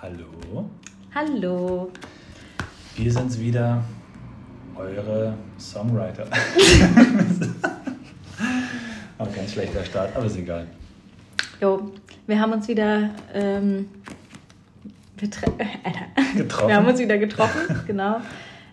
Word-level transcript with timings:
Hallo. 0.00 0.70
Hallo. 1.12 1.90
Wir 2.94 3.12
sind's 3.12 3.36
wieder, 3.36 3.82
eure 4.76 5.34
Songwriter. 5.58 6.24
aber 9.18 9.30
ganz 9.32 9.52
schlechter 9.52 9.84
Start, 9.84 10.14
aber 10.14 10.26
ist 10.26 10.36
egal. 10.36 10.68
Jo, 11.60 11.90
wir 12.28 12.38
haben 12.40 12.52
uns 12.52 12.68
wieder 12.68 13.10
ähm, 13.34 13.88
äh. 15.20 15.26
Getroffen. 16.36 16.68
Wir 16.68 16.76
haben 16.76 16.86
uns 16.86 17.00
wieder 17.00 17.18
getroffen, 17.18 17.80
genau. 17.88 18.20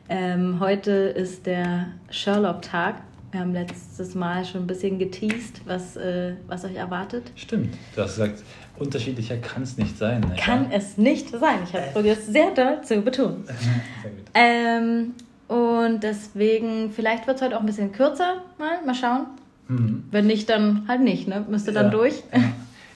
Ähm, 0.07 0.59
heute 0.59 0.91
ist 0.91 1.47
der 1.47 1.87
Sherlock-Tag. 2.11 2.97
Wir 3.35 3.41
haben 3.41 3.51
letztes 3.51 4.15
Mal 4.15 4.45
schon 4.45 4.61
ein 4.61 4.67
bisschen 4.67 4.97
geteased, 4.97 5.59
was, 5.65 5.97
äh, 5.97 6.35
was 6.47 6.63
euch 6.63 6.75
erwartet. 6.75 7.33
Stimmt, 7.35 7.75
du 7.93 8.01
hast 8.01 8.15
gesagt, 8.15 8.41
unterschiedlicher 8.77 9.35
kann 9.35 9.63
es 9.63 9.77
nicht 9.77 9.97
sein. 9.97 10.21
Ne? 10.21 10.37
Kann 10.39 10.71
es 10.71 10.97
nicht 10.97 11.31
sein. 11.31 11.59
Ich 11.65 11.73
habe 11.73 11.87
probiert, 11.91 12.17
es 12.19 12.27
sehr 12.27 12.51
doll 12.51 12.81
zu 12.85 13.01
betonen. 13.01 13.43
Sehr 14.01 14.11
gut. 14.11 14.23
Ähm, 14.35 15.15
und 15.49 16.01
deswegen, 16.01 16.91
vielleicht 16.91 17.27
wird 17.27 17.35
es 17.35 17.43
heute 17.43 17.57
auch 17.57 17.59
ein 17.59 17.65
bisschen 17.65 17.91
kürzer. 17.91 18.41
Mal, 18.57 18.81
mal 18.85 18.95
schauen. 18.95 19.25
Mhm. 19.67 20.05
Wenn 20.11 20.27
nicht, 20.27 20.49
dann 20.49 20.87
halt 20.87 21.01
nicht. 21.01 21.27
Ne? 21.27 21.45
Müsste 21.49 21.73
dann 21.73 21.87
Ja, 21.87 21.91
durch. 21.91 22.23
ja. 22.33 22.39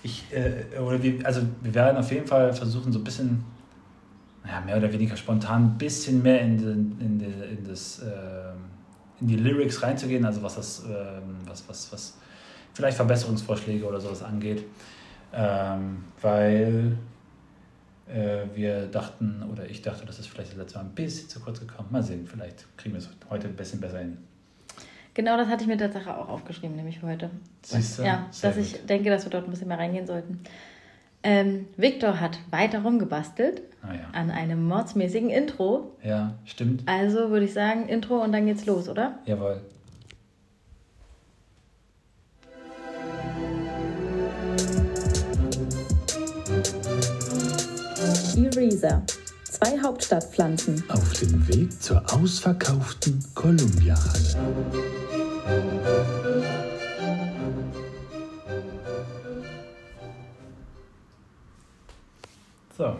Ich, 0.03 0.23
äh, 0.31 0.79
oder 0.79 1.03
wir, 1.03 1.20
also 1.26 1.41
wir 1.62 1.76
werden 1.76 1.98
auf 1.98 2.09
jeden 2.13 2.27
Fall 2.27 2.53
versuchen, 2.53 2.93
so 2.93 2.99
ein 2.99 3.03
bisschen, 3.03 3.43
naja, 4.45 4.62
mehr 4.65 4.77
oder 4.77 4.93
weniger 4.93 5.17
spontan, 5.17 5.63
ein 5.73 5.77
bisschen 5.77 6.23
mehr 6.23 6.40
in, 6.40 6.57
den, 6.57 6.98
in, 7.01 7.20
die, 7.20 7.26
in, 7.26 7.67
das, 7.67 8.01
ähm, 8.01 8.68
in 9.21 9.27
die 9.27 9.35
Lyrics 9.35 9.81
reinzugehen, 9.83 10.25
also 10.25 10.41
was 10.41 10.55
das, 10.55 10.83
ähm, 10.85 11.37
was, 11.45 11.67
was, 11.67 11.91
was 11.91 12.17
vielleicht 12.73 12.97
Verbesserungsvorschläge 12.97 13.85
oder 13.85 13.99
sowas 13.99 14.23
angeht. 14.23 14.63
Ähm, 15.33 16.03
weil 16.21 16.97
äh, 18.07 18.43
wir 18.55 18.87
dachten, 18.87 19.43
oder 19.51 19.69
ich 19.69 19.81
dachte, 19.81 20.05
das 20.05 20.19
ist 20.19 20.27
vielleicht 20.27 20.51
das 20.51 20.57
letzte 20.57 20.79
Mal 20.79 20.85
ein 20.85 20.91
bisschen 20.95 21.29
zu 21.29 21.39
kurz 21.39 21.59
gekommen. 21.59 21.89
Mal 21.91 22.01
sehen, 22.03 22.26
vielleicht 22.26 22.65
kriegen 22.77 22.95
wir 22.95 22.99
es 22.99 23.09
heute 23.29 23.48
ein 23.48 23.55
bisschen 23.55 23.79
besser 23.79 23.99
hin. 23.99 24.17
Genau 25.13 25.37
das 25.37 25.48
hatte 25.48 25.63
ich 25.63 25.67
mir 25.67 25.77
tatsächlich 25.77 26.13
auch 26.13 26.29
aufgeschrieben, 26.29 26.76
nämlich 26.76 26.99
für 26.99 27.07
heute. 27.07 27.29
Siehst 27.63 27.99
du? 27.99 28.04
Ja, 28.04 28.27
Sehr 28.31 28.49
dass 28.51 28.57
ich 28.57 28.73
gut. 28.73 28.89
denke, 28.89 29.09
dass 29.09 29.26
wir 29.26 29.31
dort 29.31 29.45
ein 29.45 29.49
bisschen 29.51 29.67
mehr 29.67 29.77
reingehen 29.77 30.07
sollten. 30.07 30.39
Ähm, 31.23 31.67
Victor 31.75 32.20
hat 32.21 32.39
weiter 32.49 32.81
rumgebastelt 32.84 33.62
Ah 33.81 33.93
ja. 33.93 33.99
an 34.13 34.31
einem 34.31 34.63
mordsmäßigen 34.67 35.29
Intro. 35.29 35.95
ja, 36.03 36.35
stimmt. 36.45 36.84
Also 36.85 37.29
würde 37.29 37.45
ich 37.45 37.53
sagen, 37.53 37.87
Intro 37.87 38.21
und 38.23 38.31
dann 38.31 38.45
geht's 38.45 38.65
los, 38.65 38.87
oder? 38.89 39.20
Jawohl. 39.26 39.61
Eraser. 48.35 49.04
Zwei 49.43 49.79
Hauptstadtpflanzen. 49.81 50.83
Auf 50.89 51.13
dem 51.13 51.48
Weg 51.48 51.81
zur 51.81 52.01
ausverkauften 52.13 53.23
Columbia-Halle. 53.35 54.35
So. 62.80 62.96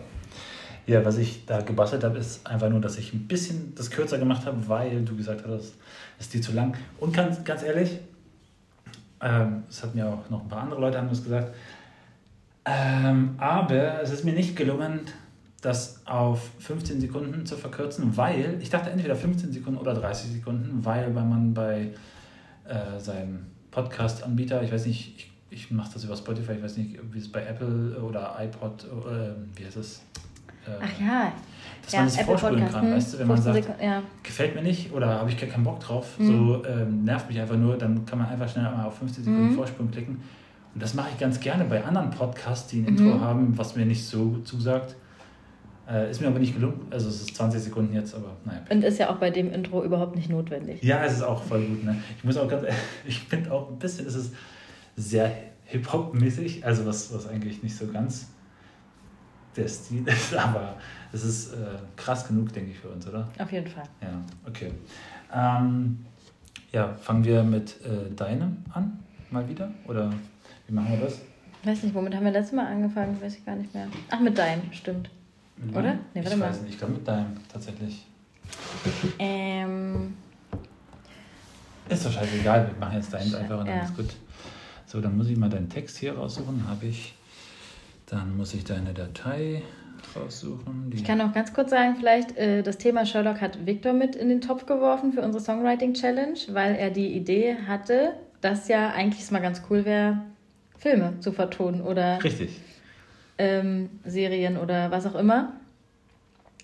Ja, 0.86 1.02
was 1.06 1.16
ich 1.16 1.46
da 1.46 1.62
gebastelt 1.62 2.04
habe, 2.04 2.18
ist 2.18 2.46
einfach 2.46 2.68
nur, 2.68 2.82
dass 2.82 2.98
ich 2.98 3.14
ein 3.14 3.26
bisschen 3.26 3.74
das 3.74 3.90
kürzer 3.90 4.18
gemacht 4.18 4.44
habe, 4.44 4.68
weil 4.68 5.06
du 5.06 5.16
gesagt 5.16 5.46
hast, 5.46 5.74
es 6.18 6.26
ist 6.26 6.34
dir 6.34 6.42
zu 6.42 6.52
lang. 6.52 6.76
Und 6.98 7.14
ganz, 7.14 7.42
ganz 7.44 7.62
ehrlich, 7.62 7.98
ähm, 9.22 9.62
hat 9.82 9.94
mir 9.94 10.06
auch 10.06 10.28
noch 10.28 10.42
ein 10.42 10.48
paar 10.48 10.64
andere 10.64 10.82
Leute 10.82 10.98
haben 10.98 11.08
das 11.08 11.22
gesagt, 11.22 11.54
ähm, 12.66 13.36
aber 13.38 14.02
es 14.02 14.10
ist 14.10 14.22
mir 14.22 14.34
nicht 14.34 14.54
gelungen, 14.54 15.00
das 15.62 16.02
auf 16.04 16.50
15 16.58 17.00
Sekunden 17.00 17.46
zu 17.46 17.56
verkürzen, 17.56 18.14
weil 18.18 18.58
ich 18.60 18.68
dachte 18.68 18.90
entweder 18.90 19.16
15 19.16 19.50
Sekunden 19.50 19.78
oder 19.78 19.94
30 19.94 20.30
Sekunden, 20.30 20.84
weil 20.84 21.06
wenn 21.14 21.28
man 21.28 21.54
bei 21.54 21.92
äh, 22.68 22.98
seinem 22.98 23.46
Podcast-Anbieter, 23.70 24.62
ich 24.62 24.72
weiß 24.72 24.84
nicht, 24.84 25.14
ich, 25.16 25.30
ich 25.50 25.70
mache 25.70 25.90
das 25.94 26.04
über 26.04 26.16
Spotify, 26.16 26.52
ich 26.52 26.62
weiß 26.62 26.76
nicht, 26.78 26.98
wie 27.12 27.18
es 27.18 27.30
bei 27.30 27.42
Apple 27.44 28.00
oder 28.02 28.36
iPod, 28.38 28.84
äh, 28.84 29.58
wie 29.58 29.64
heißt 29.64 29.76
es? 29.76 30.02
Äh, 30.66 30.70
Ach 30.80 31.00
ja. 31.00 31.32
Dass 31.82 31.92
ja, 31.92 31.98
man 32.00 32.08
das 32.08 32.14
Apple 32.18 32.26
vorspulen 32.38 32.54
Podcast, 32.56 32.74
kann, 32.74 32.86
hm, 32.86 32.94
weißt 32.96 33.14
du, 33.14 33.18
wenn 33.18 33.26
man 33.26 33.36
15 33.36 33.54
sagt, 33.54 33.64
Sekunden, 33.66 33.84
ja. 33.84 34.02
gefällt 34.22 34.54
mir 34.54 34.62
nicht 34.62 34.92
oder 34.92 35.06
habe 35.08 35.30
ich 35.30 35.36
keinen 35.38 35.64
Bock 35.64 35.80
drauf, 35.80 36.18
Mhm. 36.18 36.26
so 36.26 36.64
ähm, 36.66 37.04
nervt 37.04 37.28
mich 37.28 37.40
einfach 37.40 37.56
nur, 37.56 37.76
dann 37.78 38.04
kann 38.04 38.18
man 38.18 38.28
einfach 38.28 38.48
schnell 38.48 38.64
mal 38.64 38.84
auf 38.84 38.98
15 38.98 39.24
Sekunden 39.24 39.50
Mhm. 39.50 39.54
Vorspulen 39.54 39.90
klicken. 39.90 40.20
Und 40.74 40.82
das 40.82 40.94
mache 40.94 41.08
ich 41.12 41.18
ganz 41.18 41.40
gerne 41.40 41.64
bei 41.64 41.82
anderen 41.82 42.10
Podcasts, 42.10 42.68
die 42.68 42.78
ein 42.80 42.82
Mhm. 42.82 42.88
Intro 42.98 43.20
haben, 43.20 43.58
was 43.58 43.74
mir 43.74 43.86
nicht 43.86 44.04
so 44.06 44.38
zusagt. 44.44 44.94
Äh, 45.90 46.08
ist 46.10 46.20
mir 46.20 46.28
aber 46.28 46.38
nicht 46.38 46.54
gelungen. 46.54 46.82
Also 46.90 47.08
es 47.08 47.22
ist 47.22 47.34
20 47.34 47.60
Sekunden 47.62 47.92
jetzt, 47.94 48.14
aber 48.14 48.36
naja. 48.44 48.60
Und 48.70 48.84
ist 48.84 48.98
ja 48.98 49.10
auch 49.10 49.16
bei 49.16 49.30
dem 49.30 49.52
Intro 49.52 49.82
überhaupt 49.82 50.14
nicht 50.14 50.30
notwendig. 50.30 50.80
Ja, 50.84 51.02
es 51.02 51.14
ist 51.14 51.22
auch 51.22 51.42
voll 51.42 51.62
gut. 51.64 51.82
Ne? 51.82 51.96
Ich 52.16 52.22
muss 52.22 52.36
auch 52.36 52.46
ganz 52.46 52.64
ich 53.06 53.18
finde 53.20 53.50
auch 53.50 53.70
ein 53.70 53.78
bisschen, 53.78 54.06
es 54.06 54.14
ist 54.14 54.34
sehr 55.00 55.32
Hip-Hop-mäßig, 55.66 56.64
also 56.64 56.84
was, 56.86 57.12
was 57.14 57.28
eigentlich 57.28 57.62
nicht 57.62 57.76
so 57.76 57.86
ganz 57.86 58.28
der 59.56 59.68
Stil 59.68 60.06
ist, 60.08 60.34
aber 60.34 60.76
es 61.12 61.24
ist 61.24 61.52
äh, 61.54 61.56
krass 61.96 62.26
genug, 62.26 62.52
denke 62.52 62.70
ich, 62.72 62.78
für 62.78 62.88
uns, 62.88 63.06
oder? 63.06 63.28
Auf 63.38 63.50
jeden 63.52 63.66
Fall. 63.66 63.84
Ja, 64.00 64.22
okay. 64.46 64.70
Ähm, 65.34 66.04
ja, 66.72 66.92
fangen 66.94 67.24
wir 67.24 67.42
mit 67.42 67.76
äh, 67.84 68.14
deinem 68.14 68.58
an, 68.72 68.98
mal 69.30 69.48
wieder? 69.48 69.70
Oder 69.86 70.12
wie 70.66 70.72
machen 70.74 70.92
wir 70.92 71.06
das? 71.06 71.18
Weiß 71.64 71.82
nicht, 71.82 71.94
womit 71.94 72.14
haben 72.14 72.24
wir 72.24 72.32
letztes 72.32 72.54
Mal 72.56 72.66
angefangen? 72.66 73.20
Weiß 73.20 73.36
ich 73.36 73.44
gar 73.44 73.56
nicht 73.56 73.72
mehr. 73.74 73.86
Ach, 74.10 74.20
mit 74.20 74.38
deinem, 74.38 74.72
stimmt. 74.72 75.10
Mit 75.56 75.76
Oder? 75.76 75.94
Nee, 76.14 76.22
warte 76.22 76.30
ich 76.30 76.36
mal. 76.36 76.48
weiß 76.48 76.62
nicht, 76.62 76.72
ich 76.72 76.78
glaube 76.78 76.94
mit 76.94 77.06
deinem 77.06 77.36
tatsächlich. 77.52 78.06
Ähm, 79.18 80.14
Ist 81.88 82.06
doch 82.06 82.12
scheißegal, 82.12 82.68
wir 82.68 82.78
machen 82.78 82.96
jetzt 82.96 83.12
deins 83.12 83.34
einfach 83.34 83.60
und 83.60 83.66
dann 83.66 83.78
Ja. 83.78 83.84
ist 83.84 83.96
gut. 83.96 84.14
So, 84.90 85.00
dann 85.00 85.16
muss 85.16 85.28
ich 85.28 85.36
mal 85.36 85.48
deinen 85.48 85.68
Text 85.68 85.98
hier 85.98 86.16
raussuchen. 86.16 86.66
Habe 86.68 86.86
ich. 86.86 87.14
Dann 88.06 88.36
muss 88.36 88.54
ich 88.54 88.64
deine 88.64 88.92
Datei 88.92 89.62
raussuchen. 90.16 90.90
Ich 90.92 91.04
kann 91.04 91.18
noch 91.18 91.32
ganz 91.32 91.54
kurz 91.54 91.70
sagen, 91.70 91.94
vielleicht, 91.96 92.36
äh, 92.36 92.64
das 92.64 92.76
Thema 92.76 93.06
Sherlock 93.06 93.40
hat 93.40 93.64
Victor 93.66 93.92
mit 93.92 94.16
in 94.16 94.28
den 94.28 94.40
Topf 94.40 94.66
geworfen 94.66 95.12
für 95.12 95.22
unsere 95.22 95.44
Songwriting 95.44 95.94
Challenge, 95.94 96.36
weil 96.48 96.74
er 96.74 96.90
die 96.90 97.06
Idee 97.14 97.56
hatte, 97.68 98.14
dass 98.40 98.66
ja 98.66 98.90
eigentlich 98.90 99.22
es 99.22 99.30
mal 99.30 99.38
ganz 99.38 99.62
cool 99.70 99.84
wäre, 99.84 100.22
Filme 100.76 101.20
zu 101.20 101.30
vertonen 101.30 101.82
oder 101.82 102.24
Richtig. 102.24 102.58
ähm, 103.38 103.90
Serien 104.04 104.56
oder 104.56 104.90
was 104.90 105.06
auch 105.06 105.14
immer. 105.14 105.52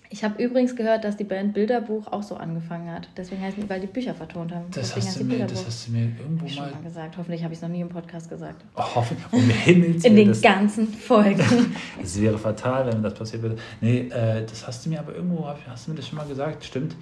Ich 0.09 0.23
habe 0.23 0.41
übrigens 0.41 0.73
gehört, 0.75 1.03
dass 1.03 1.17
die 1.17 1.25
Band 1.25 1.53
Bilderbuch 1.53 2.07
auch 2.07 2.23
so 2.23 2.35
angefangen 2.37 2.89
hat. 2.89 3.09
Deswegen 3.17 3.41
heißen 3.41 3.61
die, 3.61 3.69
weil 3.69 3.81
die 3.81 3.87
Bücher 3.87 4.15
vertont 4.15 4.53
haben. 4.53 4.65
Das 4.71 4.93
Deswegen 4.93 5.05
hast, 5.05 5.07
heißt 5.07 5.19
du 5.19 5.23
mir, 5.25 5.45
das 5.45 5.65
hast 5.65 5.87
du 5.87 5.91
mir 5.91 6.03
irgendwo 6.17 6.41
Hab 6.43 6.47
ich 6.47 6.55
schon 6.55 6.63
mal. 6.65 6.71
mal 6.71 6.83
gesagt. 6.83 7.17
Hoffentlich 7.17 7.43
habe 7.43 7.53
ich 7.53 7.57
es 7.57 7.61
noch 7.61 7.69
nie 7.69 7.81
im 7.81 7.89
Podcast 7.89 8.29
gesagt. 8.29 8.63
Oh, 8.77 8.95
hoffen- 8.95 9.17
um 9.31 9.41
Himmels 9.49 10.05
In 10.05 10.15
den 10.15 10.41
ganzen 10.41 10.87
Folgen. 10.87 11.43
Es 12.01 12.21
wäre 12.21 12.37
fatal, 12.37 12.87
wenn 12.93 13.03
das 13.03 13.13
passiert 13.15 13.41
würde. 13.41 13.57
Nee, 13.81 14.07
äh, 14.07 14.45
das 14.45 14.65
hast 14.65 14.85
du 14.85 14.89
mir 14.89 14.99
aber 14.99 15.13
irgendwo, 15.13 15.45
hast 15.67 15.87
du 15.87 15.91
mir 15.91 15.97
das 15.97 16.07
schon 16.07 16.17
mal 16.17 16.25
gesagt, 16.27 16.63
stimmt. 16.63 16.95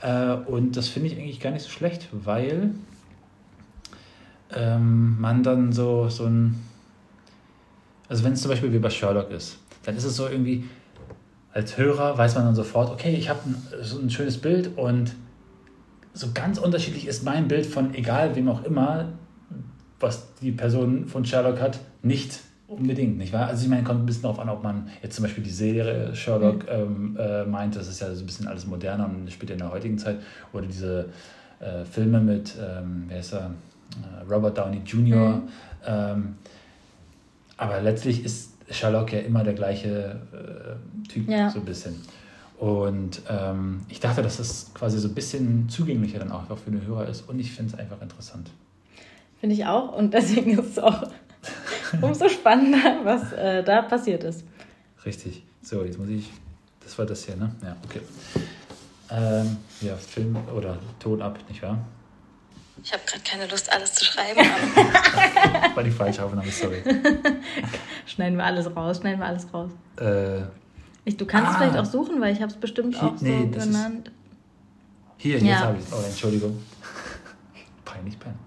Äh, 0.00 0.34
und 0.34 0.76
das 0.76 0.88
finde 0.88 1.08
ich 1.08 1.18
eigentlich 1.18 1.40
gar 1.40 1.50
nicht 1.50 1.62
so 1.62 1.70
schlecht, 1.70 2.08
weil 2.12 2.70
ähm, 4.54 5.20
man 5.20 5.42
dann 5.42 5.72
so, 5.72 6.08
so 6.08 6.26
ein. 6.26 6.54
Also, 8.08 8.22
wenn 8.24 8.34
es 8.34 8.42
zum 8.42 8.50
Beispiel 8.50 8.72
wie 8.72 8.78
bei 8.78 8.90
Sherlock 8.90 9.30
ist, 9.30 9.58
dann 9.84 9.96
ist 9.96 10.04
es 10.04 10.14
so 10.16 10.28
irgendwie, 10.28 10.64
als 11.54 11.78
Hörer 11.78 12.18
weiß 12.18 12.34
man 12.34 12.46
dann 12.46 12.54
sofort, 12.54 12.90
okay, 12.90 13.14
ich 13.14 13.28
habe 13.28 13.38
ein, 13.46 13.56
so 13.80 14.00
ein 14.00 14.10
schönes 14.10 14.38
Bild 14.38 14.76
und 14.76 15.14
so 16.12 16.28
ganz 16.34 16.58
unterschiedlich 16.58 17.06
ist 17.06 17.24
mein 17.24 17.46
Bild 17.48 17.64
von 17.64 17.94
egal 17.94 18.34
wem 18.34 18.48
auch 18.48 18.64
immer, 18.64 19.12
was 20.00 20.34
die 20.42 20.50
Person 20.50 21.06
von 21.06 21.24
Sherlock 21.24 21.60
hat, 21.60 21.78
nicht 22.02 22.40
unbedingt, 22.66 23.18
nicht 23.18 23.32
wahr? 23.32 23.46
Also 23.46 23.62
ich 23.62 23.70
meine, 23.70 23.84
kommt 23.84 24.02
ein 24.02 24.06
bisschen 24.06 24.22
darauf 24.22 24.40
an, 24.40 24.48
ob 24.48 24.64
man 24.64 24.88
jetzt 25.00 25.14
zum 25.14 25.22
Beispiel 25.22 25.44
die 25.44 25.50
Serie 25.50 26.14
Sherlock 26.14 26.66
ähm, 26.68 27.16
äh, 27.20 27.44
meint, 27.44 27.76
das 27.76 27.86
ist 27.86 28.00
ja 28.00 28.12
so 28.12 28.24
ein 28.24 28.26
bisschen 28.26 28.48
alles 28.48 28.66
moderner 28.66 29.06
und 29.08 29.30
spielt 29.30 29.50
ja 29.50 29.54
in 29.54 29.60
der 29.60 29.70
heutigen 29.70 29.96
Zeit, 29.96 30.18
oder 30.52 30.66
diese 30.66 31.08
äh, 31.60 31.84
Filme 31.84 32.20
mit, 32.20 32.54
ähm, 32.60 33.04
wer 33.06 33.20
ist 33.20 33.32
er, 33.32 33.52
äh, 34.02 34.32
Robert 34.32 34.58
Downey 34.58 34.82
Jr., 34.84 35.40
ähm, 35.86 36.34
aber 37.56 37.80
letztlich 37.80 38.24
ist 38.24 38.53
Sherlock 38.70 39.12
ja 39.12 39.20
immer 39.20 39.44
der 39.44 39.54
gleiche 39.54 40.20
äh, 40.32 41.08
Typ, 41.08 41.28
Ja. 41.28 41.50
so 41.50 41.58
ein 41.60 41.64
bisschen. 41.64 42.00
Und 42.58 43.20
ähm, 43.28 43.80
ich 43.88 44.00
dachte, 44.00 44.22
dass 44.22 44.36
das 44.38 44.70
quasi 44.74 44.98
so 44.98 45.08
ein 45.08 45.14
bisschen 45.14 45.68
zugänglicher 45.68 46.18
dann 46.20 46.30
auch 46.32 46.40
einfach 46.42 46.56
für 46.58 46.70
den 46.70 46.86
Hörer 46.86 47.08
ist 47.08 47.28
und 47.28 47.38
ich 47.38 47.52
finde 47.52 47.74
es 47.74 47.78
einfach 47.78 48.00
interessant. 48.00 48.48
Finde 49.40 49.56
ich 49.56 49.66
auch. 49.66 49.92
Und 49.96 50.14
deswegen 50.14 50.52
ist 50.58 50.70
es 50.70 50.78
auch 50.78 51.02
umso 52.00 52.28
spannender, 52.28 53.00
was 53.04 53.32
äh, 53.32 53.62
da 53.64 53.82
passiert 53.82 54.24
ist. 54.24 54.44
Richtig. 55.04 55.42
So, 55.62 55.84
jetzt 55.84 55.98
muss 55.98 56.08
ich. 56.08 56.30
Das 56.82 56.96
war 56.98 57.06
das 57.06 57.24
hier, 57.24 57.36
ne? 57.36 57.50
Ja, 57.62 57.76
okay. 57.84 58.00
Ähm, 59.10 59.56
ja, 59.80 59.96
Film 59.96 60.36
oder 60.56 60.78
Ton 61.00 61.20
ab, 61.20 61.38
nicht 61.48 61.62
wahr? 61.62 61.78
Ich 62.82 62.92
habe 62.92 63.02
gerade 63.06 63.22
keine 63.22 63.46
Lust, 63.46 63.72
alles 63.72 63.94
zu 63.94 64.04
schreiben. 64.04 64.40
aber 64.40 65.76
War 65.76 65.82
die 65.84 65.90
falsche 65.90 66.22
Aufnahme, 66.24 66.50
sorry. 66.50 66.82
schneiden 68.06 68.36
wir 68.36 68.44
alles 68.44 68.74
raus, 68.74 68.98
schneiden 68.98 69.20
wir 69.20 69.26
alles 69.26 69.46
raus. 69.54 69.70
äh, 70.00 70.42
Ich, 71.04 71.16
du 71.16 71.24
kannst 71.24 71.50
es 71.50 71.56
Ah. 71.56 71.58
vielleicht 71.60 71.78
auch 71.78 71.84
suchen, 71.90 72.20
weil 72.20 72.32
ich 72.34 72.42
habe 72.42 72.52
es 72.52 72.58
bestimmt 72.58 72.94
Hier- 72.98 73.08
auch 73.08 73.16
so 73.16 73.24
nee, 73.24 73.46
genannt. 73.46 74.10
Hier, 75.18 75.38
Ja. 75.38 75.44
jetzt 75.44 75.60
habe 75.60 75.78
ich 75.78 75.84
es. 75.86 75.92
Oh, 75.92 76.02
Entschuldigung. 76.06 76.62
Peinlich, 77.84 78.18
peinlich. 78.18 78.40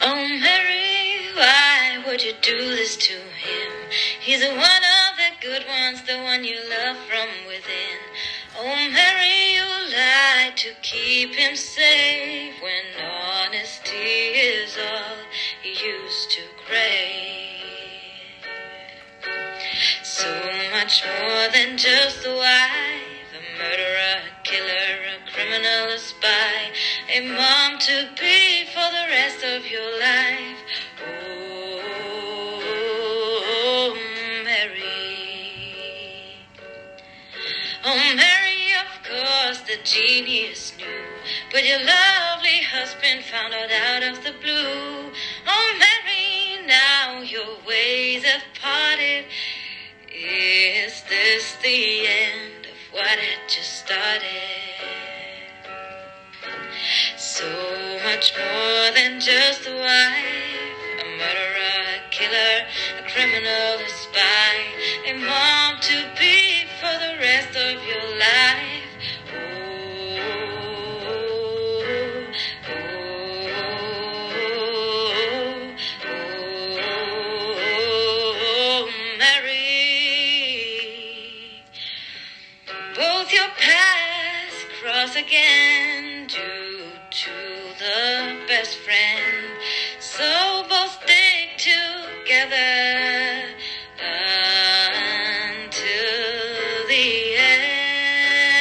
Oh, 0.00 0.14
Mary, 0.14 1.34
why 1.34 1.98
would 2.06 2.22
you 2.22 2.32
do 2.40 2.56
this 2.76 2.96
to 2.96 3.14
him? 3.14 3.72
He's 4.20 4.42
one 4.44 4.54
of 4.56 4.97
good 5.40 5.64
ones, 5.68 6.02
the 6.02 6.18
one 6.18 6.42
you 6.42 6.58
love 6.68 6.96
from 7.06 7.28
within. 7.46 7.98
Oh, 8.58 8.90
Mary, 8.90 9.54
you 9.54 9.64
lied 9.96 10.56
to 10.56 10.70
keep 10.82 11.34
him 11.34 11.54
safe 11.54 12.54
when 12.60 13.04
honesty 13.04 13.94
is 13.94 14.76
all 14.76 15.16
he 15.62 15.70
used 15.70 16.30
to 16.32 16.42
crave. 16.66 17.54
So 20.02 20.28
much 20.72 21.04
more 21.04 21.48
than 21.52 21.78
just 21.78 22.26
a 22.26 22.34
wife, 22.34 23.28
a 23.38 23.58
murderer, 23.58 24.22
a 24.26 24.42
killer, 24.42 24.96
a 25.14 25.30
criminal, 25.30 25.94
a 25.94 25.98
spy, 25.98 26.72
a 27.14 27.20
mom 27.20 27.78
to 27.78 28.08
be 28.18 28.64
for 28.74 28.90
the 28.90 29.06
rest 29.08 29.44
of 29.44 29.70
your 29.70 30.00
life. 30.00 30.57
Genius 39.88 40.74
knew, 40.76 40.86
but 41.50 41.66
your 41.66 41.78
lovely 41.78 42.60
husband 42.62 43.24
found 43.24 43.54
out 43.54 43.70
out 43.70 44.02
of 44.02 44.22
the 44.22 44.32
blue. 44.42 45.10
Oh, 45.46 45.78
Mary, 45.80 46.66
now 46.66 47.22
your 47.22 47.56
ways 47.66 48.22
have 48.24 48.42
parted. 48.60 49.24
Is 50.12 51.02
this 51.08 51.56
the 51.62 52.06
end 52.06 52.66
of 52.66 52.92
what 52.92 53.18
had 53.18 53.48
just 53.48 53.86
started? 53.86 54.26
So 57.16 57.48
much 58.04 58.34
more 58.36 58.92
than 58.94 59.20
just 59.20 59.66
a 59.66 59.72
wife, 59.72 61.00
a 61.00 61.06
murderer, 61.16 61.80
a 61.96 62.10
killer, 62.10 62.66
a 63.00 63.10
criminal, 63.10 63.80
a 63.80 63.88
spy, 63.88 64.54
a 65.06 65.14
mom 65.14 65.80
to 65.80 66.04
be 66.18 66.66
for 66.78 66.92
the 66.92 67.16
rest 67.20 67.56
of 67.56 67.82
your 67.86 68.18
life. 68.18 68.57
Best 88.58 88.78
friend. 88.78 89.46
So 90.00 90.64
both 90.68 90.90
stick 91.04 91.58
together 91.58 93.44
until 94.00 95.68
the 96.88 97.36
end. 97.36 98.58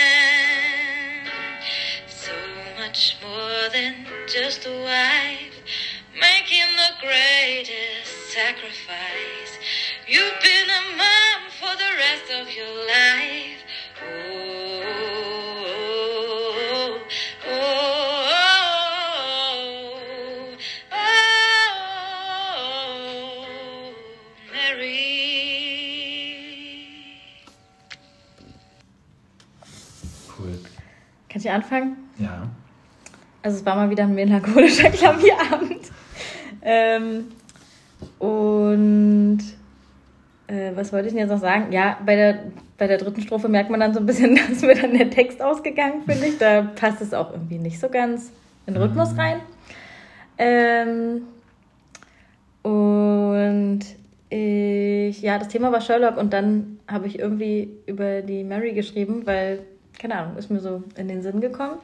So 2.08 2.32
much 2.78 3.18
more 3.24 3.70
than 3.74 4.06
just 4.28 4.68
a 4.68 4.72
wife, 4.72 5.58
making 6.14 6.70
the 6.84 6.92
greatest 7.02 8.12
sacrifice. 8.32 9.58
You've 10.08 10.40
been 10.44 10.70
a 10.70 10.82
mom 10.96 11.50
for 11.60 11.76
the 11.76 11.92
rest 11.98 12.30
of 12.40 12.52
your 12.56 12.76
life. 12.86 13.57
Anfangen? 31.58 31.98
Ja. 32.18 32.48
Also 33.44 33.58
es 33.58 33.66
war 33.66 33.76
mal 33.76 33.90
wieder 33.90 34.04
ein 34.04 34.16
melancholischer 34.16 34.90
Klavierabend. 34.92 35.92
ähm, 36.62 37.26
und 38.20 39.40
äh, 40.48 40.72
was 40.76 40.94
wollte 40.94 41.08
ich 41.08 41.14
denn 41.14 41.22
jetzt 41.22 41.32
noch 41.32 41.42
sagen? 41.42 41.72
Ja, 41.72 41.98
bei 42.06 42.16
der, 42.16 42.40
bei 42.78 42.88
der 42.88 42.98
dritten 42.98 43.22
Strophe 43.22 43.50
merkt 43.50 43.70
man 43.70 43.80
dann 43.80 43.94
so 43.94 44.00
ein 44.00 44.06
bisschen, 44.06 44.36
dass 44.50 44.62
mir 44.62 44.76
dann 44.76 44.98
der 44.98 45.10
Text 45.10 45.42
ausgegangen, 45.42 46.04
finde 46.06 46.28
ich. 46.28 46.38
Da 46.38 46.62
passt 46.62 47.02
es 47.02 47.14
auch 47.14 47.32
irgendwie 47.32 47.58
nicht 47.58 47.80
so 47.80 47.90
ganz 47.90 48.32
in 48.66 48.74
den 48.74 48.84
Rhythmus 48.84 49.18
rein. 49.18 49.40
Ähm, 50.38 51.24
und 52.64 53.80
ich, 54.30 55.22
ja, 55.22 55.40
das 55.40 55.48
Thema 55.48 55.72
war 55.72 55.82
Sherlock 55.82 56.18
und 56.18 56.34
dann 56.34 56.80
habe 56.88 57.08
ich 57.08 57.18
irgendwie 57.18 57.70
über 57.86 58.22
die 58.22 58.44
Mary 58.44 58.74
geschrieben, 58.74 59.26
weil, 59.26 59.60
keine 60.00 60.18
Ahnung, 60.18 60.38
ist 60.38 60.50
mir 60.50 60.60
so 60.60 60.84
in 60.96 61.08
den 61.08 61.22
Sinn 61.22 61.42
gekommen. 61.42 61.78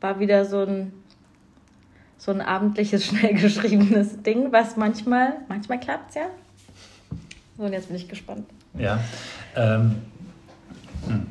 War 0.00 0.18
wieder 0.20 0.44
so 0.44 0.64
ein, 0.64 0.92
so 2.18 2.32
ein 2.32 2.40
abendliches, 2.40 3.06
schnell 3.06 3.34
geschriebenes 3.34 4.22
Ding, 4.22 4.52
was 4.52 4.76
manchmal, 4.76 5.34
manchmal 5.48 5.80
klappt 5.80 6.14
ja. 6.14 6.26
So, 7.56 7.64
und 7.64 7.72
jetzt 7.72 7.88
bin 7.88 7.96
ich 7.96 8.08
gespannt. 8.08 8.46
Ja. 8.76 8.98
Ähm, 9.54 9.96
hm. 11.06 11.26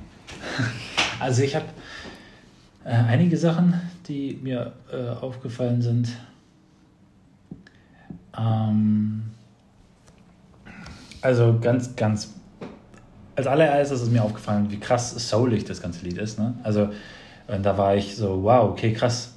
also 1.19 1.43
ich 1.43 1.55
habe 1.55 1.65
äh, 2.85 2.89
einige 2.89 3.37
Sachen, 3.37 3.79
die 4.07 4.39
mir 4.41 4.73
äh, 4.91 5.09
aufgefallen 5.09 5.81
sind. 5.81 6.09
Ähm, 8.37 9.23
also 11.21 11.57
ganz, 11.59 11.95
ganz. 11.95 12.33
Als 13.35 13.47
allererstes 13.47 14.01
ist 14.01 14.11
mir 14.11 14.23
aufgefallen, 14.23 14.69
wie 14.69 14.79
krass 14.79 15.29
soulig 15.29 15.65
das 15.65 15.81
ganze 15.81 16.05
Lied 16.05 16.17
ist. 16.17 16.37
Ne? 16.37 16.53
Also 16.63 16.89
da 17.47 17.77
war 17.77 17.95
ich 17.95 18.15
so, 18.15 18.43
wow, 18.43 18.69
okay, 18.69 18.93
krass. 18.93 19.33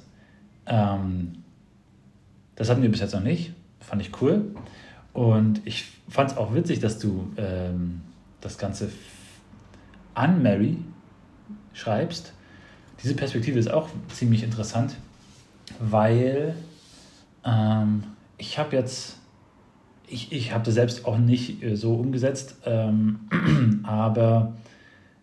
Ähm, 0.65 1.43
das 2.55 2.69
hatten 2.69 2.81
wir 2.81 2.89
bis 2.89 2.99
jetzt 2.99 3.13
noch 3.13 3.21
nicht. 3.21 3.53
Fand 3.79 4.01
ich 4.01 4.21
cool. 4.21 4.55
Und 5.13 5.61
ich 5.65 5.85
fand 6.09 6.31
es 6.31 6.37
auch 6.37 6.53
witzig, 6.53 6.79
dass 6.79 6.99
du 6.99 7.31
ähm, 7.37 8.01
das 8.41 8.57
Ganze 8.57 8.89
an 10.13 10.41
Mary 10.41 10.77
schreibst. 11.73 12.33
Diese 13.03 13.15
Perspektive 13.15 13.59
ist 13.59 13.69
auch 13.71 13.89
ziemlich 14.13 14.43
interessant, 14.43 14.95
weil 15.79 16.55
ähm, 17.45 18.03
ich 18.37 18.57
habe 18.57 18.75
jetzt, 18.75 19.16
ich, 20.07 20.31
ich 20.31 20.53
habe 20.53 20.63
das 20.63 20.73
selbst 20.73 21.05
auch 21.05 21.17
nicht 21.17 21.61
äh, 21.61 21.75
so 21.75 21.95
umgesetzt, 21.95 22.55
ähm, 22.65 23.19
aber 23.83 24.53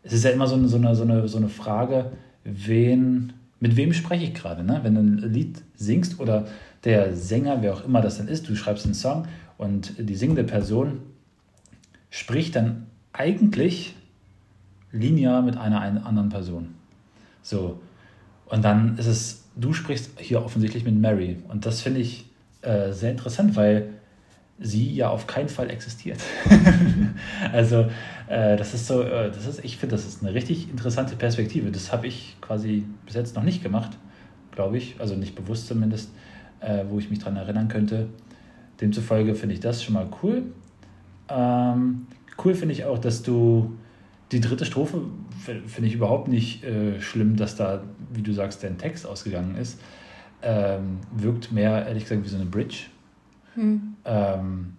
es 0.02 0.12
ist 0.12 0.24
ja 0.24 0.30
immer 0.30 0.46
so 0.46 0.54
eine, 0.54 0.68
so 0.68 0.76
eine, 0.76 0.94
so 0.94 1.02
eine, 1.02 1.26
so 1.28 1.38
eine 1.38 1.48
Frage, 1.48 2.12
wen, 2.44 3.32
mit 3.60 3.76
wem 3.76 3.92
spreche 3.92 4.24
ich 4.24 4.34
gerade? 4.34 4.62
Ne? 4.62 4.80
Wenn 4.82 4.94
du 4.94 5.00
ein 5.00 5.32
Lied 5.32 5.62
singst 5.74 6.20
oder 6.20 6.46
der 6.84 7.16
Sänger, 7.16 7.62
wer 7.62 7.72
auch 7.72 7.84
immer 7.84 8.02
das 8.02 8.18
dann 8.18 8.28
ist, 8.28 8.48
du 8.48 8.54
schreibst 8.54 8.84
einen 8.84 8.94
Song 8.94 9.26
und 9.56 9.94
die 9.98 10.14
singende 10.14 10.44
Person 10.44 11.00
spricht 12.10 12.54
dann 12.54 12.86
eigentlich 13.12 13.96
linear 14.92 15.42
mit 15.42 15.56
einer 15.56 15.80
ein- 15.80 15.98
anderen 15.98 16.28
Person. 16.28 16.74
So. 17.42 17.80
Und 18.46 18.64
dann 18.64 18.98
ist 18.98 19.06
es, 19.06 19.44
du 19.56 19.72
sprichst 19.72 20.20
hier 20.20 20.44
offensichtlich 20.44 20.84
mit 20.84 20.94
Mary. 20.94 21.38
Und 21.48 21.64
das 21.64 21.80
finde 21.80 22.00
ich 22.00 22.26
äh, 22.62 22.92
sehr 22.92 23.10
interessant, 23.10 23.56
weil 23.56 23.93
sie 24.58 24.94
ja 24.94 25.08
auf 25.08 25.26
keinen 25.26 25.48
Fall 25.48 25.70
existiert. 25.70 26.20
also, 27.52 27.86
äh, 28.28 28.56
das 28.56 28.74
ist 28.74 28.86
so, 28.86 29.02
äh, 29.02 29.30
das 29.30 29.46
ist, 29.46 29.64
ich 29.64 29.76
finde, 29.76 29.96
das 29.96 30.06
ist 30.06 30.22
eine 30.22 30.34
richtig 30.34 30.70
interessante 30.70 31.16
Perspektive. 31.16 31.70
Das 31.70 31.92
habe 31.92 32.06
ich 32.06 32.36
quasi 32.40 32.84
bis 33.04 33.14
jetzt 33.14 33.34
noch 33.36 33.42
nicht 33.42 33.62
gemacht, 33.62 33.96
glaube 34.52 34.78
ich. 34.78 34.96
Also 35.00 35.16
nicht 35.16 35.34
bewusst 35.34 35.66
zumindest, 35.66 36.10
äh, 36.60 36.84
wo 36.88 36.98
ich 36.98 37.10
mich 37.10 37.18
dran 37.18 37.36
erinnern 37.36 37.68
könnte. 37.68 38.08
Demzufolge 38.80 39.34
finde 39.34 39.54
ich 39.54 39.60
das 39.60 39.82
schon 39.82 39.94
mal 39.94 40.08
cool. 40.22 40.42
Ähm, 41.28 42.06
cool 42.44 42.54
finde 42.54 42.74
ich 42.74 42.84
auch, 42.84 42.98
dass 42.98 43.22
du 43.22 43.76
die 44.32 44.40
dritte 44.40 44.64
Strophe 44.64 45.02
finde 45.66 45.88
ich 45.88 45.94
überhaupt 45.94 46.28
nicht 46.28 46.64
äh, 46.64 47.00
schlimm, 47.00 47.36
dass 47.36 47.56
da, 47.56 47.82
wie 48.12 48.22
du 48.22 48.32
sagst, 48.32 48.64
dein 48.64 48.78
Text 48.78 49.06
ausgegangen 49.06 49.56
ist. 49.56 49.80
Ähm, 50.42 50.98
wirkt 51.12 51.52
mehr, 51.52 51.86
ehrlich 51.86 52.04
gesagt, 52.04 52.24
wie 52.24 52.28
so 52.28 52.36
eine 52.36 52.46
Bridge. 52.46 52.86
Hm. 53.54 53.94
Ähm, 54.04 54.72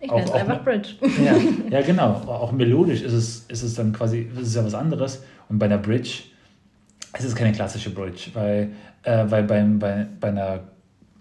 Ich 0.00 0.10
nenne 0.10 0.24
es 0.24 0.30
einfach 0.32 0.62
Bridge. 0.64 0.90
ja, 1.24 1.34
ja, 1.70 1.82
genau. 1.86 2.12
Auch 2.26 2.52
melodisch 2.52 3.02
ist 3.02 3.12
es, 3.12 3.44
ist 3.48 3.62
es 3.62 3.74
dann 3.74 3.92
quasi, 3.92 4.28
ist 4.40 4.48
es 4.48 4.54
ja 4.54 4.64
was 4.64 4.74
anderes. 4.74 5.22
Und 5.48 5.58
bei 5.58 5.66
einer 5.66 5.78
Bridge 5.78 6.24
ist 7.18 7.24
es 7.24 7.34
keine 7.34 7.52
klassische 7.52 7.90
Bridge, 7.90 8.30
weil, 8.34 8.70
äh, 9.02 9.24
weil 9.28 9.42
beim, 9.44 9.78
bei, 9.78 10.06
bei 10.20 10.28
einer 10.28 10.60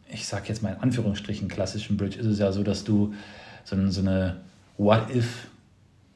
ich 0.10 0.25
sag 0.25 0.48
jetzt 0.48 0.63
mal 0.63 0.74
in 0.74 0.80
Anführungsstrichen, 0.82 1.48
klassischen 1.50 1.98
Bridge 1.98 2.18
ist 2.18 2.25
es 2.27 2.39
ja 2.39 2.51
so, 2.54 2.63
dass 2.63 2.84
du 2.86 3.13
so, 3.66 3.75
so 3.89 4.00
eine 4.01 4.38
What-If, 4.77 5.48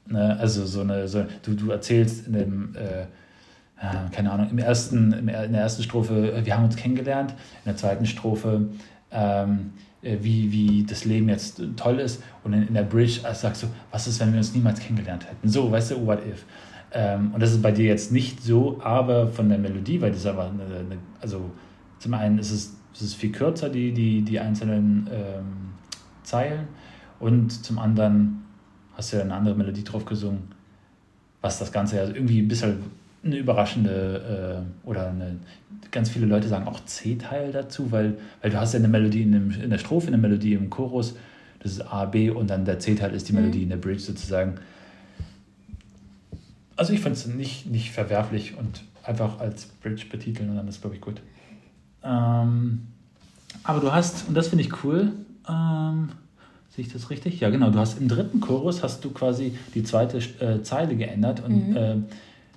ne? 0.07 0.37
also 0.39 0.65
so 0.65 0.81
eine, 0.81 1.07
so, 1.09 1.25
du, 1.43 1.55
du 1.55 1.71
erzählst 1.71 2.25
in 2.27 2.33
dem, 2.33 2.75
äh, 2.75 3.05
keine 4.11 4.31
Ahnung, 4.31 4.49
im 4.49 4.59
ersten, 4.59 5.27
er- 5.27 5.43
in 5.45 5.51
der 5.53 5.61
ersten 5.61 5.83
Strophe, 5.83 6.31
äh, 6.31 6.45
wir 6.45 6.55
haben 6.55 6.63
uns 6.65 6.75
kennengelernt, 6.77 7.31
in 7.31 7.37
der 7.65 7.75
zweiten 7.75 8.05
Strophe, 8.05 8.69
ähm, 9.11 9.49
äh, 9.49 9.90
wie, 10.01 10.51
wie 10.51 10.83
das 10.83 11.05
Leben 11.05 11.29
jetzt 11.29 11.59
äh, 11.59 11.67
toll 11.75 11.99
ist 11.99 12.23
und 12.43 12.53
in, 12.53 12.67
in 12.67 12.73
der 12.73 12.83
Bridge 12.83 13.21
äh, 13.23 13.33
sagst 13.33 13.63
du, 13.63 13.67
was 13.91 14.07
ist, 14.07 14.19
wenn 14.19 14.31
wir 14.31 14.37
uns 14.37 14.53
niemals 14.53 14.79
kennengelernt 14.79 15.27
hätten? 15.27 15.47
So, 15.47 15.71
weißt 15.71 15.91
du, 15.91 16.05
what 16.05 16.19
if? 16.25 16.45
Ähm, 16.93 17.31
und 17.33 17.41
das 17.41 17.51
ist 17.51 17.61
bei 17.61 17.71
dir 17.71 17.85
jetzt 17.85 18.11
nicht 18.11 18.41
so, 18.41 18.79
aber 18.83 19.27
von 19.27 19.47
der 19.47 19.57
Melodie, 19.57 20.01
weil 20.01 20.11
das 20.11 20.25
aber 20.25 20.49
eine, 20.49 20.63
eine, 20.63 20.97
also 21.21 21.51
zum 21.99 22.13
einen 22.13 22.39
ist 22.39 22.51
es, 22.51 22.75
es 22.93 23.01
ist 23.01 23.15
viel 23.15 23.31
kürzer, 23.31 23.69
die, 23.69 23.93
die, 23.93 24.21
die 24.23 24.39
einzelnen 24.39 25.07
ähm, 25.11 25.45
Zeilen 26.23 26.67
und 27.19 27.51
zum 27.63 27.79
anderen 27.79 28.43
hast 28.97 29.13
du 29.13 29.17
ja 29.17 29.23
eine 29.23 29.35
andere 29.35 29.55
Melodie 29.55 29.83
drauf 29.83 30.05
gesungen, 30.05 30.49
was 31.41 31.59
das 31.59 31.71
Ganze 31.71 31.97
ja 31.97 32.03
irgendwie 32.05 32.39
ein 32.39 32.47
bisschen 32.47 32.79
eine 33.23 33.37
überraschende 33.37 34.65
äh, 34.83 34.87
oder 34.87 35.09
eine, 35.09 35.37
ganz 35.91 36.09
viele 36.09 36.25
Leute 36.25 36.47
sagen 36.47 36.67
auch 36.67 36.83
C-Teil 36.85 37.51
dazu, 37.51 37.91
weil, 37.91 38.17
weil 38.41 38.51
du 38.51 38.59
hast 38.59 38.73
ja 38.73 38.79
eine 38.79 38.87
Melodie 38.87 39.23
in, 39.23 39.31
dem, 39.31 39.51
in 39.51 39.69
der 39.69 39.77
Strophe, 39.77 40.07
eine 40.07 40.17
Melodie 40.17 40.53
im 40.53 40.69
Chorus, 40.69 41.15
das 41.59 41.73
ist 41.73 41.81
A, 41.81 42.05
B 42.05 42.29
und 42.29 42.49
dann 42.49 42.65
der 42.65 42.79
C-Teil 42.79 43.13
ist 43.13 43.29
die 43.29 43.33
Melodie 43.33 43.63
in 43.63 43.69
der 43.69 43.77
Bridge 43.77 43.99
sozusagen. 43.99 44.55
Also 46.75 46.93
ich 46.93 47.01
finde 47.01 47.17
es 47.17 47.27
nicht, 47.27 47.67
nicht 47.67 47.91
verwerflich 47.91 48.57
und 48.57 48.81
einfach 49.03 49.39
als 49.39 49.65
Bridge 49.65 50.05
betiteln 50.09 50.49
und 50.49 50.55
dann 50.55 50.67
ist 50.67 50.81
glaube 50.81 50.95
ich 50.95 51.01
gut. 51.01 51.21
Ähm, 52.03 52.87
aber 53.63 53.79
du 53.79 53.91
hast, 53.91 54.27
und 54.27 54.35
das 54.35 54.47
finde 54.47 54.63
ich 54.63 54.83
cool, 54.83 55.11
ähm, 55.47 56.09
sehe 56.75 56.85
ich 56.85 56.91
das 56.91 57.09
richtig? 57.09 57.39
Ja, 57.39 57.49
genau, 57.49 57.69
du 57.69 57.79
hast 57.79 57.99
im 57.99 58.07
dritten 58.07 58.39
Chorus 58.39 58.81
hast 58.81 59.03
du 59.03 59.11
quasi 59.11 59.55
die 59.75 59.83
zweite 59.83 60.17
äh, 60.17 60.63
Zeile 60.63 60.95
geändert 60.95 61.43
und 61.43 61.75
ähm, 61.75 62.05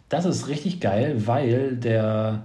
das 0.09 0.25
ist 0.25 0.49
richtig 0.49 0.81
geil, 0.81 1.27
weil 1.27 1.77
der, 1.77 2.45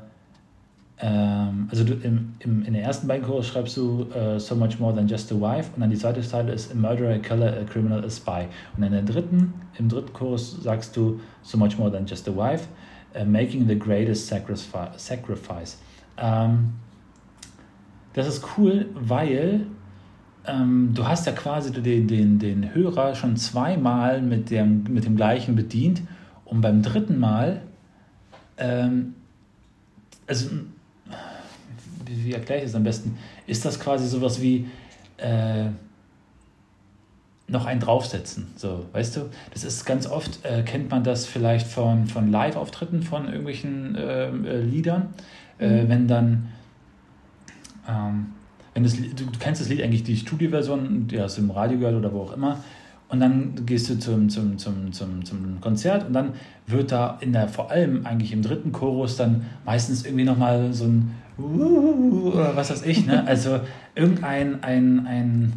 ähm, 1.01 1.67
also 1.71 1.85
du 1.85 1.93
im, 1.93 2.33
im, 2.39 2.63
in 2.65 2.73
den 2.73 2.83
ersten 2.83 3.07
beiden 3.07 3.25
Chorus 3.25 3.47
schreibst 3.47 3.77
du 3.77 4.07
äh, 4.13 4.37
so 4.37 4.55
much 4.55 4.79
more 4.79 4.93
than 4.93 5.07
just 5.07 5.31
a 5.31 5.35
wife 5.35 5.69
und 5.73 5.81
dann 5.81 5.89
die 5.89 5.97
zweite 5.97 6.21
Zeile 6.21 6.51
ist 6.51 6.71
a 6.71 6.75
murderer, 6.75 7.13
a 7.13 7.17
killer, 7.17 7.57
a 7.57 7.63
criminal, 7.63 8.03
a 8.03 8.09
spy. 8.09 8.47
Und 8.75 8.83
in 8.83 8.91
der 8.91 9.03
dritten, 9.03 9.53
im 9.77 9.87
dritten 9.87 10.11
Chorus 10.11 10.61
sagst 10.61 10.97
du 10.97 11.19
so 11.41 11.57
much 11.57 11.77
more 11.77 11.89
than 11.89 12.05
just 12.05 12.27
a 12.27 12.35
wife, 12.35 12.67
uh, 13.15 13.23
making 13.23 13.65
the 13.67 13.79
greatest 13.79 14.27
sacrifice. 14.27 14.97
sacrifice. 14.97 15.77
Ähm, 16.17 16.73
das 18.13 18.27
ist 18.27 18.45
cool, 18.57 18.87
weil 18.93 19.67
ähm, 20.45 20.91
du 20.93 21.07
hast 21.07 21.25
ja 21.25 21.31
quasi 21.31 21.71
den, 21.71 22.07
den, 22.07 22.39
den 22.39 22.73
Hörer 22.73 23.15
schon 23.15 23.37
zweimal 23.37 24.21
mit 24.21 24.49
dem, 24.49 24.83
mit 24.89 25.05
dem 25.05 25.15
gleichen 25.15 25.55
bedient 25.55 26.01
und 26.43 26.59
beim 26.59 26.81
dritten 26.81 27.19
Mal, 27.19 27.61
ähm, 28.57 29.13
also 30.27 30.49
wie, 32.09 32.25
wie 32.25 32.33
erkläre 32.33 32.59
ich 32.59 32.65
das 32.65 32.75
am 32.75 32.83
besten, 32.83 33.17
ist 33.47 33.63
das 33.65 33.79
quasi 33.79 34.07
sowas 34.07 34.41
wie 34.41 34.67
äh, 35.17 35.65
noch 37.47 37.65
ein 37.65 37.79
draufsetzen, 37.79 38.47
so, 38.55 38.85
weißt 38.91 39.17
du? 39.17 39.29
Das 39.53 39.63
ist 39.63 39.85
ganz 39.85 40.07
oft, 40.07 40.45
äh, 40.45 40.63
kennt 40.63 40.91
man 40.91 41.03
das 41.03 41.25
vielleicht 41.25 41.67
von, 41.67 42.07
von 42.07 42.31
Live-Auftritten 42.31 43.01
von 43.01 43.25
irgendwelchen 43.25 43.97
ähm, 43.99 44.45
äh, 44.45 44.61
Liedern, 44.61 45.13
äh, 45.57 45.87
wenn 45.87 46.07
dann 46.07 46.49
ähm, 47.87 48.27
wenn 48.73 48.83
das, 48.83 48.95
du 48.95 49.25
kennst 49.39 49.61
das 49.61 49.69
Lied 49.69 49.81
eigentlich, 49.81 50.03
die 50.03 50.15
Studioversion, 50.15 51.07
die 51.07 51.19
hast 51.19 51.37
du 51.37 51.41
im 51.41 51.51
Radio 51.51 51.79
gehört 51.79 51.95
oder 51.95 52.13
wo 52.13 52.21
auch 52.21 52.33
immer. 52.33 52.63
Und 53.09 53.19
dann 53.19 53.65
gehst 53.65 53.89
du 53.89 53.97
zum, 53.97 54.29
zum, 54.29 54.57
zum, 54.57 54.93
zum, 54.93 55.25
zum 55.25 55.61
Konzert 55.61 56.05
und 56.05 56.13
dann 56.13 56.33
wird 56.67 56.91
da 56.91 57.17
in 57.21 57.33
der, 57.33 57.47
vor 57.47 57.71
allem 57.71 58.05
eigentlich 58.05 58.31
im 58.31 58.43
dritten 58.43 58.71
Chorus 58.71 59.17
dann 59.17 59.47
meistens 59.65 60.05
irgendwie 60.05 60.25
nochmal 60.25 60.71
so 60.73 60.85
ein 60.85 61.11
Uh, 61.39 62.31
oder 62.33 62.55
was 62.55 62.69
weiß 62.69 62.83
ich, 62.83 63.05
ne? 63.05 63.23
Also 63.27 63.61
irgendein 63.95 64.61
ein, 64.61 65.07
ein, 65.07 65.53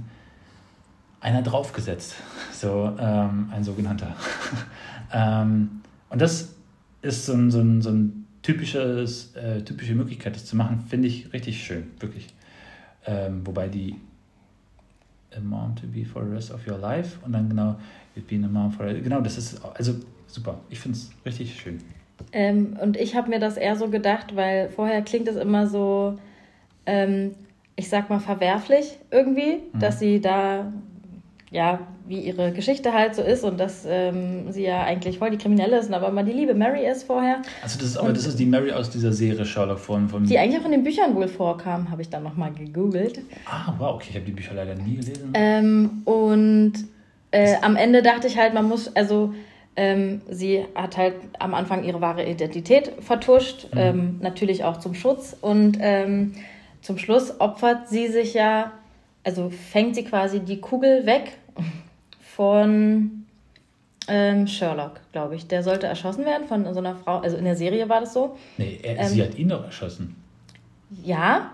einer 1.21 1.43
draufgesetzt. 1.43 2.15
So 2.53 2.97
ähm, 2.99 3.49
ein 3.53 3.65
sogenannter. 3.65 4.15
ähm, 5.13 5.83
und 6.09 6.23
das 6.23 6.55
ist 7.03 7.27
so 7.27 7.33
ein, 7.33 7.51
so 7.51 7.61
ein, 7.61 7.83
so 7.83 7.91
ein 7.91 8.27
typisches, 8.43 9.35
äh, 9.35 9.63
typische 9.63 9.95
Möglichkeit, 9.95 10.37
das 10.37 10.47
zu 10.47 10.57
machen, 10.57 10.85
finde 10.89 11.09
ich 11.09 11.33
richtig 11.33 11.65
schön, 11.65 11.91
wirklich. 11.99 12.29
Ähm, 13.05 13.45
wobei 13.45 13.69
die 13.69 13.97
a 15.37 15.41
mom 15.41 15.75
to 15.77 15.87
be 15.87 16.05
for 16.05 16.25
the 16.25 16.31
rest 16.31 16.51
of 16.51 16.67
your 16.67 16.79
life 16.79 17.19
und 17.25 17.33
dann 17.33 17.49
genau 17.49 17.77
you've 18.17 18.27
been 18.29 18.45
a 18.45 18.49
mom 18.49 18.71
for 18.71 18.87
genau 18.87 19.21
das 19.21 19.39
ist 19.39 19.61
also 19.75 19.95
super 20.27 20.59
ich 20.71 20.81
finde 20.81 20.99
es 20.99 21.11
richtig 21.25 21.55
schön. 21.55 21.79
Ähm, 22.33 22.77
und 22.81 22.97
ich 22.97 23.15
habe 23.15 23.31
mir 23.31 23.41
das 23.41 23.57
eher 23.57 23.77
so 23.77 23.89
gedacht, 23.89 24.37
weil 24.37 24.69
vorher 24.69 25.03
klingt 25.03 25.29
es 25.29 25.37
immer 25.37 25.67
so, 25.67 26.19
ähm, 26.87 27.35
ich 27.77 27.89
sag 27.89 28.11
mal, 28.11 28.21
verwerflich 28.21 28.99
irgendwie, 29.11 29.61
dass 29.79 29.99
sie 29.99 30.21
da, 30.21 30.73
ja, 31.53 31.79
wie 32.09 32.19
ihre 32.19 32.51
Geschichte 32.53 32.93
halt 32.93 33.15
so 33.15 33.23
ist 33.23 33.45
und 33.45 33.61
dass 33.61 33.85
ähm, 33.87 34.51
sie 34.51 34.65
ja 34.65 34.83
eigentlich 34.83 35.19
voll 35.19 35.31
die 35.31 35.39
Kriminelle 35.39 35.79
ist 35.79 35.89
und 35.89 35.95
aber 35.95 36.09
immer 36.09 36.25
die 36.25 36.33
liebe 36.33 36.55
Mary 36.55 36.85
ist 36.87 37.05
vorher, 37.05 37.43
also 37.63 37.79
das 37.79 37.89
ist 37.89 37.97
aber 37.99 38.13
das 38.13 38.27
ist 38.27 38.39
die 38.39 38.47
Mary 38.47 38.73
aus 38.73 38.91
dieser 38.91 39.13
Serie 39.13 39.45
Sherlock 39.45 39.79
von 39.79 40.09
von 40.09 40.25
die 40.25 40.39
eigentlich 40.39 40.61
auch 40.61 40.65
in 40.65 40.73
den 40.73 40.83
Büchern 40.83 41.15
wohl 41.15 41.29
vorkam, 41.29 41.91
habe 41.91 42.03
ich 42.03 42.09
dann 42.09 42.23
nochmal 42.25 42.53
gegoogelt. 42.53 43.21
ah 43.47 43.75
wow 43.79 43.95
okay 43.95 44.09
ich 44.11 44.17
habe 44.17 44.25
die 44.25 44.33
Bücher 44.33 44.55
leider 44.55 44.75
nie 44.75 44.97
gelesen 44.97 45.31
Ähm, 45.35 46.03
und 46.05 46.73
äh, 47.33 47.57
am 47.63 47.77
Ende 47.77 48.03
dachte 48.03 48.27
ich 48.27 48.39
halt, 48.39 48.55
man 48.55 48.69
muss, 48.69 48.95
also 48.95 49.33
ähm, 49.75 50.21
sie 50.31 50.65
hat 50.75 50.97
halt 50.97 51.15
am 51.39 51.55
Anfang 51.55 51.85
ihre 51.85 52.01
wahre 52.01 52.29
Identität 52.29 52.93
vertuscht, 53.01 53.69
ähm, 53.75 54.19
natürlich 54.21 54.65
auch 54.65 54.79
zum 54.79 54.95
Schutz. 54.95 55.35
Und 55.41 55.79
ähm, 55.81 56.35
zum 56.83 56.99
Schluss 56.99 57.41
opfert 57.41 57.89
sie 57.89 58.09
sich 58.09 58.35
ja, 58.35 58.73
also 59.25 59.51
fängt 59.51 59.95
sie 59.95 60.05
quasi 60.05 60.41
die 60.41 60.61
Kugel 60.61 61.07
weg 61.07 61.39
von 62.35 63.25
ähm, 64.09 64.47
Sherlock, 64.47 65.01
glaube 65.13 65.37
ich. 65.37 65.47
Der 65.47 65.63
sollte 65.63 65.87
erschossen 65.87 66.25
werden 66.25 66.47
von 66.49 66.73
so 66.73 66.81
einer 66.81 66.97
Frau, 66.97 67.19
also 67.19 67.37
in 67.37 67.45
der 67.45 67.57
Serie 67.57 67.89
war 67.89 68.01
das 68.01 68.13
so. 68.13 68.37
nee 68.59 68.79
er, 68.83 68.99
Ähm, 68.99 69.07
sie 69.09 69.23
hat 69.23 69.35
ihn 69.37 69.49
doch 69.49 69.65
erschossen 69.65 70.17
Ja, 71.05 71.53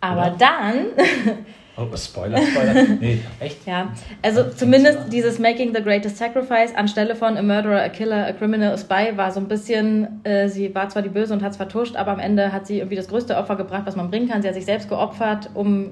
aber 0.00 0.28
Oder? 0.28 0.36
dann 0.38 0.86
oh 1.76 1.96
Spoiler 1.96 2.38
Spoiler 2.38 2.74
nee 3.00 3.20
echt 3.40 3.64
Ja, 3.66 3.92
also 4.22 4.40
Ja, 4.40 4.50
zumindest 4.50 5.12
dieses 5.12 5.38
Making 5.38 5.72
the 5.74 5.82
Greatest 5.82 6.16
Sacrifice 6.16 6.74
anstelle 6.74 7.14
von 7.14 7.36
A 7.36 7.42
Murderer, 7.42 7.82
a 7.82 7.88
Killer, 7.88 8.26
a 8.26 8.32
Criminal, 8.32 8.72
a 8.72 8.76
Spy 8.78 9.16
war 9.16 9.30
so 9.30 9.38
ein 9.40 9.46
bisschen, 9.48 10.20
äh, 10.24 10.48
sie 10.48 10.74
war 10.74 10.88
zwar 10.88 11.02
die 11.02 11.08
Böse 11.08 11.32
und 11.32 11.42
hat 11.42 11.52
es 11.52 11.56
vertuscht, 11.56 11.94
aber 11.96 12.10
am 12.12 12.18
Ende 12.18 12.52
hat 12.52 12.66
sie 12.66 12.78
irgendwie 12.78 12.96
das 12.96 13.08
größte 13.08 13.36
Opfer 13.36 13.54
gebracht, 13.56 13.82
was 13.86 13.94
man 13.96 14.10
bringen 14.10 14.28
kann. 14.28 14.42
Sie 14.42 14.48
hat 14.48 14.54
sich 14.54 14.64
selbst 14.64 14.88
geopfert, 14.88 15.50
um 15.54 15.90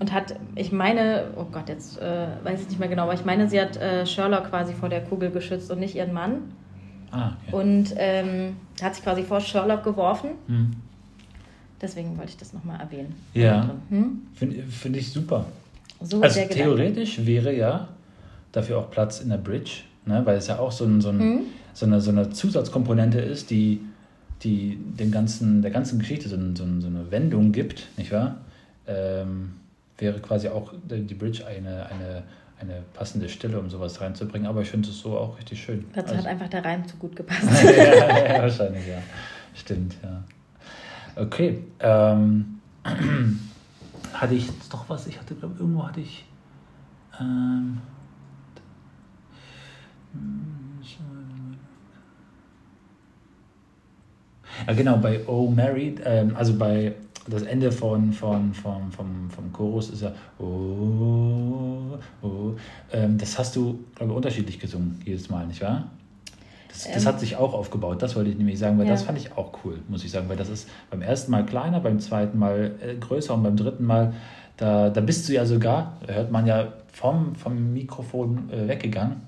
und 0.00 0.12
hat, 0.12 0.34
ich 0.56 0.72
meine, 0.72 1.24
oh 1.36 1.44
Gott, 1.52 1.68
jetzt 1.68 2.00
äh, 2.00 2.26
weiß 2.42 2.62
ich 2.62 2.68
nicht 2.68 2.80
mehr 2.80 2.88
genau, 2.88 3.04
aber 3.04 3.14
ich 3.14 3.24
meine, 3.24 3.48
sie 3.48 3.60
hat 3.60 3.76
äh, 3.76 4.04
Sherlock 4.06 4.48
quasi 4.50 4.72
vor 4.72 4.88
der 4.88 5.02
Kugel 5.02 5.30
geschützt 5.30 5.70
und 5.70 5.78
nicht 5.78 5.94
ihren 5.94 6.12
Mann. 6.12 6.36
ah 7.12 7.32
okay. 7.46 7.54
Und 7.56 7.94
ähm, 7.96 8.56
hat 8.82 8.94
sich 8.94 9.04
quasi 9.04 9.22
vor 9.22 9.40
Sherlock 9.40 9.84
geworfen. 9.84 10.30
Hm. 10.48 10.70
Deswegen 11.80 12.16
wollte 12.18 12.30
ich 12.30 12.36
das 12.36 12.52
nochmal 12.52 12.80
erwähnen. 12.80 13.14
Ja. 13.34 13.70
Hm? 13.90 14.22
finde 14.34 14.62
find 14.64 14.96
ich 14.96 15.10
super 15.12 15.46
So 16.02 16.20
Also 16.20 16.34
der 16.36 16.48
Gedanke. 16.48 16.64
theoretisch 16.64 17.24
wäre 17.24 17.54
ja 17.54 17.88
dafür 18.52 18.78
auch 18.78 18.90
Platz 18.90 19.20
in 19.20 19.28
der 19.30 19.36
Bridge, 19.38 19.82
ne? 20.06 20.20
weil 20.24 20.36
es 20.38 20.46
ja 20.48 20.58
auch 20.58 20.72
so, 20.72 20.84
ein, 20.84 21.00
so, 21.00 21.10
ein, 21.10 21.18
Mhm. 21.18 21.40
so, 21.72 21.86
eine, 21.86 22.00
so 22.00 22.10
eine 22.10 22.30
Zusatzkomponente 22.30 23.20
ist, 23.20 23.50
die, 23.50 23.80
die 24.42 24.76
dem 24.98 25.10
ganzen, 25.10 25.62
der 25.62 25.70
ganzen 25.70 25.98
Geschichte 25.98 26.28
so, 26.28 26.36
ein, 26.36 26.56
so, 26.56 26.64
ein, 26.64 26.80
so 26.80 26.86
eine 26.88 27.10
Wendung 27.10 27.52
gibt, 27.52 27.88
nicht 27.96 28.12
wahr? 28.12 28.38
Ähm, 28.86 29.52
wäre 30.00 30.18
quasi 30.20 30.48
auch 30.48 30.72
die 30.88 31.14
Bridge 31.14 31.46
eine, 31.46 31.86
eine, 31.86 32.22
eine 32.60 32.82
passende 32.94 33.28
Stelle, 33.28 33.58
um 33.58 33.70
sowas 33.70 34.00
reinzubringen, 34.00 34.48
aber 34.48 34.62
ich 34.62 34.70
finde 34.70 34.88
es 34.88 34.98
so 34.98 35.16
auch 35.18 35.38
richtig 35.38 35.62
schön. 35.62 35.84
Dazu 35.94 36.14
Also- 36.14 36.18
hat 36.24 36.26
einfach 36.26 36.48
der 36.48 36.64
Reim 36.64 36.86
zu 36.86 36.96
gut 36.96 37.16
gepasst. 37.16 37.48
ja, 37.64 38.34
ja, 38.34 38.42
wahrscheinlich, 38.42 38.86
ja. 38.86 38.98
Stimmt, 39.54 39.96
ja. 40.02 40.22
Okay. 41.16 41.64
Ähm, 41.80 42.60
hatte 44.12 44.34
ich 44.34 44.46
jetzt 44.46 44.72
noch 44.72 44.88
was? 44.88 45.06
Ich 45.06 45.18
hatte, 45.18 45.34
glaube 45.34 45.56
irgendwo 45.58 45.86
hatte 45.86 46.00
ich. 46.00 46.24
Ähm, 47.20 47.78
ja, 54.66 54.72
genau, 54.74 54.96
bei 54.98 55.26
Oh 55.26 55.50
Married, 55.50 56.00
ähm, 56.04 56.36
also 56.36 56.56
bei 56.56 56.94
das 57.30 57.42
Ende 57.42 57.72
von, 57.72 58.12
von, 58.12 58.52
von, 58.54 58.90
vom, 58.92 59.30
vom 59.30 59.52
Chorus 59.52 59.90
ist 59.90 60.02
ja 60.02 60.12
Oh, 60.38 61.98
oh. 62.22 62.52
Ähm, 62.92 63.18
das 63.18 63.38
hast 63.38 63.56
du, 63.56 63.78
glaube 63.94 64.12
ich, 64.12 64.16
unterschiedlich 64.16 64.58
gesungen, 64.58 65.00
jedes 65.04 65.30
Mal, 65.30 65.46
nicht 65.46 65.62
wahr? 65.62 65.88
Das, 66.68 66.84
das 66.92 67.02
Ähm. 67.02 67.08
hat 67.08 67.20
sich 67.20 67.36
auch 67.36 67.52
aufgebaut, 67.54 68.00
das 68.02 68.14
wollte 68.16 68.30
ich 68.30 68.36
nämlich 68.38 68.58
sagen, 68.58 68.78
weil 68.78 68.86
Ja. 68.86 68.92
das 68.92 69.02
fand 69.02 69.18
ich 69.18 69.36
auch 69.36 69.52
cool, 69.64 69.78
muss 69.88 70.04
ich 70.04 70.10
sagen, 70.10 70.28
weil 70.28 70.36
das 70.36 70.48
ist 70.48 70.68
beim 70.90 71.02
ersten 71.02 71.30
Mal 71.30 71.44
kleiner, 71.44 71.80
beim 71.80 72.00
zweiten 72.00 72.38
Mal 72.38 72.72
äh, 72.80 72.94
größer 72.94 73.34
und 73.34 73.42
beim 73.42 73.56
dritten 73.56 73.84
Mal 73.84 74.14
da, 74.56 74.90
da 74.90 75.00
bist 75.00 75.26
du 75.28 75.32
ja 75.32 75.46
sogar, 75.46 75.96
hört 76.06 76.30
man 76.30 76.46
ja 76.46 76.68
vom, 76.92 77.34
vom 77.34 77.72
Mikrofon 77.72 78.50
äh, 78.52 78.68
weggegangen. 78.68 79.22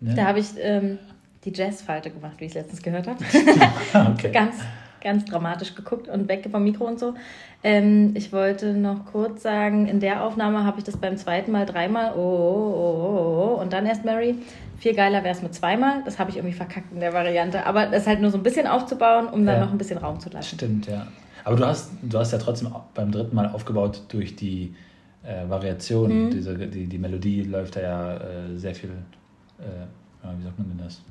Ne? 0.00 0.14
Da 0.14 0.24
habe 0.24 0.38
ich 0.40 0.46
ähm, 0.58 0.98
die 1.44 1.52
Jazzfalte 1.54 2.10
gemacht, 2.10 2.36
wie 2.38 2.44
ich 2.46 2.52
es 2.52 2.54
letztens 2.54 2.82
gehört 2.82 3.06
habe. 3.06 3.22
okay. 4.12 4.32
ganz, 4.32 4.56
ganz 5.00 5.24
dramatisch 5.24 5.74
geguckt 5.74 6.08
und 6.08 6.28
weg 6.28 6.46
vom 6.50 6.62
Mikro 6.64 6.84
und 6.84 6.98
so. 6.98 7.14
Ähm, 7.62 8.12
ich 8.14 8.32
wollte 8.32 8.72
noch 8.74 9.06
kurz 9.06 9.42
sagen, 9.42 9.86
in 9.86 10.00
der 10.00 10.24
Aufnahme 10.24 10.64
habe 10.64 10.78
ich 10.78 10.84
das 10.84 10.96
beim 10.96 11.16
zweiten 11.16 11.52
Mal 11.52 11.66
dreimal, 11.66 12.12
oh, 12.16 12.18
oh, 12.18 12.74
oh, 12.74 13.02
oh, 13.02 13.54
oh, 13.56 13.60
und 13.60 13.72
dann 13.72 13.86
erst 13.86 14.04
Mary. 14.04 14.36
Viel 14.78 14.94
geiler 14.94 15.22
wäre 15.24 15.34
es 15.34 15.42
mit 15.42 15.54
zweimal. 15.54 16.02
Das 16.06 16.18
habe 16.18 16.30
ich 16.30 16.36
irgendwie 16.36 16.54
verkackt 16.56 16.90
in 16.90 17.00
der 17.00 17.12
Variante. 17.12 17.66
Aber 17.66 17.86
das 17.86 18.06
halt 18.06 18.22
nur 18.22 18.30
so 18.30 18.38
ein 18.38 18.42
bisschen 18.42 18.66
aufzubauen, 18.66 19.28
um 19.28 19.44
dann 19.44 19.56
Ja. 19.56 19.64
noch 19.66 19.72
ein 19.72 19.76
bisschen 19.78 19.98
Raum 19.98 20.18
zu 20.20 20.30
lassen. 20.30 20.56
Stimmt, 20.56 20.86
ja. 20.86 21.06
Aber 21.44 21.56
du 21.56 21.66
hast, 21.66 21.90
du 22.00 22.18
hast 22.18 22.32
ja 22.32 22.38
trotzdem 22.38 22.70
beim 22.94 23.10
dritten 23.12 23.36
Mal 23.36 23.48
aufgebaut 23.48 24.02
durch 24.08 24.36
die 24.36 24.74
äh, 25.22 25.46
Variation. 25.48 26.26
Mhm. 26.26 26.30
Diese, 26.30 26.56
die, 26.56 26.86
die 26.86 26.98
Melodie 26.98 27.42
läuft 27.42 27.76
da 27.76 27.80
ja 27.82 28.16
äh, 28.16 28.56
sehr 28.56 28.74
viel, 28.74 28.90
äh, 29.58 29.64
wie 30.38 30.44
sagt 30.44 30.58
man 30.58 30.68
denn 30.68 30.78
das? 30.78 31.02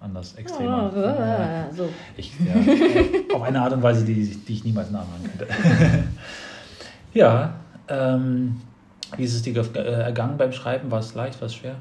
Anders, 0.00 0.34
extremer. 0.34 0.90
Oh, 0.94 0.98
Ja. 0.98 1.68
so. 1.76 1.88
Ich, 2.16 2.32
ja, 2.40 3.34
auf 3.34 3.42
eine 3.42 3.60
Art 3.60 3.72
und 3.74 3.82
Weise, 3.82 4.04
die, 4.04 4.14
die 4.34 4.52
ich 4.54 4.64
niemals 4.64 4.90
nachmachen 4.90 5.24
könnte. 5.24 5.46
ja, 7.12 7.52
ähm, 7.88 8.60
wie 9.16 9.24
ist 9.24 9.34
es 9.34 9.42
dir 9.42 9.54
äh, 9.76 9.78
ergangen 9.78 10.38
beim 10.38 10.52
Schreiben? 10.52 10.90
War 10.90 11.00
es 11.00 11.14
leicht, 11.14 11.40
war 11.40 11.46
es 11.46 11.54
schwer? 11.54 11.76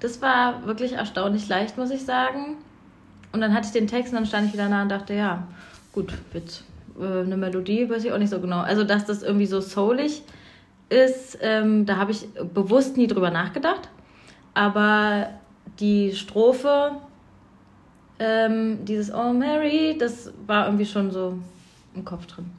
Das 0.00 0.22
war 0.22 0.64
wirklich 0.66 0.92
erstaunlich 0.92 1.48
leicht, 1.48 1.76
muss 1.76 1.90
ich 1.90 2.04
sagen. 2.04 2.56
Und 3.32 3.40
dann 3.42 3.52
hatte 3.52 3.66
ich 3.66 3.72
den 3.72 3.86
Text 3.88 4.12
und 4.12 4.16
dann 4.16 4.26
stand 4.26 4.46
ich 4.46 4.52
wieder 4.54 4.68
da 4.68 4.82
und 4.82 4.88
dachte, 4.88 5.12
ja, 5.12 5.46
gut, 5.92 6.14
jetzt 6.32 6.64
äh, 6.98 7.20
eine 7.20 7.36
Melodie, 7.36 7.90
weiß 7.90 8.04
ich 8.04 8.12
auch 8.12 8.18
nicht 8.18 8.30
so 8.30 8.40
genau. 8.40 8.60
Also, 8.60 8.84
dass 8.84 9.04
das 9.04 9.22
irgendwie 9.22 9.46
so 9.46 9.60
soulig 9.60 10.22
ist, 10.88 11.38
ähm, 11.42 11.84
da 11.84 11.96
habe 11.96 12.12
ich 12.12 12.26
bewusst 12.54 12.96
nie 12.96 13.06
drüber 13.06 13.30
nachgedacht. 13.30 13.88
Aber 14.54 15.28
die 15.78 16.14
Strophe, 16.14 16.92
ähm, 18.18 18.84
dieses 18.84 19.12
Oh 19.12 19.32
Mary, 19.32 19.96
das 19.98 20.32
war 20.46 20.66
irgendwie 20.66 20.86
schon 20.86 21.10
so 21.10 21.38
im 21.94 22.04
Kopf 22.04 22.26
drin. 22.26 22.50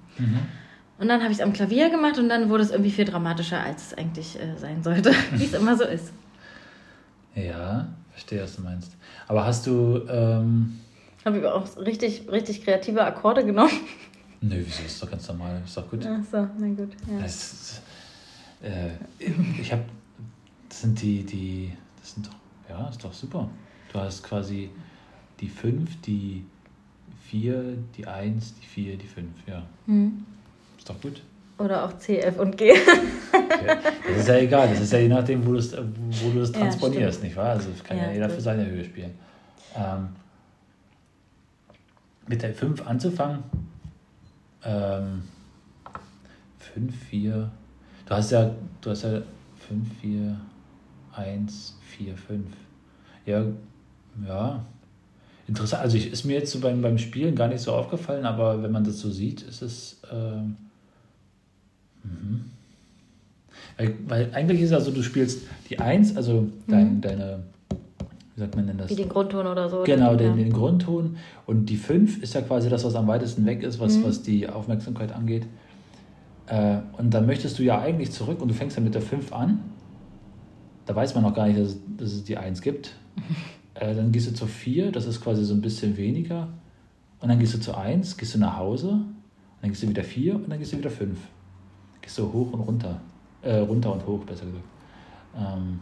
Und 0.98 1.08
dann 1.08 1.22
habe 1.22 1.32
ich 1.32 1.40
es 1.40 1.44
am 1.44 1.54
Klavier 1.54 1.90
gemacht 1.90 2.18
und 2.18 2.28
dann 2.28 2.50
wurde 2.50 2.64
es 2.64 2.72
irgendwie 2.72 2.92
viel 2.92 3.06
dramatischer, 3.06 3.62
als 3.62 3.88
es 3.88 3.98
eigentlich 3.98 4.38
äh, 4.40 4.58
sein 4.58 4.84
sollte, 4.84 5.12
wie 5.32 5.46
es 5.46 5.54
immer 5.54 5.78
so 5.78 5.86
ist. 5.86 6.12
Ja, 7.36 7.88
verstehe, 8.12 8.44
was 8.44 8.58
du 8.58 8.64
meinst. 8.64 8.92
Aber 9.28 9.46
hast 9.46 9.66
du, 9.66 10.02
ähm, 10.10 10.80
Habe 11.24 11.40
ich 11.40 11.46
auch 11.46 11.78
richtig, 11.78 12.24
richtig 12.30 12.64
kreative 12.66 13.04
Akkorde 13.06 13.46
genommen. 13.46 13.72
nö, 14.42 14.62
wieso 14.66 14.84
ist 14.84 15.02
doch 15.02 15.10
ganz 15.10 15.28
normal, 15.30 15.62
ist 15.64 15.78
doch 15.78 15.90
gut. 15.90 16.06
Ach 16.06 16.24
so, 16.30 16.48
na 16.58 16.68
gut. 16.68 16.92
Ja. 17.10 17.26
Ist, 17.26 17.82
äh, 18.62 18.90
ich 19.62 19.72
habe, 19.72 19.84
das 20.68 20.82
sind 20.82 21.02
die, 21.02 21.24
die, 21.24 21.72
das 22.02 22.14
sind 22.16 22.28
doch, 22.28 22.36
ja, 22.70 22.90
ist 22.90 23.02
doch 23.04 23.14
super. 23.14 23.50
Du 23.94 24.00
hast 24.00 24.22
quasi 24.22 24.70
die 25.40 25.48
5, 25.50 26.02
die 26.02 26.44
4, 27.30 27.78
die 27.98 28.06
1, 28.08 28.56
die 28.62 28.66
4, 28.66 28.98
die 28.98 29.08
5, 29.08 29.28
ja. 29.48 29.64
Hm. 29.86 30.26
Ist 30.78 30.90
doch 30.90 31.00
gut. 31.02 31.22
Oder 31.58 31.86
auch 31.86 31.98
C, 31.98 32.20
F 32.20 32.40
und 32.40 32.58
G. 32.58 32.70
Ja, 32.74 33.76
das 34.08 34.18
ist 34.22 34.28
ja 34.30 34.36
egal, 34.38 34.70
das 34.70 34.80
ist 34.80 34.94
ja 34.94 35.00
je 35.00 35.10
nachdem, 35.10 35.46
wo 35.46 35.52
du 35.52 35.58
es 35.60 35.76
wo 35.78 36.30
du 36.32 36.40
es 36.42 36.52
Ja, 36.54 36.60
transponierst, 36.62 37.18
stimmt. 37.18 37.24
nicht 37.26 37.36
wahr? 37.36 37.50
Also 37.52 37.70
das 37.72 37.84
kann 37.84 37.98
ja, 37.98 38.06
Ja, 38.08 38.12
jeder 38.14 38.28
gut. 38.28 38.36
für 38.36 38.42
seine 38.42 38.66
Höhe 38.66 38.84
spielen. 38.86 39.12
Ähm, 39.76 40.08
mit 42.28 42.42
der 42.42 42.54
5 42.54 42.86
anzufangen, 42.88 43.44
ähm, 44.64 45.24
5, 46.60 46.96
4, 47.10 47.52
du 48.06 48.14
hast 48.16 48.32
ja, 48.32 48.52
du 48.82 48.90
hast 48.92 49.04
ja 49.04 49.22
5, 49.68 49.88
4, 50.02 50.40
1, 51.16 51.78
4, 51.98 52.16
5. 52.16 52.46
Ja, 53.26 53.44
ja. 54.28 54.66
Interessant, 55.50 55.82
also 55.82 55.98
ich, 55.98 56.12
ist 56.12 56.26
mir 56.26 56.34
jetzt 56.34 56.52
so 56.52 56.60
beim, 56.60 56.80
beim 56.84 57.00
Spielen 57.00 57.34
gar 57.36 57.48
nicht 57.48 57.62
so 57.62 57.74
aufgefallen, 57.74 58.24
aber 58.26 58.62
wenn 58.62 58.72
man 58.72 58.84
das 58.84 59.00
so 59.00 59.10
sieht, 59.10 59.42
ist 59.42 59.64
es. 59.64 60.00
Ähm, 60.14 60.56
mhm. 62.04 62.46
weil, 63.78 63.96
weil 64.08 64.30
eigentlich 64.34 64.62
ist 64.62 64.70
es 64.70 64.76
also, 64.76 64.92
du 64.92 65.02
spielst 65.02 65.42
die 65.70 65.80
1, 65.80 66.16
also 66.16 66.48
dein, 66.68 67.02
deine, 67.02 67.40
wie 68.36 68.40
sagt 68.42 68.56
man 68.56 68.68
denn 68.68 68.78
das? 68.78 68.92
Wie 68.92 68.96
den 68.96 69.10
Grundton 69.10 69.48
oder 69.48 69.68
so. 69.70 69.82
Genau, 69.86 70.16
den, 70.16 70.38
den 70.38 70.54
Grundton. 70.54 71.18
Und 71.48 71.66
die 71.66 71.78
5 71.78 72.22
ist 72.22 72.36
ja 72.36 72.42
quasi 72.42 72.70
das, 72.70 72.84
was 72.84 72.94
am 72.94 73.08
weitesten 73.08 73.46
weg 73.48 73.64
ist, 73.64 73.78
Mhm. 73.80 73.84
was, 73.86 74.04
was 74.04 74.22
die 74.22 74.48
Aufmerksamkeit 74.48 75.12
angeht. 75.12 75.48
Äh, 76.46 76.78
und 77.00 77.12
dann 77.12 77.26
möchtest 77.26 77.58
du 77.58 77.64
ja 77.64 77.80
eigentlich 77.82 78.12
zurück 78.12 78.40
und 78.42 78.50
du 78.50 78.54
fängst 78.54 78.78
dann 78.78 78.84
mit 78.84 78.94
der 78.94 79.02
5 79.02 79.34
an. 79.34 79.62
Da 80.86 80.96
weiß 80.96 81.16
man 81.16 81.24
noch 81.24 81.34
gar 81.34 81.48
nicht, 81.48 81.60
dass, 81.60 81.70
es- 81.70 81.78
dass 81.98 82.12
es 82.14 82.24
die 82.24 82.38
1 82.38 82.62
gibt. 82.62 82.94
Äh, 83.80 83.96
dann 83.96 84.12
gehst 84.12 84.28
du 84.30 84.34
zur 84.34 84.48
4, 84.48 84.92
das 84.92 85.06
ist 85.06 85.22
quasi 85.22 85.44
so 85.46 85.54
ein 85.54 85.62
bisschen 85.62 85.96
weniger. 85.98 86.50
Und 87.22 87.30
dann 87.30 87.40
gehst 87.40 87.54
du 87.54 87.60
zu 87.60 87.76
1, 87.76 88.18
gehst 88.18 88.36
du 88.36 88.40
nach 88.40 88.58
Hause. 88.58 89.00
Dann 89.62 89.70
gehst 89.70 89.84
du 89.84 89.90
wieder 89.90 90.04
4 90.04 90.36
und 90.36 90.50
dann 90.50 90.60
gehst 90.60 90.74
du 90.74 90.78
wieder 90.78 90.90
5. 90.90 91.18
Gehst 92.02 92.18
du 92.18 92.32
hoch 92.32 92.52
und 92.54 92.62
runter. 92.62 93.00
Äh, 93.42 93.58
runter 93.58 93.94
und 93.94 94.06
hoch, 94.06 94.24
besser 94.26 94.46
gesagt. 94.46 94.64
Ähm, 95.38 95.80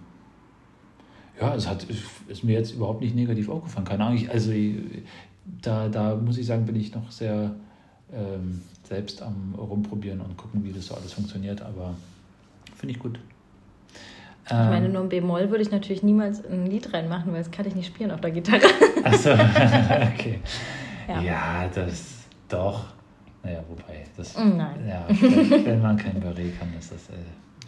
ja, 1.39 1.55
es 1.55 1.67
hat, 1.67 1.85
ist 2.27 2.43
mir 2.43 2.53
jetzt 2.53 2.73
überhaupt 2.73 3.01
nicht 3.01 3.15
negativ 3.15 3.49
aufgefallen. 3.49 3.85
Keine 3.85 4.05
Ahnung. 4.05 4.17
Ich, 4.17 4.29
also 4.29 4.51
ich- 4.51 4.75
da, 5.61 5.87
da 5.87 6.15
muss 6.15 6.37
ich 6.37 6.45
sagen, 6.45 6.65
bin 6.65 6.75
ich 6.75 6.93
noch 6.93 7.09
sehr 7.11 7.55
ähm, 8.13 8.61
selbst 8.83 9.21
am 9.21 9.55
Rumprobieren 9.57 10.19
und 10.21 10.35
gucken, 10.37 10.63
wie 10.63 10.71
das 10.73 10.87
so 10.87 10.95
alles 10.95 11.13
funktioniert. 11.13 11.61
Aber 11.61 11.95
finde 12.75 12.93
ich 12.95 12.99
gut. 12.99 13.17
Ich 14.47 14.53
meine, 14.53 14.85
Ähm, 14.85 14.93
nur 14.93 15.01
im 15.03 15.09
B-Moll 15.09 15.49
würde 15.49 15.61
ich 15.61 15.71
natürlich 15.71 16.03
niemals 16.03 16.43
ein 16.45 16.65
Lied 16.67 16.93
reinmachen, 16.93 17.31
weil 17.33 17.39
das 17.39 17.51
kann 17.51 17.67
ich 17.67 17.75
nicht 17.75 17.87
spielen 17.87 18.11
auf 18.11 18.21
der 18.21 18.31
Gitarre. 18.31 18.61
Achso, 19.03 19.31
okay. 19.33 20.39
Ja. 21.07 21.21
Ja. 21.21 21.69
das 21.73 22.03
doch. 22.47 22.85
Naja, 23.43 23.59
wobei, 23.67 24.03
das. 24.15 24.37
Nein. 24.37 24.87
Ja, 24.87 25.05
wenn, 25.09 25.81
man 25.81 25.97
kein 25.97 26.21
Barré 26.21 26.51
kann, 26.57 26.69
ist 26.79 26.91
das 26.91 27.09
äh, 27.09 27.13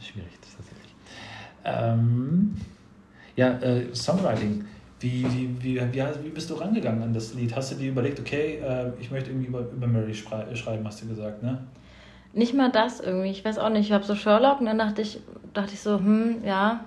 schwierig, 0.01 0.31
das 0.41 0.55
tatsächlich. 0.57 0.93
Ähm, 1.65 2.55
ja, 3.35 3.57
äh, 3.59 3.93
Songwriting. 3.93 4.65
Wie, 5.01 5.25
wie, 5.31 5.63
wie, 5.63 5.81
wie, 5.93 6.03
wie 6.23 6.29
bist 6.29 6.49
du 6.49 6.55
rangegangen 6.55 7.01
an 7.03 7.13
das 7.13 7.33
Lied? 7.33 7.55
Hast 7.55 7.71
du 7.71 7.75
dir 7.75 7.89
überlegt, 7.91 8.19
okay, 8.19 8.59
äh, 8.61 8.91
ich 8.99 9.11
möchte 9.11 9.29
irgendwie 9.29 9.47
über, 9.47 9.61
über 9.61 9.87
Mary 9.87 10.13
schrei- 10.13 10.53
schreiben, 10.55 10.85
hast 10.85 11.01
du 11.01 11.07
gesagt, 11.07 11.41
ne? 11.41 11.59
Nicht 12.33 12.53
mal 12.53 12.71
das 12.71 12.99
irgendwie. 12.99 13.29
Ich 13.31 13.43
weiß 13.43 13.57
auch 13.57 13.69
nicht. 13.69 13.87
Ich 13.87 13.91
habe 13.91 14.03
so 14.03 14.15
Sherlock 14.15 14.59
und 14.59 14.67
dann 14.67 14.77
dachte 14.77 15.01
ich, 15.01 15.19
dachte 15.53 15.73
ich 15.73 15.79
so, 15.81 15.97
hm, 15.97 16.43
ja, 16.45 16.81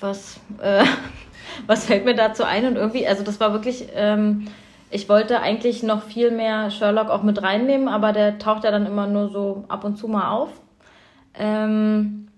was, 0.00 0.38
äh, 0.62 0.84
was 1.66 1.84
fällt 1.86 2.04
mir 2.04 2.14
dazu 2.14 2.44
ein? 2.44 2.64
Und 2.66 2.76
irgendwie, 2.76 3.06
also 3.06 3.22
das 3.24 3.40
war 3.40 3.52
wirklich, 3.52 3.88
ähm, 3.94 4.46
ich 4.90 5.08
wollte 5.08 5.40
eigentlich 5.40 5.82
noch 5.82 6.02
viel 6.02 6.30
mehr 6.30 6.70
Sherlock 6.70 7.08
auch 7.10 7.22
mit 7.22 7.42
reinnehmen, 7.42 7.88
aber 7.88 8.12
der 8.12 8.38
taucht 8.38 8.64
ja 8.64 8.70
dann 8.70 8.86
immer 8.86 9.06
nur 9.06 9.30
so 9.30 9.64
ab 9.68 9.84
und 9.84 9.96
zu 9.96 10.06
mal 10.08 10.30
auf. 10.30 10.50
Ähm, 11.34 12.28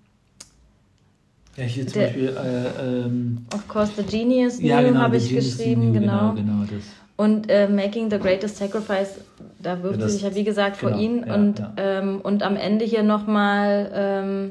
Ja, 1.57 1.65
hier 1.65 1.87
zum 1.87 2.01
Der- 2.01 2.07
Beispiel. 2.09 2.29
Äh, 2.37 2.83
ähm, 3.07 3.47
of 3.53 3.69
course, 3.69 3.93
The 3.97 4.03
Genius 4.05 4.61
ja, 4.61 4.81
genau, 4.83 5.01
habe 5.01 5.17
ich 5.17 5.29
Genius 5.29 5.57
geschrieben, 5.57 5.93
New, 5.93 6.01
genau. 6.01 6.33
Genau, 6.33 6.63
das. 6.63 6.83
Und 7.17 7.49
äh, 7.49 7.69
Making 7.69 8.11
the 8.11 8.19
Greatest 8.19 8.57
Sacrifice, 8.57 9.21
da 9.65 9.83
wirft 9.83 10.01
Ja, 10.01 10.07
sie 10.07 10.13
sich 10.15 10.23
ja 10.23 10.35
wie 10.35 10.45
gesagt 10.45 10.77
vor 10.77 10.91
genau, 10.91 11.03
ihn. 11.03 11.25
ja, 11.27 11.35
und. 11.35 11.63
Ähm, 11.77 12.21
und 12.23 12.43
am 12.43 12.57
Ende 12.57 12.85
hier 12.85 13.03
nochmal 13.03 13.91
ähm, 13.95 14.51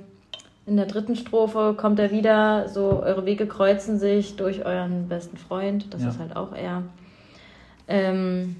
in 0.65 0.77
der 0.77 0.85
dritten 0.85 1.15
Strophe 1.15 1.73
kommt 1.77 1.99
er 1.99 2.11
wieder, 2.11 2.67
so 2.69 3.01
eure 3.03 3.25
Wege 3.25 3.47
kreuzen 3.47 3.99
sich 3.99 4.35
durch 4.35 4.65
euren 4.65 5.07
besten 5.09 5.37
Freund. 5.37 5.93
Das 5.93 6.03
ist 6.03 6.19
halt 6.19 6.35
auch 6.35 6.53
er. 6.53 6.83
Ähm, 7.87 8.55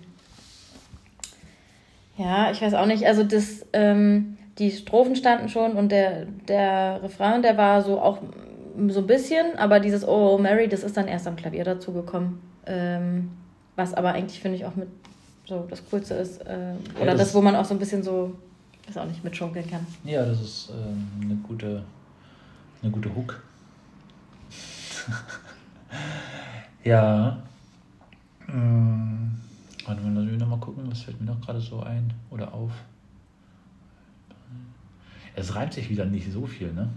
ja, 2.18 2.52
ich 2.52 2.62
weiß 2.62 2.74
auch 2.76 2.86
nicht. 2.86 3.06
Also 3.08 3.24
das, 3.24 3.66
ähm, 3.74 4.38
die 4.60 4.72
Strophen 4.72 5.16
standen 5.16 5.50
schon 5.50 5.74
und 5.74 5.92
der, 5.92 6.26
der 6.48 7.02
Refrain, 7.02 7.42
der 7.42 7.58
war 7.58 7.82
so 7.82 8.00
auch 8.00 8.20
so 8.88 9.00
ein 9.00 9.08
bisschen, 9.08 9.58
aber 9.58 9.80
dieses 9.80 10.08
Oh, 10.08 10.38
Mary, 10.38 10.68
das 10.68 10.84
ist 10.84 10.98
dann 10.98 11.08
erst 11.08 11.28
am 11.28 11.36
Klavier 11.36 11.64
dazu 11.64 11.94
gekommen. 11.94 12.42
Ähm, 12.66 13.32
was 13.76 13.94
aber 13.94 14.14
eigentlich, 14.14 14.40
finde 14.40 14.58
ich, 14.58 14.66
auch 14.66 14.76
mit 14.76 14.88
so 15.46 15.66
das 15.70 15.82
Coolste 15.90 16.14
ist. 16.16 16.42
Äh, 16.42 16.74
oder 17.02 17.12
das- 17.12 17.20
das, 17.28 17.34
wo 17.36 17.42
man 17.42 17.56
auch 17.56 17.66
so 17.66 17.74
ein 17.74 17.80
bisschen 17.80 18.02
so, 18.04 18.36
weiß 18.88 18.98
auch 18.98 19.06
nicht, 19.08 19.24
mitschunkeln 19.24 19.70
kann. 19.70 19.86
Ja, 20.04 20.26
das 20.26 20.42
ist 20.42 20.72
ähm, 20.72 21.08
eine 21.22 21.36
gute, 21.36 21.84
eine 22.82 22.92
gute 22.92 23.14
Hook. 23.16 23.42
ja. 26.84 27.38
Ähm, 28.48 29.32
warte 29.86 30.02
mal, 30.02 30.14
lass 30.22 30.32
mich 30.32 30.40
nochmal 30.40 30.60
gucken, 30.60 30.84
was 30.90 31.02
fällt 31.02 31.20
mir 31.20 31.28
noch 31.28 31.42
gerade 31.42 31.60
so 31.62 31.82
ein 31.82 32.14
oder 32.30 32.54
auf. 32.54 32.72
Es 35.36 35.56
reimt 35.56 35.74
sich 35.74 35.90
wieder 35.90 36.06
nicht 36.06 36.32
so 36.32 36.46
viel, 36.46 36.72
ne? 36.74 36.90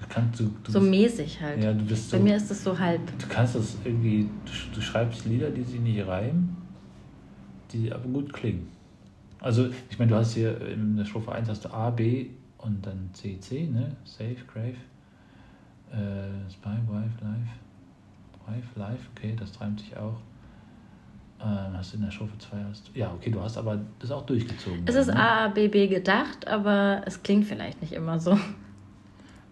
Du 0.00 0.06
kannst, 0.08 0.38
du, 0.40 0.50
du 0.62 0.70
So 0.72 0.78
bist- 0.80 0.90
mäßig 0.90 1.40
halt. 1.40 1.62
ja, 1.62 1.72
du 1.72 1.84
bist 1.84 2.10
so, 2.10 2.16
Bei 2.16 2.22
mir 2.22 2.36
ist 2.36 2.50
das 2.50 2.62
so 2.62 2.78
halb. 2.78 3.00
du 3.18 3.26
kannst 3.28 3.54
das 3.54 3.76
irgendwie, 3.84 4.28
du, 4.44 4.74
du 4.74 4.80
schreibst 4.80 5.24
Lieder, 5.26 5.50
die 5.50 5.62
sich 5.62 5.80
nicht 5.80 6.04
reimen, 6.06 6.56
die 7.72 7.92
aber 7.92 8.04
gut 8.08 8.32
klingen. 8.32 8.68
Also, 9.40 9.68
ich 9.90 9.98
meine, 9.98 10.10
du 10.12 10.16
hast 10.16 10.34
hier 10.34 10.60
in 10.68 10.96
der 10.96 11.04
Strophe 11.04 11.32
1 11.32 11.48
hast 11.48 11.64
du 11.64 11.70
A, 11.72 11.90
B 11.90 12.26
und 12.58 12.84
dann 12.86 13.10
CC, 13.12 13.66
ne? 13.66 13.96
Save, 14.04 14.36
Grave. 14.52 14.76
Äh, 15.90 16.50
Spy, 16.50 16.68
Wife, 16.86 17.24
Life. 17.24 17.50
Wife, 18.46 18.78
Life, 18.78 19.08
okay, 19.16 19.34
das 19.38 19.52
treibt 19.52 19.80
sich 19.80 19.96
auch. 19.96 20.16
Ähm, 21.40 21.72
hast 21.76 21.92
du 21.92 21.96
in 21.96 22.04
der 22.04 22.10
Strophe 22.12 22.38
2 22.38 22.56
hast 22.70 22.88
du- 22.88 22.98
Ja, 22.98 23.12
okay, 23.12 23.30
du 23.30 23.40
hast 23.40 23.56
aber 23.56 23.80
das 23.98 24.10
auch 24.12 24.24
durchgezogen. 24.26 24.82
Es 24.86 24.94
dann, 24.94 25.02
ist 25.02 25.14
ne? 25.14 25.20
A, 25.20 25.48
B, 25.48 25.68
B 25.68 25.88
gedacht, 25.88 26.46
aber 26.46 27.02
es 27.04 27.22
klingt 27.22 27.44
vielleicht 27.46 27.80
nicht 27.82 27.92
immer 27.92 28.18
so. 28.20 28.38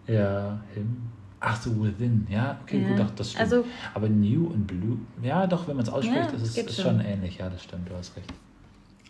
Ja, 0.07 0.59
him. 0.73 1.03
Ach 1.43 1.59
so, 1.59 1.71
within. 1.83 2.27
Ja, 2.29 2.59
okay, 2.63 2.81
Ja, 2.81 2.87
gut, 2.89 2.99
doch, 2.99 3.09
das 3.15 3.31
stimmt. 3.31 3.41
also- 3.41 3.65
aber 3.95 4.07
new 4.07 4.45
und 4.47 4.67
blue. 4.67 4.97
Ja, 5.23 5.47
doch, 5.47 5.67
wenn 5.67 5.75
man 5.75 5.83
es 5.83 5.91
ausspricht, 5.91 6.15
Ja, 6.31 6.37
ist 6.37 6.41
es 6.43 6.57
ist 6.57 6.81
schon. 6.81 6.99
ähnlich. 7.01 7.37
Ja, 7.39 7.49
das 7.49 7.63
stimmt, 7.63 7.89
du 7.89 7.95
hast 7.95 8.15
recht. 8.15 8.31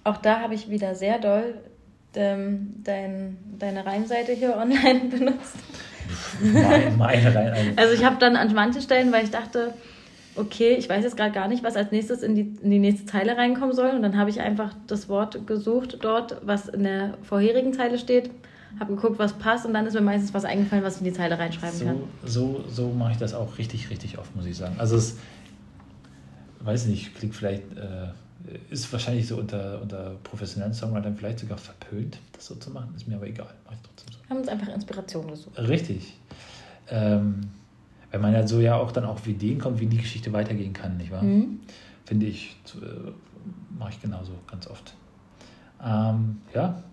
Auch 0.05 0.17
da 0.17 0.39
habe 0.39 0.53
ich 0.55 0.69
wieder 0.69 0.95
sehr 0.95 1.19
doll 1.19 1.55
ähm, 2.15 2.73
dein, 2.83 3.37
deine 3.59 3.85
Reimseite 3.85 4.31
hier 4.33 4.57
online 4.57 5.09
benutzt. 5.09 5.55
Meine, 6.41 6.91
meine 6.97 7.35
rein. 7.35 7.49
eine- 7.53 7.77
Also 7.77 7.93
ich 7.93 8.03
habe 8.03 8.17
dann 8.19 8.35
an 8.35 8.53
manchen 8.53 8.81
Stellen, 8.81 9.11
weil 9.11 9.23
ich 9.23 9.31
dachte, 9.31 9.73
okay, 10.35 10.73
ich 10.75 10.89
weiß 10.89 11.03
jetzt 11.03 11.15
gerade 11.17 11.31
gar 11.31 11.47
nicht, 11.47 11.63
was 11.63 11.75
als 11.75 11.91
nächstes 11.91 12.21
in 12.23 12.35
die, 12.35 12.53
in 12.61 12.71
die 12.71 12.79
nächste 12.79 13.05
Zeile 13.05 13.37
reinkommen 13.37 13.73
soll. 13.75 13.91
Und 13.91 14.01
dann 14.01 14.17
habe 14.17 14.29
ich 14.29 14.41
einfach 14.41 14.73
das 14.87 15.07
Wort 15.09 15.45
gesucht 15.47 15.99
dort, 16.01 16.37
was 16.43 16.67
in 16.67 16.83
der 16.83 17.13
vorherigen 17.23 17.73
Zeile 17.73 17.97
steht, 17.97 18.29
habe 18.79 18.95
geguckt, 18.95 19.19
was 19.19 19.33
passt 19.33 19.65
und 19.65 19.73
dann 19.73 19.85
ist 19.85 19.93
mir 19.93 20.01
meistens 20.01 20.33
was 20.33 20.45
eingefallen, 20.45 20.83
was 20.83 20.95
ich 20.95 21.01
in 21.01 21.05
die 21.05 21.13
Zeile 21.13 21.37
reinschreiben 21.37 21.79
kann. 21.79 21.97
So, 22.25 22.63
so, 22.65 22.69
so 22.69 22.89
mache 22.91 23.13
ich 23.13 23.17
das 23.17 23.33
auch 23.33 23.57
richtig, 23.57 23.89
richtig 23.89 24.17
oft, 24.17 24.35
muss 24.35 24.45
ich 24.45 24.57
sagen. 24.57 24.75
Also 24.77 24.95
es, 24.95 25.17
weiß 26.61 26.87
nicht, 26.87 27.15
klingt 27.15 27.35
vielleicht, 27.35 27.63
äh, 27.77 28.09
ist 28.69 28.91
wahrscheinlich 28.91 29.27
so 29.27 29.37
unter, 29.37 29.81
unter 29.81 30.15
professionellen 30.23 30.73
Songwritern 30.73 31.15
vielleicht 31.15 31.39
sogar 31.39 31.57
verpönt, 31.57 32.17
das 32.33 32.47
so 32.47 32.55
zu 32.55 32.71
machen. 32.71 32.93
Ist 32.95 33.07
mir 33.07 33.15
aber 33.15 33.27
egal, 33.27 33.53
mache 33.65 33.75
ich 33.75 33.81
trotzdem 33.81 34.13
so. 34.13 34.19
Wir 34.23 34.29
haben 34.29 34.37
uns 34.37 34.47
einfach 34.47 34.67
Inspiration 34.73 35.27
gesucht. 35.27 35.59
Richtig. 35.59 36.13
Ähm, 36.89 37.41
weil 38.11 38.19
man 38.19 38.33
ja 38.33 38.45
so 38.45 38.59
ja 38.59 38.75
auch 38.75 38.91
dann 38.91 39.05
auf 39.05 39.25
Ideen 39.27 39.59
kommt, 39.59 39.79
wie 39.79 39.85
die 39.85 39.97
Geschichte 39.97 40.33
weitergehen 40.33 40.73
kann, 40.73 40.97
nicht 40.97 41.11
wahr? 41.11 41.23
Mhm. 41.23 41.59
Finde 42.05 42.25
ich, 42.25 42.57
äh, 42.81 43.11
mache 43.77 43.91
ich 43.91 44.01
genauso 44.01 44.33
ganz 44.47 44.67
oft. 44.67 44.93
Ähm, 45.83 46.41
ja, 46.53 46.83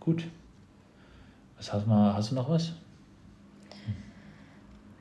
gut. 0.00 0.24
Was 1.58 1.72
hast, 1.72 1.86
mal, 1.86 2.14
hast 2.14 2.30
du 2.30 2.36
noch 2.36 2.48
was? 2.48 2.72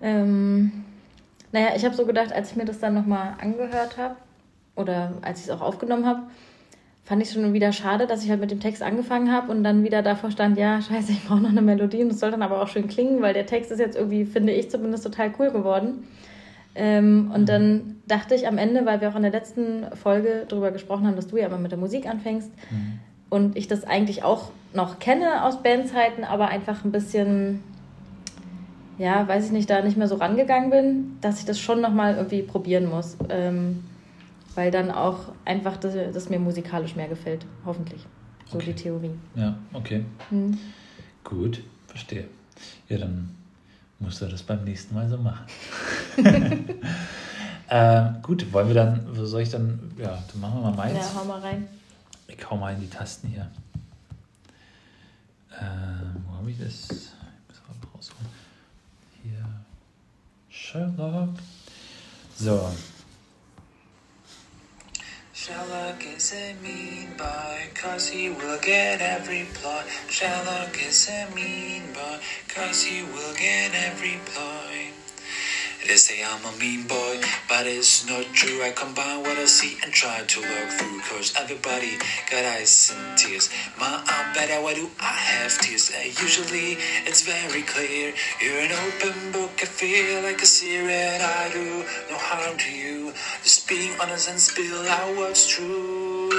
Ähm, 0.02 0.84
naja, 1.52 1.70
ich 1.76 1.86
habe 1.86 1.96
so 1.96 2.06
gedacht, 2.06 2.34
als 2.34 2.52
ich 2.52 2.58
mir 2.58 2.65
das 2.65 2.80
dann 2.80 2.93
nochmal 2.93 3.36
angehört 3.39 3.98
habe 3.98 4.15
oder 4.76 5.13
als 5.22 5.39
ich 5.39 5.46
es 5.46 5.52
auch 5.52 5.62
aufgenommen 5.62 6.06
habe, 6.06 6.24
fand 7.04 7.22
ich 7.22 7.32
schon 7.32 7.54
wieder 7.54 7.72
schade, 7.72 8.06
dass 8.06 8.24
ich 8.24 8.30
halt 8.30 8.41
mit 8.41 8.52
dem 8.52 8.60
Text 8.60 8.84
angefangen 8.84 9.32
habe 9.32 9.52
und 9.52 9.63
dann 9.63 9.84
wieder 9.84 10.02
davor 10.02 10.30
stand, 10.30 10.58
ja, 10.58 10.82
scheiße, 10.82 11.12
ich 11.13 11.26
brauche 11.26 11.39
noch 11.39 11.50
eine 11.50 11.62
Melodie 11.62 12.04
und 12.04 12.12
es 12.12 12.20
soll 12.20 12.32
dann 12.32 12.41
aber 12.41 12.62
auch 12.62 12.67
schön 12.67 12.88
klingen, 12.88 13.22
weil 13.22 13.34
der 13.34 13.46
Text 13.46 13.72
ist 13.72 13.80
jetzt 13.80 13.96
irgendwie, 13.96 14.26
finde 14.26 14.52
ich 14.52 14.70
zumindest, 14.70 15.04
total 15.04 15.32
cool 15.39 15.52
geworden. 15.52 16.04
Ähm, 16.76 17.32
und 17.34 17.48
dann 17.48 17.96
dachte 18.08 18.36
ich 18.36 18.48
am 18.48 18.58
Ende, 18.58 18.86
weil 18.86 19.00
wir 19.00 19.10
auch 19.10 19.15
in 19.15 19.22
der 19.22 19.32
letzten 19.32 19.86
Folge 19.96 20.46
darüber 20.48 20.72
gesprochen 20.72 21.08
haben, 21.08 21.15
dass 21.15 21.28
du 21.28 21.38
ja 21.38 21.48
immer 21.48 21.58
mit 21.58 21.72
der 21.72 21.80
Musik 21.80 22.08
anfängst 22.08 22.52
und 23.30 23.56
ich 23.56 23.67
das 23.67 23.84
eigentlich 23.84 24.24
auch 24.24 24.52
noch 24.78 25.00
kenne 25.00 25.44
aus 25.44 25.62
Bandzeiten, 25.62 26.24
aber 26.24 26.48
einfach 26.48 26.86
ein 26.86 26.92
bisschen 26.94 27.62
ja, 28.98 29.28
weiß 29.28 29.46
ich 29.46 29.52
nicht, 29.52 29.70
da 29.70 29.82
nicht 29.82 29.98
mehr 29.98 30.08
so 30.08 30.16
rangegangen 30.16 30.70
bin, 30.70 31.18
dass 31.22 31.40
ich 31.40 31.46
das 31.46 31.60
schon 31.60 31.82
nochmal 31.82 32.16
irgendwie 32.16 32.42
probieren 32.42 32.90
muss. 32.90 33.16
Ähm, 33.30 33.84
weil 34.56 34.72
dann 34.72 34.90
auch 34.90 35.34
einfach 35.46 35.78
das, 35.78 35.94
das 36.13 36.30
mir 36.30 36.40
musikalisch 36.40 36.96
mehr 36.96 37.08
gefällt, 37.08 37.46
hoffentlich. 37.63 38.02
So 38.48 38.58
Okay. 38.58 38.74
die 38.74 38.82
Theorie. 38.82 39.12
Ja, 39.36 39.56
okay. 39.74 40.04
Hm. 40.30 40.58
Gut, 41.24 41.62
verstehe. 41.86 42.26
Ja, 42.90 42.98
dann 42.98 43.36
musst 44.00 44.20
du 44.22 44.26
das 44.26 44.42
beim 44.42 44.63
nächsten 44.63 44.96
Mal 44.96 45.08
so 45.10 45.18
machen. 45.18 45.46
äh, 47.70 48.04
gut, 48.24 48.52
wollen 48.52 48.68
wir 48.68 48.74
dann, 48.74 49.08
soll 49.13 49.42
ich 49.42 49.52
dann, 49.52 49.92
ja, 49.96 50.18
dann 50.32 50.42
machen 50.42 50.56
wir 50.56 50.72
mal 50.72 50.76
meins. 50.76 50.98
Ja, 50.98 51.20
hau 51.20 51.26
mal 51.26 51.40
rein. 51.40 51.68
Ich 52.28 52.50
hau 52.50 52.58
mal 52.58 52.74
in 52.74 52.82
die 52.82 52.90
Tasten 52.90 53.28
hier. 53.28 53.52
Ähm, 55.60 56.24
wo 56.28 56.38
habe 56.38 56.52
ich. 56.52 56.58
Sherlock. 60.67 61.30
So. 62.36 62.72
Sherlock 65.34 66.04
is 66.04 66.34
a 66.34 66.56
mean 66.62 67.15
boy, 67.17 67.70
cause 67.74 68.10
he 68.10 68.30
will 68.30 68.60
get 68.60 69.00
every 69.00 69.48
ploy. 69.54 69.84
Sherlock 70.10 70.76
is 70.86 71.08
a 71.10 71.34
mean 71.34 71.93
boy, 71.93 72.20
cause 72.50 72.84
he 72.84 73.02
will 73.04 73.34
get 73.36 73.74
every 73.74 74.20
ploy. 74.26 75.07
They 75.88 75.95
say 75.95 76.21
I'm 76.21 76.43
a 76.43 76.52
mean 76.60 76.84
boy, 76.84 77.21
but 77.47 77.65
it's 77.65 78.06
not 78.10 78.26
true. 78.34 78.62
I 78.62 78.71
combine 78.71 79.21
what 79.21 79.38
I 79.38 79.45
see 79.45 79.78
and 79.82 79.93
try 79.93 80.19
to 80.19 80.41
look 80.41 80.69
through. 80.76 81.00
Cause 81.08 81.34
everybody 81.39 81.97
got 82.30 82.43
eyes 82.43 82.93
and 82.93 83.17
tears. 83.17 83.50
Ma, 83.80 84.04
I'm 84.06 84.34
better, 84.34 84.62
why 84.62 84.73
do 84.73 84.89
I 85.00 85.15
have 85.32 85.58
tears? 85.60 85.89
Uh, 85.89 86.04
usually 86.04 86.76
it's 87.08 87.21
very 87.21 87.62
clear. 87.62 88.13
You're 88.41 88.60
an 88.67 88.73
open 88.73 89.32
book, 89.32 89.52
I 89.62 89.65
feel 89.65 90.23
like 90.23 90.43
a 90.43 90.47
and 90.67 91.23
I 91.23 91.54
do 91.54 91.86
no 92.12 92.17
harm 92.17 92.58
to 92.58 92.69
you. 92.69 93.13
Just 93.43 93.69
being 93.69 93.93
honest 94.02 94.30
and 94.30 94.38
spill 94.38 94.86
out 94.89 95.15
what's 95.15 95.47
true. 95.47 96.30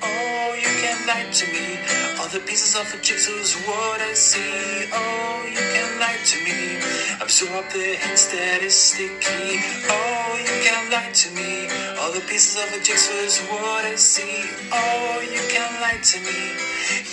Oh, 0.00 0.54
you 0.56 0.72
can 0.80 1.06
lie 1.06 1.28
to 1.30 1.46
me. 1.52 1.93
The 2.34 2.40
pieces 2.40 2.74
of 2.74 2.92
a 2.92 3.00
jigsaw 3.00 3.30
is 3.38 3.54
what 3.62 4.00
I 4.00 4.12
see. 4.12 4.90
Oh, 4.92 5.46
you 5.46 5.54
can 5.54 6.00
lie 6.00 6.18
to 6.18 6.36
me. 6.42 6.82
Absorb 7.22 7.64
the 7.70 7.94
hints 7.94 8.26
that 8.34 8.60
is 8.60 8.74
sticky. 8.74 9.62
Oh, 9.86 10.34
you 10.42 10.54
can 10.66 10.90
lie 10.90 11.12
to 11.14 11.30
me. 11.30 11.68
All 12.00 12.10
the 12.10 12.18
pieces 12.26 12.56
of 12.58 12.74
a 12.74 12.82
jigsaw 12.82 13.14
is 13.22 13.38
what 13.46 13.84
I 13.84 13.94
see. 13.94 14.50
Oh, 14.72 15.22
you 15.30 15.42
can 15.46 15.80
lie 15.80 16.00
to 16.02 16.18
me. 16.26 16.40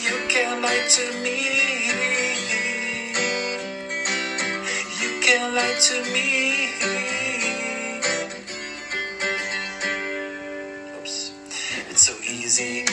You 0.01 0.17
can 0.27 0.59
lie 0.59 0.85
to 0.89 1.05
me. 1.21 1.37
You 5.01 5.21
can 5.21 5.53
lie 5.53 5.77
to 5.85 6.01
me. 6.11 6.65
Oops. 10.97 11.31
It's 11.91 12.01
so 12.01 12.13
easy, 12.25 12.85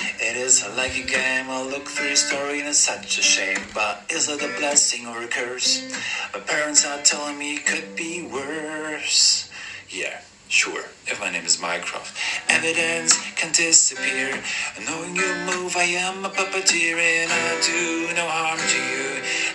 is 0.48 0.66
like 0.78 0.96
a 0.96 1.02
game. 1.02 1.50
I 1.50 1.62
look 1.62 1.86
through 1.88 2.06
your 2.06 2.16
story 2.16 2.60
and 2.60 2.68
it's 2.68 2.78
such 2.78 3.18
a 3.18 3.22
shame. 3.22 3.58
But 3.74 4.04
is 4.10 4.30
it 4.30 4.42
a 4.42 4.48
blessing 4.58 5.06
or 5.06 5.22
a 5.22 5.28
curse? 5.28 5.84
My 6.32 6.40
parents 6.40 6.86
are 6.86 7.02
telling 7.02 7.38
me 7.38 7.56
it 7.56 7.66
could 7.66 7.94
be 7.94 8.22
worse. 8.22 9.50
Yeah, 9.90 10.22
sure, 10.48 10.84
if 11.06 11.20
my 11.20 11.30
name 11.30 11.44
is 11.44 11.60
Mycroft. 11.60 12.16
Evidence 12.48 13.12
can 13.36 13.52
disappear. 13.52 14.42
Knowing 14.86 15.16
you 15.16 15.28
move, 15.52 15.76
I 15.76 15.88
am 16.08 16.24
a 16.24 16.30
puppeteer 16.30 16.96
and 16.96 17.30
I 17.30 17.60
do 17.60 18.14
no 18.16 18.26
harm 18.26 18.58
to 18.58 18.80
you. 18.92 19.08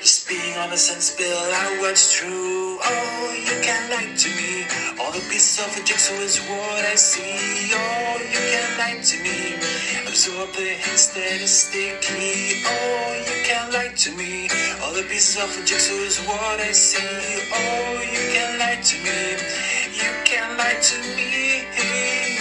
Just 0.03 0.27
being 0.27 0.57
honest 0.57 0.91
and 0.91 1.01
spill 1.01 1.31
out 1.31 1.79
what's 1.79 2.13
true. 2.13 2.77
Oh, 2.83 3.31
you 3.39 3.55
can 3.63 3.89
lie 3.89 4.11
to 4.13 4.29
me. 4.35 4.67
All 4.99 5.13
the 5.13 5.23
pieces 5.31 5.63
of 5.63 5.71
a 5.79 5.85
jigsaw 5.85 6.15
is 6.15 6.39
what 6.39 6.83
I 6.83 6.95
see. 6.95 7.71
Oh, 7.71 8.19
you 8.19 8.41
can 8.51 8.67
lie 8.77 8.99
to 8.99 9.23
me. 9.23 9.55
Absorb 10.05 10.51
the 10.59 10.75
hints 10.75 11.07
that 11.15 11.39
is 11.39 11.55
sticky. 11.55 12.67
Oh, 12.67 13.23
you 13.23 13.47
can 13.47 13.71
lie 13.71 13.93
to 13.95 14.11
me. 14.17 14.49
All 14.83 14.91
the 14.91 15.03
pieces 15.03 15.41
of 15.41 15.47
a 15.55 15.65
jigsaw 15.65 15.95
is 16.03 16.19
what 16.27 16.59
I 16.59 16.73
see. 16.73 16.99
Oh, 16.99 18.03
you 18.03 18.23
can 18.35 18.59
lie 18.59 18.83
to 18.83 18.95
me. 19.07 19.39
You 19.95 20.11
can 20.25 20.57
lie 20.57 20.79
to 20.83 20.97
me. 21.15 22.32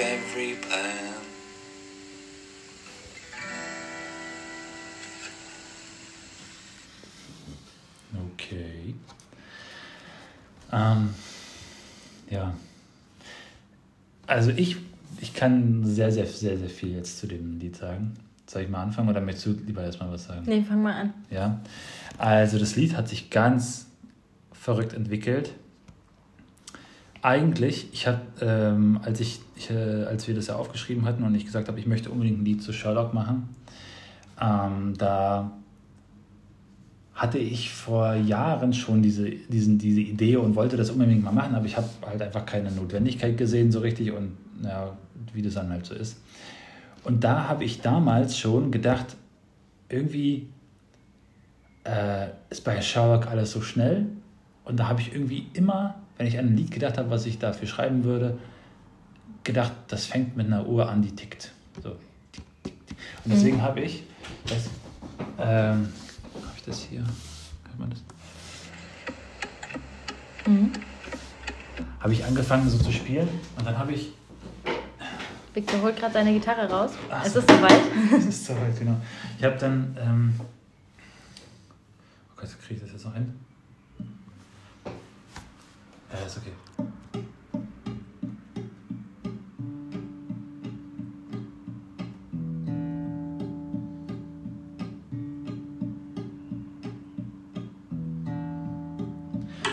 Every 0.00 0.54
plan. 0.54 1.14
Okay. 8.34 8.94
Ähm, 10.72 11.10
ja. 12.30 12.54
Also 14.26 14.50
ich, 14.50 14.76
ich 15.20 15.34
kann 15.34 15.84
sehr, 15.84 16.10
sehr, 16.12 16.26
sehr, 16.26 16.56
sehr 16.56 16.68
viel 16.70 16.96
jetzt 16.96 17.18
zu 17.18 17.26
dem 17.26 17.58
Lied 17.58 17.76
sagen. 17.76 18.16
Soll 18.46 18.62
ich 18.62 18.68
mal 18.68 18.82
anfangen 18.82 19.08
oder 19.08 19.20
möchtest 19.20 19.46
du 19.46 19.50
lieber 19.52 19.82
erstmal 19.82 20.10
was 20.10 20.24
sagen? 20.24 20.42
Nee, 20.46 20.62
fang 20.62 20.82
mal 20.82 20.94
an. 20.94 21.14
Ja, 21.30 21.60
also 22.18 22.58
das 22.58 22.74
Lied 22.74 22.96
hat 22.96 23.08
sich 23.08 23.30
ganz 23.30 23.86
verrückt 24.52 24.92
entwickelt. 24.92 25.52
Eigentlich, 27.22 27.88
ich 27.92 28.06
habe, 28.06 28.20
ähm, 28.40 29.00
als, 29.02 29.20
ich, 29.20 29.40
ich, 29.54 29.70
äh, 29.70 30.04
als 30.04 30.26
wir 30.26 30.34
das 30.34 30.46
ja 30.46 30.56
aufgeschrieben 30.56 31.04
hatten 31.04 31.22
und 31.22 31.34
ich 31.34 31.44
gesagt 31.44 31.68
habe, 31.68 31.78
ich 31.78 31.86
möchte 31.86 32.10
unbedingt 32.10 32.40
ein 32.40 32.44
Lied 32.44 32.62
zu 32.62 32.72
Sherlock 32.72 33.12
machen, 33.12 33.48
ähm, 34.40 34.94
da 34.96 35.52
hatte 37.20 37.36
ich 37.36 37.70
vor 37.70 38.14
Jahren 38.14 38.72
schon 38.72 39.02
diese, 39.02 39.30
diesen, 39.30 39.76
diese 39.76 40.00
Idee 40.00 40.36
und 40.36 40.56
wollte 40.56 40.78
das 40.78 40.88
unbedingt 40.88 41.22
mal 41.22 41.32
machen, 41.32 41.54
aber 41.54 41.66
ich 41.66 41.76
habe 41.76 41.86
halt 42.06 42.22
einfach 42.22 42.46
keine 42.46 42.70
Notwendigkeit 42.70 43.36
gesehen 43.36 43.70
so 43.70 43.80
richtig 43.80 44.12
und 44.12 44.38
ja, 44.62 44.96
wie 45.34 45.42
das 45.42 45.54
dann 45.54 45.68
halt 45.68 45.84
so 45.84 45.94
ist. 45.94 46.16
Und 47.04 47.22
da 47.22 47.48
habe 47.48 47.64
ich 47.64 47.82
damals 47.82 48.38
schon 48.38 48.70
gedacht, 48.70 49.16
irgendwie 49.90 50.48
äh, 51.84 52.28
ist 52.48 52.64
bei 52.64 52.80
Sherlock 52.80 53.26
alles 53.26 53.52
so 53.52 53.60
schnell 53.60 54.06
und 54.64 54.80
da 54.80 54.88
habe 54.88 55.02
ich 55.02 55.12
irgendwie 55.12 55.46
immer, 55.52 55.96
wenn 56.20 56.26
ich 56.26 56.38
an 56.38 56.48
ein 56.48 56.56
Lied 56.58 56.70
gedacht 56.70 56.98
habe, 56.98 57.08
was 57.08 57.24
ich 57.24 57.38
dafür 57.38 57.66
schreiben 57.66 58.04
würde, 58.04 58.36
gedacht, 59.42 59.72
das 59.88 60.04
fängt 60.04 60.36
mit 60.36 60.48
einer 60.48 60.66
Uhr 60.66 60.86
an, 60.86 61.00
die 61.00 61.12
tickt. 61.12 61.50
So. 61.82 61.92
Und 61.92 61.96
deswegen 63.24 63.56
Mhm. 63.56 63.62
habe 63.62 63.80
ich, 63.80 64.02
das, 64.46 64.68
ähm, 65.38 65.88
habe 66.34 66.56
ich 66.56 66.62
das 66.66 66.82
hier, 66.82 67.00
kann 67.00 67.78
man 67.78 67.88
das? 67.88 68.00
Mhm. 70.46 70.72
Habe 72.00 72.12
ich 72.12 72.22
angefangen 72.22 72.68
so 72.68 72.76
zu 72.76 72.92
spielen 72.92 73.26
und 73.56 73.66
dann 73.66 73.78
habe 73.78 73.94
ich, 73.94 74.12
Victor 75.54 75.80
holt 75.80 75.96
gerade 75.96 76.12
seine 76.12 76.34
Gitarre 76.34 76.68
raus. 76.70 76.90
Ach 77.10 77.24
es 77.24 77.32
so. 77.32 77.38
ist 77.38 77.48
soweit. 77.48 77.80
das 78.10 78.24
ist 78.26 78.44
soweit, 78.44 78.78
genau. 78.78 78.96
Ich 79.38 79.44
habe 79.44 79.56
dann, 79.56 79.96
ähm, 79.98 80.34
oh 80.38 80.44
Gott, 82.36 82.50
kriege 82.60 82.74
ich 82.74 82.80
das 82.82 82.92
jetzt 82.92 83.06
noch 83.06 83.14
hin? 83.14 83.40
Ja, 86.12 86.26
ist 86.26 86.36
okay. 86.36 86.52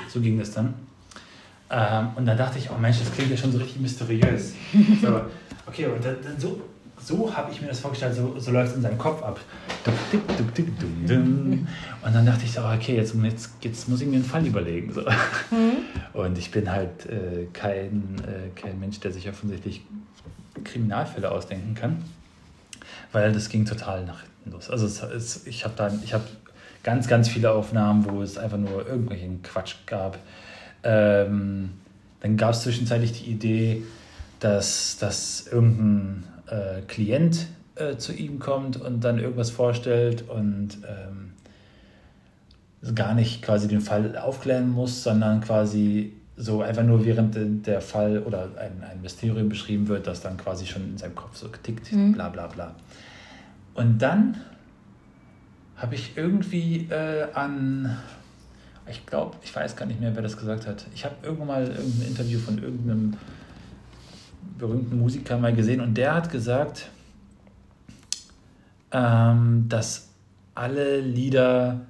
So 0.09 0.21
ging 0.21 0.39
das 0.39 0.51
dann. 0.51 0.73
Ähm, 1.69 2.09
und 2.15 2.25
dann 2.25 2.37
dachte 2.37 2.57
ich, 2.59 2.69
oh 2.71 2.77
Mensch, 2.79 2.99
das 2.99 3.11
klingt 3.11 3.29
ja 3.29 3.37
schon 3.37 3.51
so 3.51 3.57
richtig 3.57 3.79
mysteriös. 3.81 4.53
So, 5.01 5.21
okay, 5.67 5.87
und 5.87 6.03
dann, 6.03 6.15
dann 6.23 6.39
so, 6.39 6.61
so 6.99 7.33
habe 7.35 7.51
ich 7.51 7.61
mir 7.61 7.67
das 7.67 7.79
vorgestellt, 7.79 8.15
so, 8.15 8.37
so 8.39 8.51
läuft 8.51 8.71
es 8.71 8.77
in 8.77 8.81
seinem 8.81 8.97
Kopf 8.97 9.21
ab. 9.23 9.39
Und 12.03 12.13
dann 12.13 12.25
dachte 12.25 12.43
ich 12.43 12.51
so, 12.51 12.61
okay, 12.61 12.95
jetzt, 12.95 13.15
jetzt, 13.21 13.51
jetzt 13.61 13.87
muss 13.87 14.01
ich 14.01 14.07
mir 14.07 14.15
einen 14.15 14.25
Fall 14.25 14.45
überlegen. 14.45 14.91
So. 14.91 15.03
Und 16.13 16.37
ich 16.37 16.51
bin 16.51 16.71
halt 16.71 17.05
äh, 17.05 17.47
kein, 17.53 18.15
äh, 18.25 18.59
kein 18.59 18.79
Mensch, 18.79 18.99
der 18.99 19.11
sich 19.11 19.29
offensichtlich 19.29 19.81
Kriminalfälle 20.63 21.31
ausdenken 21.31 21.75
kann, 21.75 22.03
weil 23.11 23.31
das 23.31 23.49
ging 23.49 23.65
total 23.65 24.03
nach 24.05 24.21
hinten 24.21 24.51
los. 24.51 24.69
Also 24.69 24.85
es, 24.85 25.01
es, 25.03 25.47
ich 25.47 25.63
habe 25.63 25.75
da, 25.77 25.91
ich 26.03 26.13
habe 26.13 26.25
ganz, 26.83 27.07
ganz 27.07 27.29
viele 27.29 27.51
Aufnahmen, 27.51 28.05
wo 28.09 28.21
es 28.21 28.37
einfach 28.37 28.57
nur 28.57 28.87
irgendwelchen 28.87 29.43
Quatsch 29.43 29.75
gab. 29.85 30.17
Ähm, 30.83 31.71
dann 32.21 32.37
gab 32.37 32.51
es 32.51 32.61
zwischenzeitlich 32.61 33.11
die 33.11 33.29
Idee, 33.29 33.83
dass, 34.39 34.97
dass 34.97 35.47
irgendein 35.47 36.23
äh, 36.49 36.81
Klient 36.87 37.47
äh, 37.75 37.97
zu 37.97 38.13
ihm 38.13 38.39
kommt 38.39 38.77
und 38.77 39.03
dann 39.03 39.19
irgendwas 39.19 39.49
vorstellt 39.51 40.23
und 40.29 40.77
ähm, 40.87 41.33
gar 42.95 43.13
nicht 43.13 43.41
quasi 43.41 43.67
den 43.67 43.81
Fall 43.81 44.17
aufklären 44.17 44.69
muss, 44.69 45.03
sondern 45.03 45.41
quasi 45.41 46.13
so 46.35 46.61
einfach 46.61 46.83
nur 46.83 47.03
während 47.05 47.35
de- 47.35 47.49
der 47.65 47.81
Fall 47.81 48.19
oder 48.19 48.49
ein, 48.59 48.83
ein 48.83 49.01
Mysterium 49.01 49.49
beschrieben 49.49 49.87
wird, 49.87 50.05
das 50.07 50.21
dann 50.21 50.37
quasi 50.37 50.65
schon 50.67 50.83
in 50.83 50.97
seinem 50.97 51.15
Kopf 51.15 51.35
so 51.35 51.49
getickt, 51.49 51.89
bla 52.13 52.29
bla 52.29 52.47
bla. 52.47 52.75
Und 53.73 53.99
dann 54.01 54.37
habe 55.75 55.95
ich 55.95 56.15
irgendwie 56.15 56.87
äh, 56.89 57.27
an, 57.33 57.97
ich 58.89 59.05
glaube, 59.05 59.35
ich 59.43 59.55
weiß 59.55 59.75
gar 59.75 59.85
nicht 59.85 59.99
mehr, 59.99 60.15
wer 60.15 60.21
das 60.23 60.37
gesagt 60.37 60.67
hat. 60.67 60.85
Ich 60.95 61.05
habe 61.05 61.15
irgendwann 61.23 61.47
mal 61.47 61.63
irgendein 61.67 62.07
Interview 62.07 62.39
von 62.39 62.57
irgendeinem 62.61 63.13
berühmten 64.57 64.99
Musiker 64.99 65.37
mal 65.37 65.53
gesehen 65.53 65.81
und 65.81 65.95
der 65.95 66.15
hat 66.15 66.31
gesagt, 66.31 66.89
ähm, 68.91 69.65
dass 69.69 70.09
alle 70.55 70.99
Lieder 71.01 71.81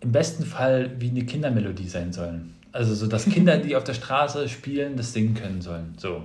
im 0.00 0.12
besten 0.12 0.44
Fall 0.44 0.92
wie 0.98 1.10
eine 1.10 1.24
Kindermelodie 1.24 1.88
sein 1.88 2.12
sollen. 2.12 2.54
Also 2.72 2.94
so, 2.94 3.06
dass 3.06 3.24
Kinder, 3.24 3.58
die 3.58 3.74
auf 3.76 3.84
der 3.84 3.94
Straße 3.94 4.48
spielen, 4.48 4.96
das 4.96 5.12
singen 5.12 5.34
können 5.34 5.60
sollen. 5.60 5.94
So. 5.96 6.22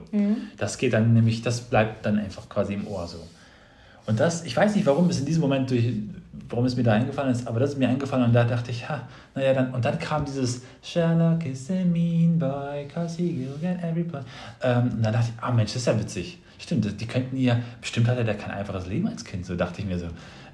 Das 0.57 0.77
geht 0.77 0.93
dann 0.93 1.13
nämlich, 1.13 1.41
das 1.41 1.61
bleibt 1.61 2.05
dann 2.05 2.19
einfach 2.19 2.47
quasi 2.49 2.75
im 2.75 2.87
Ohr 2.87 3.07
so. 3.07 3.17
Und 4.05 4.19
das, 4.19 4.45
ich 4.45 4.55
weiß 4.55 4.75
nicht, 4.75 4.85
warum 4.85 5.09
es 5.09 5.19
in 5.19 5.25
diesem 5.25 5.41
Moment 5.41 5.71
durch, 5.71 5.85
warum 6.49 6.65
es 6.65 6.75
mir 6.75 6.83
da 6.83 6.93
eingefallen 6.93 7.31
ist, 7.31 7.47
aber 7.47 7.59
das 7.59 7.71
ist 7.71 7.79
mir 7.79 7.89
eingefallen 7.89 8.25
und 8.25 8.33
da 8.33 8.43
dachte 8.43 8.71
ich, 8.71 8.87
ha, 8.87 9.07
naja, 9.33 9.53
dann, 9.53 9.73
und 9.73 9.83
dann 9.83 9.97
kam 9.99 10.25
dieses 10.25 10.61
Sherlock 10.81 11.45
is 11.45 11.69
a 11.69 11.85
mean 11.85 12.37
boy, 12.37 12.87
cause 12.93 13.17
he 13.17 13.39
will 13.39 13.57
get 13.59 13.83
every 13.83 14.03
boy. 14.03 14.21
Ähm, 14.61 14.91
und 14.93 15.03
dann 15.03 15.13
dachte 15.13 15.31
ich, 15.35 15.43
ah 15.43 15.51
Mensch, 15.51 15.73
das 15.73 15.81
ist 15.81 15.87
ja 15.87 15.99
witzig. 15.99 16.39
Stimmt, 16.57 16.99
die 16.99 17.05
könnten 17.05 17.37
ja, 17.37 17.57
bestimmt 17.81 18.07
hatte 18.07 18.23
der 18.23 18.35
kein 18.35 18.51
einfaches 18.51 18.87
Leben 18.87 19.07
als 19.07 19.25
Kind, 19.25 19.45
so 19.45 19.55
dachte 19.55 19.81
ich 19.81 19.87
mir 19.87 19.99
so. 19.99 20.07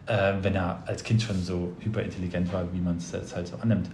Äh, 0.07 0.33
wenn 0.41 0.55
er 0.55 0.81
als 0.87 1.03
Kind 1.03 1.21
schon 1.21 1.41
so 1.41 1.73
hyperintelligent 1.79 2.51
war, 2.51 2.63
wie 2.73 2.79
man 2.79 2.97
es 2.97 3.11
jetzt 3.11 3.35
halt 3.35 3.47
so 3.47 3.57
annimmt. 3.57 3.89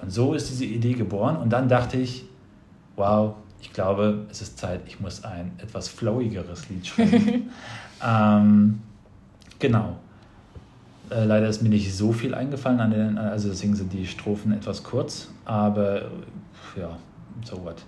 Und 0.00 0.10
so 0.10 0.34
ist 0.34 0.50
diese 0.50 0.64
Idee 0.64 0.94
geboren 0.94 1.36
und 1.36 1.50
dann 1.50 1.68
dachte 1.68 1.98
ich, 1.98 2.24
wow, 2.96 3.34
ich 3.60 3.72
glaube, 3.72 4.26
es 4.30 4.42
ist 4.42 4.58
Zeit, 4.58 4.80
ich 4.86 5.00
muss 5.00 5.24
ein 5.24 5.52
etwas 5.58 5.88
flowigeres 5.88 6.68
Lied 6.68 6.86
schreiben. 6.86 7.50
ähm, 8.06 8.82
genau. 9.58 9.96
Äh, 11.10 11.24
leider 11.24 11.48
ist 11.48 11.62
mir 11.62 11.68
nicht 11.68 11.94
so 11.94 12.12
viel 12.12 12.34
eingefallen, 12.34 12.80
an 12.80 12.90
den, 12.90 13.18
also 13.18 13.48
deswegen 13.48 13.74
sind 13.74 13.92
die 13.92 14.06
Strophen 14.06 14.52
etwas 14.52 14.82
kurz, 14.82 15.28
aber 15.44 16.10
ja, 16.76 16.96
so 17.44 17.62
what. 17.62 17.84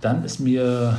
Dann 0.00 0.24
ist 0.24 0.40
mir, 0.40 0.98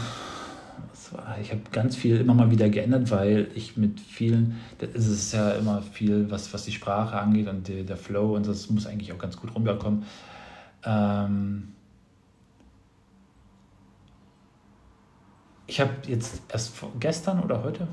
ich 1.42 1.52
habe 1.52 1.62
ganz 1.72 1.96
viel 1.96 2.18
immer 2.18 2.34
mal 2.34 2.52
wieder 2.52 2.70
geändert, 2.70 3.12
weil 3.12 3.50
ich 3.56 3.76
mit 3.76 4.00
vielen, 4.00 4.58
es 4.80 5.08
ist 5.08 5.34
ja 5.34 5.52
immer 5.52 5.82
viel, 5.82 6.32
was, 6.32 6.54
was 6.54 6.64
die 6.64 6.72
Sprache 6.72 7.18
angeht 7.18 7.48
und 7.48 7.68
der, 7.68 7.84
der 7.84 7.98
Flow 7.98 8.36
und 8.36 8.48
das 8.48 8.70
muss 8.70 8.88
eigentlich 8.88 9.12
auch 9.12 9.18
ganz 9.18 9.36
gut 9.36 9.54
rüberkommen. 9.56 10.04
Ähm, 10.86 11.74
ich 15.68 15.82
habe 15.82 15.92
jetzt 16.08 16.42
erst 16.48 16.74
gestern 17.00 17.42
oder 17.42 17.64
heute, 17.64 17.88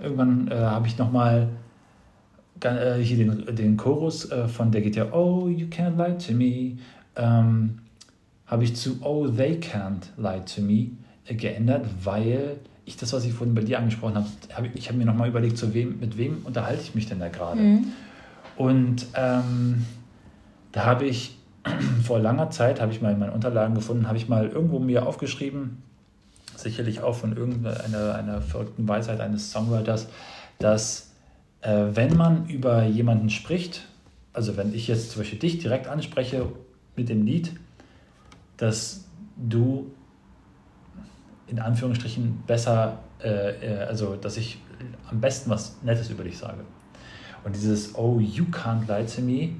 irgendwann 0.00 0.48
äh, 0.48 0.56
habe 0.56 0.88
ich 0.88 0.98
nochmal 0.98 1.48
hier 2.62 3.16
den, 3.16 3.56
den 3.56 3.76
Chorus 3.76 4.30
äh, 4.30 4.48
von, 4.48 4.70
der 4.70 4.82
geht 4.82 4.96
ja, 4.96 5.12
Oh, 5.12 5.48
you 5.48 5.66
can't 5.66 5.96
lie 5.96 6.16
to 6.18 6.32
me, 6.32 6.78
ähm, 7.16 7.78
habe 8.46 8.64
ich 8.64 8.76
zu 8.76 8.98
Oh, 9.02 9.26
they 9.28 9.58
can't 9.58 10.06
lie 10.16 10.44
to 10.44 10.60
me 10.62 10.90
äh, 11.26 11.34
geändert, 11.34 11.86
weil 12.02 12.56
ich 12.84 12.96
das, 12.96 13.12
was 13.12 13.24
ich 13.24 13.32
vorhin 13.32 13.54
bei 13.54 13.62
dir 13.62 13.78
angesprochen 13.78 14.16
habe, 14.16 14.26
hab, 14.54 14.64
ich 14.74 14.88
habe 14.88 14.98
mir 14.98 15.04
nochmal 15.06 15.28
überlegt, 15.28 15.56
zu 15.56 15.72
wem, 15.74 16.00
mit 16.00 16.16
wem 16.18 16.42
unterhalte 16.44 16.82
ich 16.82 16.94
mich 16.94 17.06
denn 17.06 17.20
da 17.20 17.28
gerade? 17.28 17.60
Und 18.56 19.06
ähm, 19.14 19.86
da 20.72 20.84
habe 20.84 21.04
ich 21.04 21.36
vor 22.02 22.18
langer 22.18 22.50
Zeit, 22.50 22.80
habe 22.80 22.92
ich 22.92 23.00
mal 23.00 23.12
in 23.12 23.18
meinen 23.18 23.32
Unterlagen 23.32 23.74
gefunden, 23.74 24.08
habe 24.08 24.18
ich 24.18 24.28
mal 24.28 24.48
irgendwo 24.48 24.78
mir 24.78 25.06
aufgeschrieben, 25.06 25.82
sicherlich 26.56 27.00
auch 27.00 27.14
von 27.14 27.36
irgendeiner 27.36 28.14
einer 28.14 28.40
verrückten 28.40 28.86
Weisheit 28.88 29.20
eines 29.20 29.52
Songwriters, 29.52 30.08
dass 30.58 31.11
äh, 31.62 31.86
wenn 31.94 32.16
man 32.16 32.46
über 32.46 32.84
jemanden 32.84 33.30
spricht, 33.30 33.86
also 34.32 34.56
wenn 34.56 34.74
ich 34.74 34.88
jetzt 34.88 35.10
zum 35.10 35.22
Beispiel 35.22 35.38
dich 35.38 35.58
direkt 35.58 35.86
anspreche 35.86 36.46
mit 36.96 37.08
dem 37.08 37.24
Lied, 37.24 37.52
dass 38.56 39.04
du 39.36 39.90
in 41.46 41.58
Anführungsstrichen 41.58 42.42
besser, 42.46 42.98
äh, 43.22 43.28
äh, 43.28 43.78
also 43.84 44.16
dass 44.16 44.36
ich 44.36 44.58
am 45.10 45.20
besten 45.20 45.50
was 45.50 45.76
Nettes 45.82 46.10
über 46.10 46.24
dich 46.24 46.38
sage. 46.38 46.64
Und 47.44 47.54
dieses 47.54 47.94
Oh, 47.94 48.18
you 48.20 48.44
can't 48.44 48.86
lie 48.86 49.06
to 49.06 49.20
me 49.20 49.50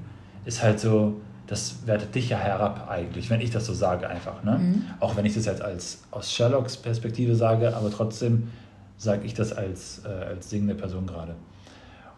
ist 0.44 0.62
halt 0.62 0.80
so, 0.80 1.20
das 1.46 1.86
wertet 1.86 2.14
dich 2.14 2.28
ja 2.30 2.38
herab 2.38 2.88
eigentlich, 2.88 3.28
wenn 3.28 3.40
ich 3.40 3.50
das 3.50 3.66
so 3.66 3.74
sage 3.74 4.08
einfach. 4.08 4.42
Ne? 4.42 4.82
Auch 5.00 5.16
wenn 5.16 5.26
ich 5.26 5.34
das 5.34 5.46
jetzt 5.46 5.62
als 5.62 6.02
aus 6.10 6.32
Sherlocks 6.32 6.76
Perspektive 6.76 7.34
sage, 7.34 7.76
aber 7.76 7.90
trotzdem 7.90 8.48
sage 8.96 9.26
ich 9.26 9.34
das 9.34 9.52
als, 9.52 10.02
äh, 10.04 10.08
als 10.08 10.48
singende 10.48 10.74
Person 10.74 11.06
gerade. 11.06 11.34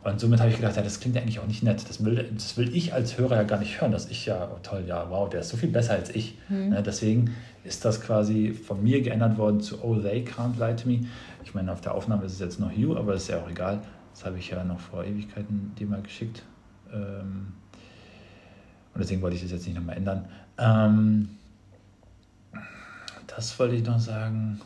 Und 0.05 0.21
somit 0.21 0.39
habe 0.41 0.51
ich 0.51 0.57
gedacht, 0.57 0.77
ja, 0.77 0.83
das 0.83 1.01
klingt 1.01 1.17
ja 1.17 1.23
eigentlich 1.23 1.41
auch 1.41 1.47
nicht 1.47 1.63
nett. 1.63 1.89
Das 1.89 2.05
will, 2.05 2.31
das 2.35 2.59
will 2.59 2.77
ich 2.77 2.93
als 2.93 3.17
Hörer 3.17 3.37
ja 3.37 3.43
gar 3.45 3.59
nicht 3.59 3.81
hören, 3.81 3.91
dass 3.91 4.11
ich 4.11 4.27
ja, 4.27 4.51
oh 4.53 4.59
toll, 4.63 4.85
ja, 4.87 5.09
wow, 5.09 5.31
der 5.31 5.41
ist 5.41 5.49
so 5.49 5.57
viel 5.57 5.71
besser 5.71 5.95
als 5.95 6.11
ich. 6.11 6.37
Ne, 6.51 6.83
deswegen 6.83 7.35
ist 7.65 7.87
das 7.87 8.03
quasi 8.03 8.53
von 8.53 8.83
mir 8.83 9.01
geändert 9.01 9.39
worden 9.39 9.61
zu 9.61 9.83
Oh, 9.83 9.97
they 9.97 10.23
can't 10.23 10.59
lie 10.59 10.77
to 10.77 10.87
me. 10.87 11.01
Ich 11.43 11.55
meine, 11.55 11.73
auf 11.73 11.81
der 11.81 11.95
Aufnahme 11.95 12.27
ist 12.27 12.35
es 12.35 12.41
jetzt 12.41 12.61
noch 12.61 12.71
you, 12.71 12.95
aber 12.97 13.15
ist 13.15 13.29
ja 13.29 13.41
auch 13.41 13.49
egal. 13.49 13.81
Das 14.13 14.27
habe 14.27 14.39
ich 14.39 14.51
ja 14.51 14.63
noch 14.63 14.79
vor 14.79 15.05
Ewigkeiten 15.05 15.73
dir 15.79 15.87
mal 15.87 16.03
geschickt. 16.03 16.43
Ähm, 16.93 17.55
und 18.93 19.01
deswegen 19.01 19.23
wollte 19.23 19.37
ich 19.37 19.43
das 19.43 19.53
jetzt 19.53 19.67
nicht 19.67 19.77
nochmal 19.77 19.97
ändern. 19.97 20.27
Ähm, 20.59 21.31
das 23.27 23.59
wollte 23.59 23.75
ich 23.75 23.85
noch 23.85 23.99
sagen. 23.99 24.61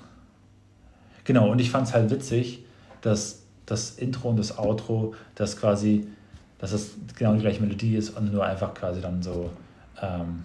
Genau, 1.22 1.50
und 1.52 1.60
ich 1.60 1.70
fand 1.70 1.86
es 1.86 1.94
halt 1.94 2.10
witzig, 2.10 2.64
dass 3.02 3.37
das 3.70 3.90
Intro 3.92 4.30
und 4.30 4.36
das 4.38 4.58
Outro, 4.58 5.14
das 5.34 5.56
quasi, 5.56 6.06
dass 6.58 6.72
es 6.72 6.96
genau 7.16 7.34
die 7.34 7.40
gleiche 7.40 7.60
Melodie 7.60 7.96
ist 7.96 8.10
und 8.10 8.32
nur 8.32 8.44
einfach 8.44 8.74
quasi 8.74 9.00
dann 9.00 9.22
so 9.22 9.50
ähm, 10.00 10.44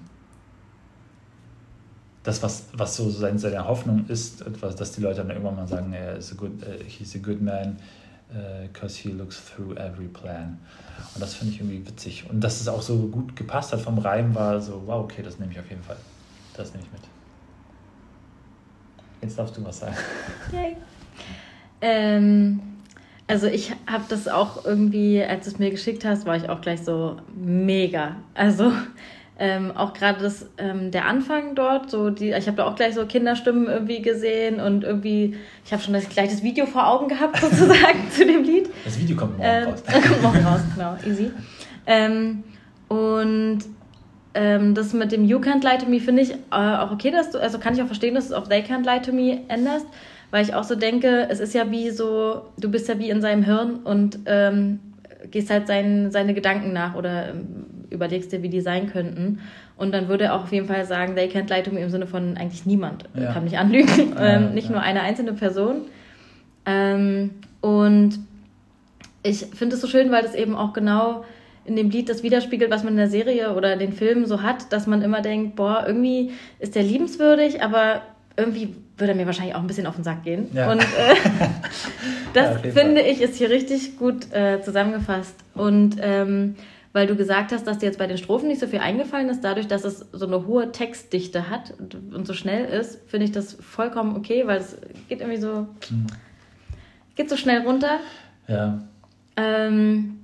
das, 2.24 2.42
was, 2.42 2.68
was 2.74 2.96
so 2.96 3.10
seine, 3.10 3.38
seine 3.38 3.68
Hoffnung 3.68 4.06
ist, 4.08 4.42
etwas, 4.42 4.76
dass 4.76 4.94
die 4.94 5.02
Leute 5.02 5.18
dann 5.18 5.30
irgendwann 5.30 5.56
mal 5.56 5.68
sagen, 5.68 5.92
er 5.92 6.18
ist 6.18 6.32
a 6.32 6.36
good, 6.36 6.52
uh, 6.64 6.84
he's 6.88 7.16
a 7.16 7.20
good 7.20 7.42
man, 7.42 7.78
because 8.72 8.96
he 8.96 9.10
looks 9.10 9.40
through 9.46 9.78
every 9.78 10.08
plan. 10.08 10.58
Und 11.14 11.22
das 11.22 11.36
finde 11.36 11.54
ich 11.54 11.60
irgendwie 11.60 11.86
witzig. 11.86 12.26
Und 12.30 12.42
dass 12.42 12.62
es 12.62 12.68
auch 12.68 12.82
so 12.82 12.98
gut 13.08 13.36
gepasst 13.36 13.74
hat 13.74 13.82
vom 13.82 14.00
Reim, 14.00 14.34
war 14.34 14.60
so, 14.60 14.82
wow, 14.86 15.04
okay, 15.04 15.22
das 15.22 15.40
nehme 15.40 15.52
ich 15.52 15.60
auf 15.60 15.70
jeden 15.70 15.84
Fall. 15.84 15.98
Das 16.56 16.74
nehme 16.74 16.84
ich 16.86 16.92
mit. 16.92 17.02
Jetzt 19.22 19.38
darfst 19.38 19.56
du 19.56 19.64
was 19.64 19.80
sagen. 19.80 19.96
Yay. 20.52 20.76
Ähm, 21.82 22.60
also 23.34 23.48
ich 23.48 23.72
habe 23.88 24.04
das 24.10 24.28
auch 24.28 24.63
irgendwie, 24.63 25.24
als 25.24 25.46
du 25.46 25.52
es 25.52 25.58
mir 25.58 25.72
geschickt 25.72 26.06
hast, 26.06 26.28
war 26.28 26.38
ich 26.38 26.50
auch 26.50 26.62
gleich 26.62 26.84
so 26.84 27.15
mega. 27.36 28.17
Also 28.36 28.72
ähm, 29.39 29.72
auch 29.76 29.93
gerade 29.93 30.22
das 30.22 30.46
ähm, 30.60 30.91
der 30.91 31.08
Anfang 31.08 31.56
dort, 31.56 31.89
so 31.89 32.12
die, 32.12 32.30
ich 32.30 32.46
habe 32.46 32.58
da 32.58 32.67
auch 32.67 32.76
gleich 32.76 32.93
so 32.93 33.08
Kinderstimmen 33.08 33.65
irgendwie 33.65 34.04
gesehen 34.04 34.60
und 34.60 34.84
irgendwie, 34.84 35.36
ich 35.65 35.74
habe 35.74 35.82
schon 35.82 35.96
das, 35.96 36.08
gleich 36.10 36.30
das 36.30 36.43
Video 36.43 36.67
vor 36.67 36.88
Augen 36.88 37.08
gehabt 37.08 37.38
sozusagen 37.41 38.12
zu 38.12 38.24
dem 38.24 38.43
Lied. 38.43 38.69
Das 38.86 39.00
Video 39.00 39.17
kommt 39.17 39.39
morgen 39.39 39.50
Ähm, 39.52 39.69
raus. 39.69 39.84
kommt 40.08 40.22
morgen 40.22 40.46
raus, 40.46 40.62
genau, 40.76 40.96
easy. 41.08 41.32
Ähm, 41.88 42.43
und 42.88 43.62
ähm, 44.36 44.76
das 44.76 44.93
mit 44.93 45.12
dem 45.12 45.26
You 45.26 45.39
Can't 45.39 45.63
Lie 45.63 45.80
to 45.80 45.89
Me 45.89 46.00
finde 46.00 46.22
ich 46.22 46.34
äh, 46.34 46.36
auch 46.52 46.91
okay, 46.91 47.10
dass 47.10 47.32
du, 47.32 47.41
also 47.41 47.58
kann 47.58 47.74
ich 47.74 47.82
auch 47.82 47.88
verstehen, 47.88 48.13
dass 48.13 48.28
du 48.28 48.36
es 48.36 48.39
auf 48.39 48.48
They 48.48 48.62
Can't 48.62 48.86
Lie 48.86 49.02
to 49.02 49.12
Me 49.12 49.39
änderst, 49.48 49.88
weil 50.34 50.43
ich 50.43 50.56
auch 50.56 50.63
so 50.63 50.74
denke, 50.74 51.28
es 51.30 51.39
ist 51.39 51.54
ja 51.54 51.69
wie 51.69 51.91
so, 51.91 52.41
du 52.60 52.72
bist 52.72 52.89
ja 52.89 52.98
wie 52.98 53.12
in 53.12 53.22
seinem 53.22 53.43
Hirn 53.43 53.76
und 53.84 54.17
ähm, 54.26 54.80
gehst 55.30 55.52
halt 55.52 55.67
sein, 55.67 56.10
seine 56.10 56.34
Gedanken 56.34 56.74
nach 56.74 56.96
oder 56.96 57.30
ähm, 57.30 57.65
überlegst 57.91 58.32
dir, 58.32 58.41
wie 58.41 58.50
die 58.50 58.60
sein 58.60 58.91
könnten. 58.91 59.41
Und 59.78 59.93
dann 59.93 60.08
würde 60.08 60.24
er 60.24 60.34
auch 60.34 60.41
auf 60.46 60.52
jeden 60.52 60.65
Fall 60.65 60.86
sagen, 60.86 61.15
they 61.15 61.28
can't 61.28 61.50
lie 61.54 61.62
to 61.62 61.69
me 61.69 61.82
im 61.82 61.91
Sinne 61.91 62.08
von 62.08 62.36
eigentlich 62.36 62.65
niemand 62.65 63.04
Ja. 63.13 63.32
kann 63.32 63.43
mich 63.43 63.60
anlügen, 63.60 64.13
Ja, 64.15 64.26
ähm, 64.38 64.56
nicht 64.56 64.69
ja. 64.69 64.72
nur 64.74 64.82
eine 64.82 65.02
einzelne 65.02 65.34
Person. 65.34 65.82
Ähm, 66.65 67.30
und 67.62 68.17
ich 69.22 69.46
finde 69.54 69.76
es 69.76 69.82
so 69.82 69.88
schön, 69.88 70.10
weil 70.12 70.24
das 70.24 70.34
eben 70.34 70.56
auch 70.56 70.74
genau 70.74 71.26
in 71.63 71.76
dem 71.76 71.91
Lied 71.91 72.10
das 72.10 72.24
widerspiegelt, 72.24 72.72
was 72.72 72.84
man 72.84 72.93
in 72.93 72.98
der 72.98 73.08
Serie 73.08 73.54
oder 73.54 73.76
den 73.78 73.93
Filmen 73.93 74.26
so 74.26 74.41
hat, 74.41 74.74
dass 74.74 74.88
man 74.88 75.04
immer 75.04 75.22
denkt, 75.22 75.56
boah, 75.56 75.84
irgendwie 75.86 76.32
ist 76.58 76.74
der 76.74 76.82
liebenswürdig, 76.82 77.62
aber 77.62 78.02
irgendwie 78.36 78.74
würde 78.98 79.14
er 79.14 79.16
mir 79.16 79.26
wahrscheinlich 79.26 79.56
auch 79.56 79.62
ein 79.62 79.68
bisschen 79.68 79.88
auf 79.88 79.96
den 79.96 80.04
Sack 80.04 80.24
gehen. 80.24 80.48
Ja. 80.54 80.72
Und 80.72 80.82
äh, 80.82 80.86
Ja, 80.86 81.50
das 82.34 82.62
jeden 82.64 82.76
finde 82.78 83.02
ich 83.02 83.22
ist 83.22 83.36
hier 83.38 83.50
richtig 83.50 83.98
gut 83.98 84.32
äh, 84.32 84.62
zusammengefasst. 84.62 85.36
Und 85.56 85.98
ähm, 86.00 86.56
weil 86.94 87.08
du 87.08 87.16
gesagt 87.16 87.52
hast, 87.52 87.66
dass 87.66 87.80
dir 87.80 87.88
jetzt 87.88 87.98
bei 87.98 88.06
den 88.06 88.18
Strophen 88.20 88.48
nicht 88.48 88.60
so 88.62 88.68
viel 88.68 88.78
eingefallen 88.80 89.28
ist, 89.30 89.44
dadurch, 89.44 89.68
dass 89.68 89.84
es 89.84 90.06
so 90.12 90.28
eine 90.28 90.46
hohe 90.46 90.72
Textdichte 90.72 91.50
hat 91.50 91.74
und, 91.80 91.96
und 92.14 92.28
so 92.28 92.34
schnell 92.34 92.66
ist, 92.66 93.00
finde 93.10 93.26
ich 93.26 93.32
das 93.32 93.54
vollkommen 93.54 94.16
okay, 94.16 94.44
weil 94.46 94.60
es 94.60 94.78
geht 95.10 95.22
irgendwie 95.22 95.42
so, 95.42 95.68
Mhm. 95.90 96.06
geht 97.16 97.30
so 97.32 97.36
schnell 97.38 97.62
runter. 97.62 98.00
Ja. 98.48 98.84
Ähm, 99.38 100.20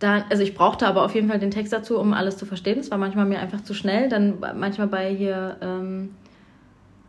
da, 0.00 0.24
also 0.28 0.42
ich 0.42 0.54
brauchte 0.54 0.86
aber 0.88 1.04
auf 1.04 1.14
jeden 1.14 1.28
Fall 1.28 1.38
den 1.38 1.52
Text 1.52 1.72
dazu, 1.72 1.98
um 1.98 2.12
alles 2.12 2.36
zu 2.36 2.44
verstehen. 2.44 2.80
Es 2.80 2.90
war 2.90 2.98
manchmal 2.98 3.24
mir 3.24 3.38
einfach 3.38 3.62
zu 3.62 3.74
schnell. 3.74 4.08
Dann 4.08 4.34
manchmal 4.56 4.88
bei 4.88 5.14
hier, 5.14 5.56
ähm, 5.62 6.10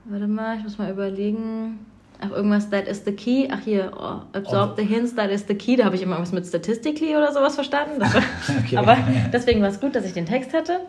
warte 0.06 0.28
mal, 0.28 0.58
ich 0.58 0.64
muss 0.64 0.78
mal 0.78 0.92
überlegen. 0.92 1.80
Ach, 2.22 2.32
irgendwas, 2.32 2.70
that 2.70 2.88
is 2.88 3.04
the 3.06 3.12
key. 3.12 3.50
Ach 3.52 3.60
hier, 3.62 3.92
oh, 3.98 4.22
absorb 4.38 4.72
Oh. 4.74 4.76
the 4.78 4.84
hints, 4.86 5.14
that 5.16 5.30
is 5.30 5.46
the 5.48 5.56
key. 5.56 5.76
Da 5.76 5.86
habe 5.86 5.96
ich 5.96 6.02
immer 6.02 6.20
was 6.20 6.32
mit 6.32 6.46
statistically 6.46 7.16
oder 7.16 7.34
sowas 7.34 7.56
verstanden. 7.56 8.00
Das 8.00 8.14
war, 8.14 8.22
Okay. 8.64 8.78
Aber 8.78 8.98
deswegen 9.34 9.62
war 9.62 9.70
es 9.70 9.80
gut, 9.80 9.96
dass 9.96 10.06
ich 10.06 10.14
den 10.14 10.26
Text 10.26 10.54
hatte. 10.54 10.80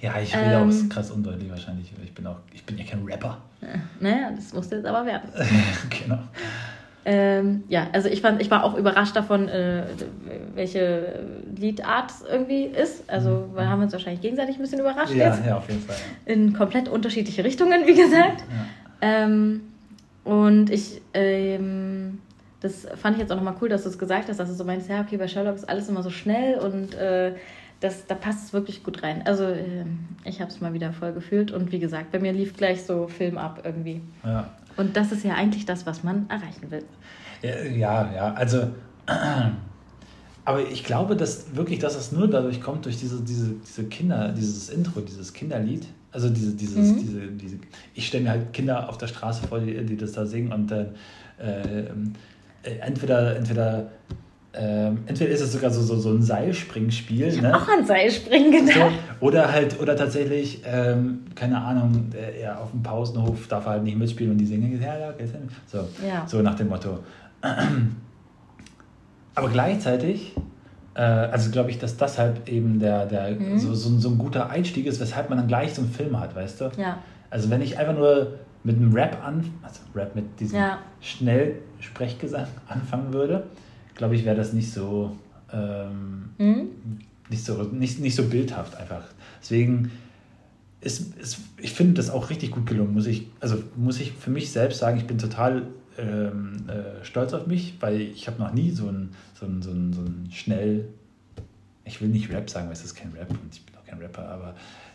Ja, 0.00 0.18
ich 0.20 0.34
rede 0.34 0.56
auch 0.58 0.62
Ähm. 0.62 0.88
krass 0.88 1.10
undeutlich 1.10 1.50
wahrscheinlich. 1.50 1.92
Ich 2.02 2.14
bin 2.14 2.26
auch, 2.26 2.36
ich 2.52 2.64
bin 2.64 2.78
ja 2.78 2.84
kein 2.84 3.04
Rapper. 3.04 3.36
Naja, 4.00 4.30
das 4.34 4.52
musste 4.54 4.76
jetzt 4.76 4.86
aber 4.86 5.04
werden. 5.06 5.28
genau. 6.02 6.18
Ähm, 7.04 7.64
ja, 7.68 7.86
also 7.92 8.08
ich 8.08 8.20
fand, 8.20 8.42
ich 8.42 8.50
war 8.50 8.62
auch 8.62 8.76
überrascht 8.76 9.16
davon, 9.16 9.48
äh, 9.48 9.84
welche 10.54 11.20
Liedart 11.56 12.10
es 12.10 12.22
irgendwie 12.30 12.64
ist. 12.64 13.08
Also 13.08 13.48
wir 13.54 13.68
haben 13.68 13.82
uns 13.82 13.92
wahrscheinlich 13.92 14.20
gegenseitig 14.20 14.56
ein 14.56 14.62
bisschen 14.62 14.80
überrascht 14.80 15.14
Ja, 15.14 15.28
jetzt. 15.34 15.46
ja, 15.46 15.56
auf 15.56 15.68
jeden 15.68 15.80
Fall. 15.82 15.96
Ja. 16.26 16.32
In 16.34 16.52
komplett 16.52 16.88
unterschiedliche 16.88 17.42
Richtungen, 17.42 17.86
wie 17.86 17.94
gesagt. 17.94 18.44
Ähm, 19.00 19.62
und 20.24 20.68
ich, 20.70 21.00
ähm, 21.14 22.18
das 22.60 22.86
fand 22.96 23.16
ich 23.16 23.22
jetzt 23.22 23.32
auch 23.32 23.36
nochmal 23.36 23.54
cool, 23.62 23.70
dass 23.70 23.84
du 23.84 23.88
es 23.88 23.98
gesagt 23.98 24.28
hast, 24.28 24.38
dass 24.38 24.48
du 24.50 24.54
so 24.54 24.64
meinst, 24.64 24.90
ja, 24.90 25.00
okay, 25.00 25.16
bei 25.16 25.26
Sherlock 25.26 25.54
ist 25.54 25.68
alles 25.68 25.88
immer 25.88 26.02
so 26.02 26.10
schnell 26.10 26.58
und 26.58 26.94
äh, 26.94 27.32
das, 27.80 28.06
da 28.06 28.14
passt 28.14 28.44
es 28.44 28.52
wirklich 28.52 28.84
gut 28.84 29.02
rein. 29.02 29.22
Also 29.24 29.44
ähm, 29.44 30.00
ich 30.24 30.42
habe 30.42 30.50
es 30.50 30.60
mal 30.60 30.74
wieder 30.74 30.92
voll 30.92 31.12
gefühlt 31.14 31.50
und 31.50 31.72
wie 31.72 31.78
gesagt, 31.78 32.12
bei 32.12 32.18
mir 32.18 32.32
lief 32.34 32.54
gleich 32.54 32.82
so 32.82 33.08
Film 33.08 33.38
ab 33.38 33.62
irgendwie. 33.64 34.02
Ja. 34.22 34.50
Und 34.76 34.96
das 34.96 35.12
ist 35.12 35.24
ja 35.24 35.34
eigentlich 35.34 35.66
das, 35.66 35.86
was 35.86 36.02
man 36.04 36.28
erreichen 36.28 36.70
will. 36.70 36.84
Ja, 37.42 38.12
ja, 38.12 38.34
also, 38.34 38.68
aber 40.44 40.68
ich 40.70 40.84
glaube, 40.84 41.16
dass 41.16 41.54
wirklich, 41.54 41.78
dass 41.78 41.96
es 41.96 42.12
nur 42.12 42.28
dadurch 42.28 42.60
kommt, 42.60 42.84
durch 42.84 42.98
diese, 42.98 43.20
diese, 43.22 43.54
diese 43.66 43.84
Kinder, 43.84 44.32
dieses 44.32 44.68
Intro, 44.68 45.00
dieses 45.00 45.32
Kinderlied. 45.32 45.86
Also 46.12 46.28
diese, 46.28 46.52
dieses, 46.56 46.96
diese, 46.96 47.28
diese, 47.28 47.58
ich 47.94 48.08
stelle 48.08 48.24
mir 48.24 48.30
halt 48.30 48.52
Kinder 48.52 48.88
auf 48.88 48.98
der 48.98 49.06
Straße 49.06 49.46
vor, 49.46 49.60
die, 49.60 49.84
die 49.84 49.96
das 49.96 50.12
da 50.12 50.26
singen 50.26 50.52
und 50.52 50.68
dann 50.68 50.88
äh, 51.38 51.84
äh, 52.62 52.78
entweder, 52.80 53.36
entweder, 53.36 53.90
ähm, 54.52 54.98
entweder 55.06 55.30
ist 55.30 55.40
es 55.42 55.52
sogar 55.52 55.70
so, 55.70 55.80
so, 55.82 55.96
so 55.96 56.10
ein 56.10 56.22
Seilspringspiel, 56.22 57.40
ne? 57.40 57.54
Auch 57.56 57.68
an 57.68 57.86
Seilspringen 57.86 58.66
So, 58.66 58.72
gedacht. 58.72 58.92
oder 59.20 59.52
halt, 59.52 59.80
oder 59.80 59.94
tatsächlich, 59.96 60.62
ähm, 60.66 61.20
keine 61.36 61.60
Ahnung, 61.60 62.06
äh, 62.14 62.40
er 62.40 62.60
auf 62.60 62.72
dem 62.72 62.82
Pausenhof 62.82 63.46
darf 63.46 63.66
er 63.66 63.72
halt 63.72 63.84
nicht 63.84 63.96
mitspielen 63.96 64.32
und 64.32 64.38
die 64.38 64.46
singen, 64.46 64.80
ja, 64.82 64.98
ja, 64.98 65.10
okay, 65.10 65.26
so, 65.66 65.78
Ja. 66.04 66.24
so 66.26 66.42
nach 66.42 66.56
dem 66.56 66.68
Motto. 66.68 66.98
Aber 69.34 69.48
gleichzeitig, 69.48 70.34
äh, 70.94 71.00
also 71.02 71.50
glaube 71.50 71.70
ich, 71.70 71.78
dass 71.78 71.96
das 71.96 72.18
halt 72.18 72.48
eben 72.48 72.78
der, 72.80 73.06
der 73.06 73.30
Mhm. 73.30 73.58
so, 73.58 73.74
so, 73.74 73.96
so 73.98 74.10
ein 74.10 74.18
guter 74.18 74.50
Einstieg 74.50 74.86
ist, 74.86 75.00
weshalb 75.00 75.28
man 75.30 75.38
dann 75.38 75.46
gleich 75.48 75.74
so 75.74 75.82
einen 75.82 75.90
Film 75.92 76.18
hat, 76.18 76.34
weißt 76.34 76.60
du? 76.60 76.70
Ja. 76.76 76.98
Also 77.30 77.48
wenn 77.50 77.62
ich 77.62 77.78
einfach 77.78 77.94
nur 77.94 78.32
mit 78.64 78.76
einem 78.76 78.92
Rap 78.92 79.16
an, 79.24 79.44
also 79.62 79.80
Rap 79.94 80.14
mit 80.16 80.38
diesem 80.40 80.58
Ja. 80.58 80.78
Schnellsprechgesang 81.00 82.46
anfangen 82.68 83.12
würde, 83.12 83.44
glaube 84.00 84.14
ich, 84.14 84.24
wäre 84.24 84.34
das 84.34 84.54
nicht 84.54 84.72
so 84.72 85.14
ähm, 85.52 86.30
Hm? 86.38 86.68
nicht 87.28 87.44
so, 87.44 87.62
nicht, 87.64 88.00
nicht 88.00 88.14
so 88.14 88.24
bildhaft 88.24 88.74
einfach. 88.76 89.04
Deswegen 89.42 89.90
ist, 90.80 91.14
ist 91.18 91.36
ich 91.58 91.74
finde 91.74 91.92
das 91.94 92.08
auch 92.08 92.30
richtig 92.30 92.50
gut 92.52 92.64
gelungen, 92.64 92.94
muss 92.94 93.06
ich, 93.06 93.26
also 93.40 93.62
muss 93.76 94.00
ich 94.00 94.12
für 94.12 94.30
mich 94.30 94.50
selbst 94.50 94.78
sagen, 94.78 94.96
ich 94.96 95.06
bin 95.06 95.18
total 95.18 95.66
ähm, 95.98 96.64
äh, 96.66 97.04
stolz 97.04 97.34
auf 97.34 97.46
mich, 97.46 97.74
weil 97.80 98.00
ich 98.00 98.26
habe 98.26 98.40
noch 98.40 98.54
nie 98.54 98.70
so 98.70 98.88
ein, 98.88 99.10
so 99.34 99.44
ein, 99.44 99.60
so 99.60 99.70
ein, 99.70 99.92
so 99.92 100.00
ein 100.00 100.28
schnell, 100.32 100.88
ich 101.84 102.00
will 102.00 102.08
nicht 102.08 102.32
Rap 102.32 102.48
sagen, 102.48 102.68
weil 102.68 102.72
es 102.72 102.82
ist 102.82 102.94
kein 102.94 103.12
Rap 103.12 103.28
und 103.28 103.54
ich 103.54 103.62
bin 103.66 103.76
auch 103.76 103.84
kein 103.84 103.98
Rapper, 103.98 104.26
aber 104.26 104.54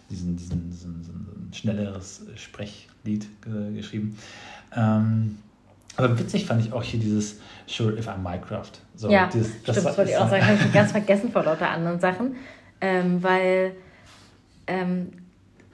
diesen, 0.10 0.36
diesen, 0.36 0.72
diesen, 0.72 0.96
ein 0.96 1.54
schnelleres 1.54 2.24
Sprechlied 2.38 3.28
äh, 3.46 3.72
geschrieben. 3.72 4.18
Ähm, 4.76 5.38
aber 5.98 6.18
witzig 6.20 6.46
fand 6.46 6.66
ich 6.66 6.74
auch 6.74 6.84
hier 6.84 7.00
dieses 7.00 7.40
Sure 7.68 7.98
if 7.98 8.08
I'm 8.08 8.18
Minecraft. 8.18 8.72
So, 8.96 9.10
ja, 9.10 9.30
dieses, 9.34 9.48
stimmt, 9.62 9.78
das 9.78 9.98
wollte 9.98 10.12
ich 10.12 10.18
auch 10.18 10.30
sagen. 10.30 10.46
Habe 10.46 10.58
ich 10.58 10.74
ganz 10.74 10.92
vergessen 10.92 11.32
vor 11.32 11.44
lauter 11.44 11.70
anderen 11.70 12.00
Sachen. 12.00 12.36
Ähm, 12.82 13.24
weil 13.24 13.72
ähm, 14.68 15.12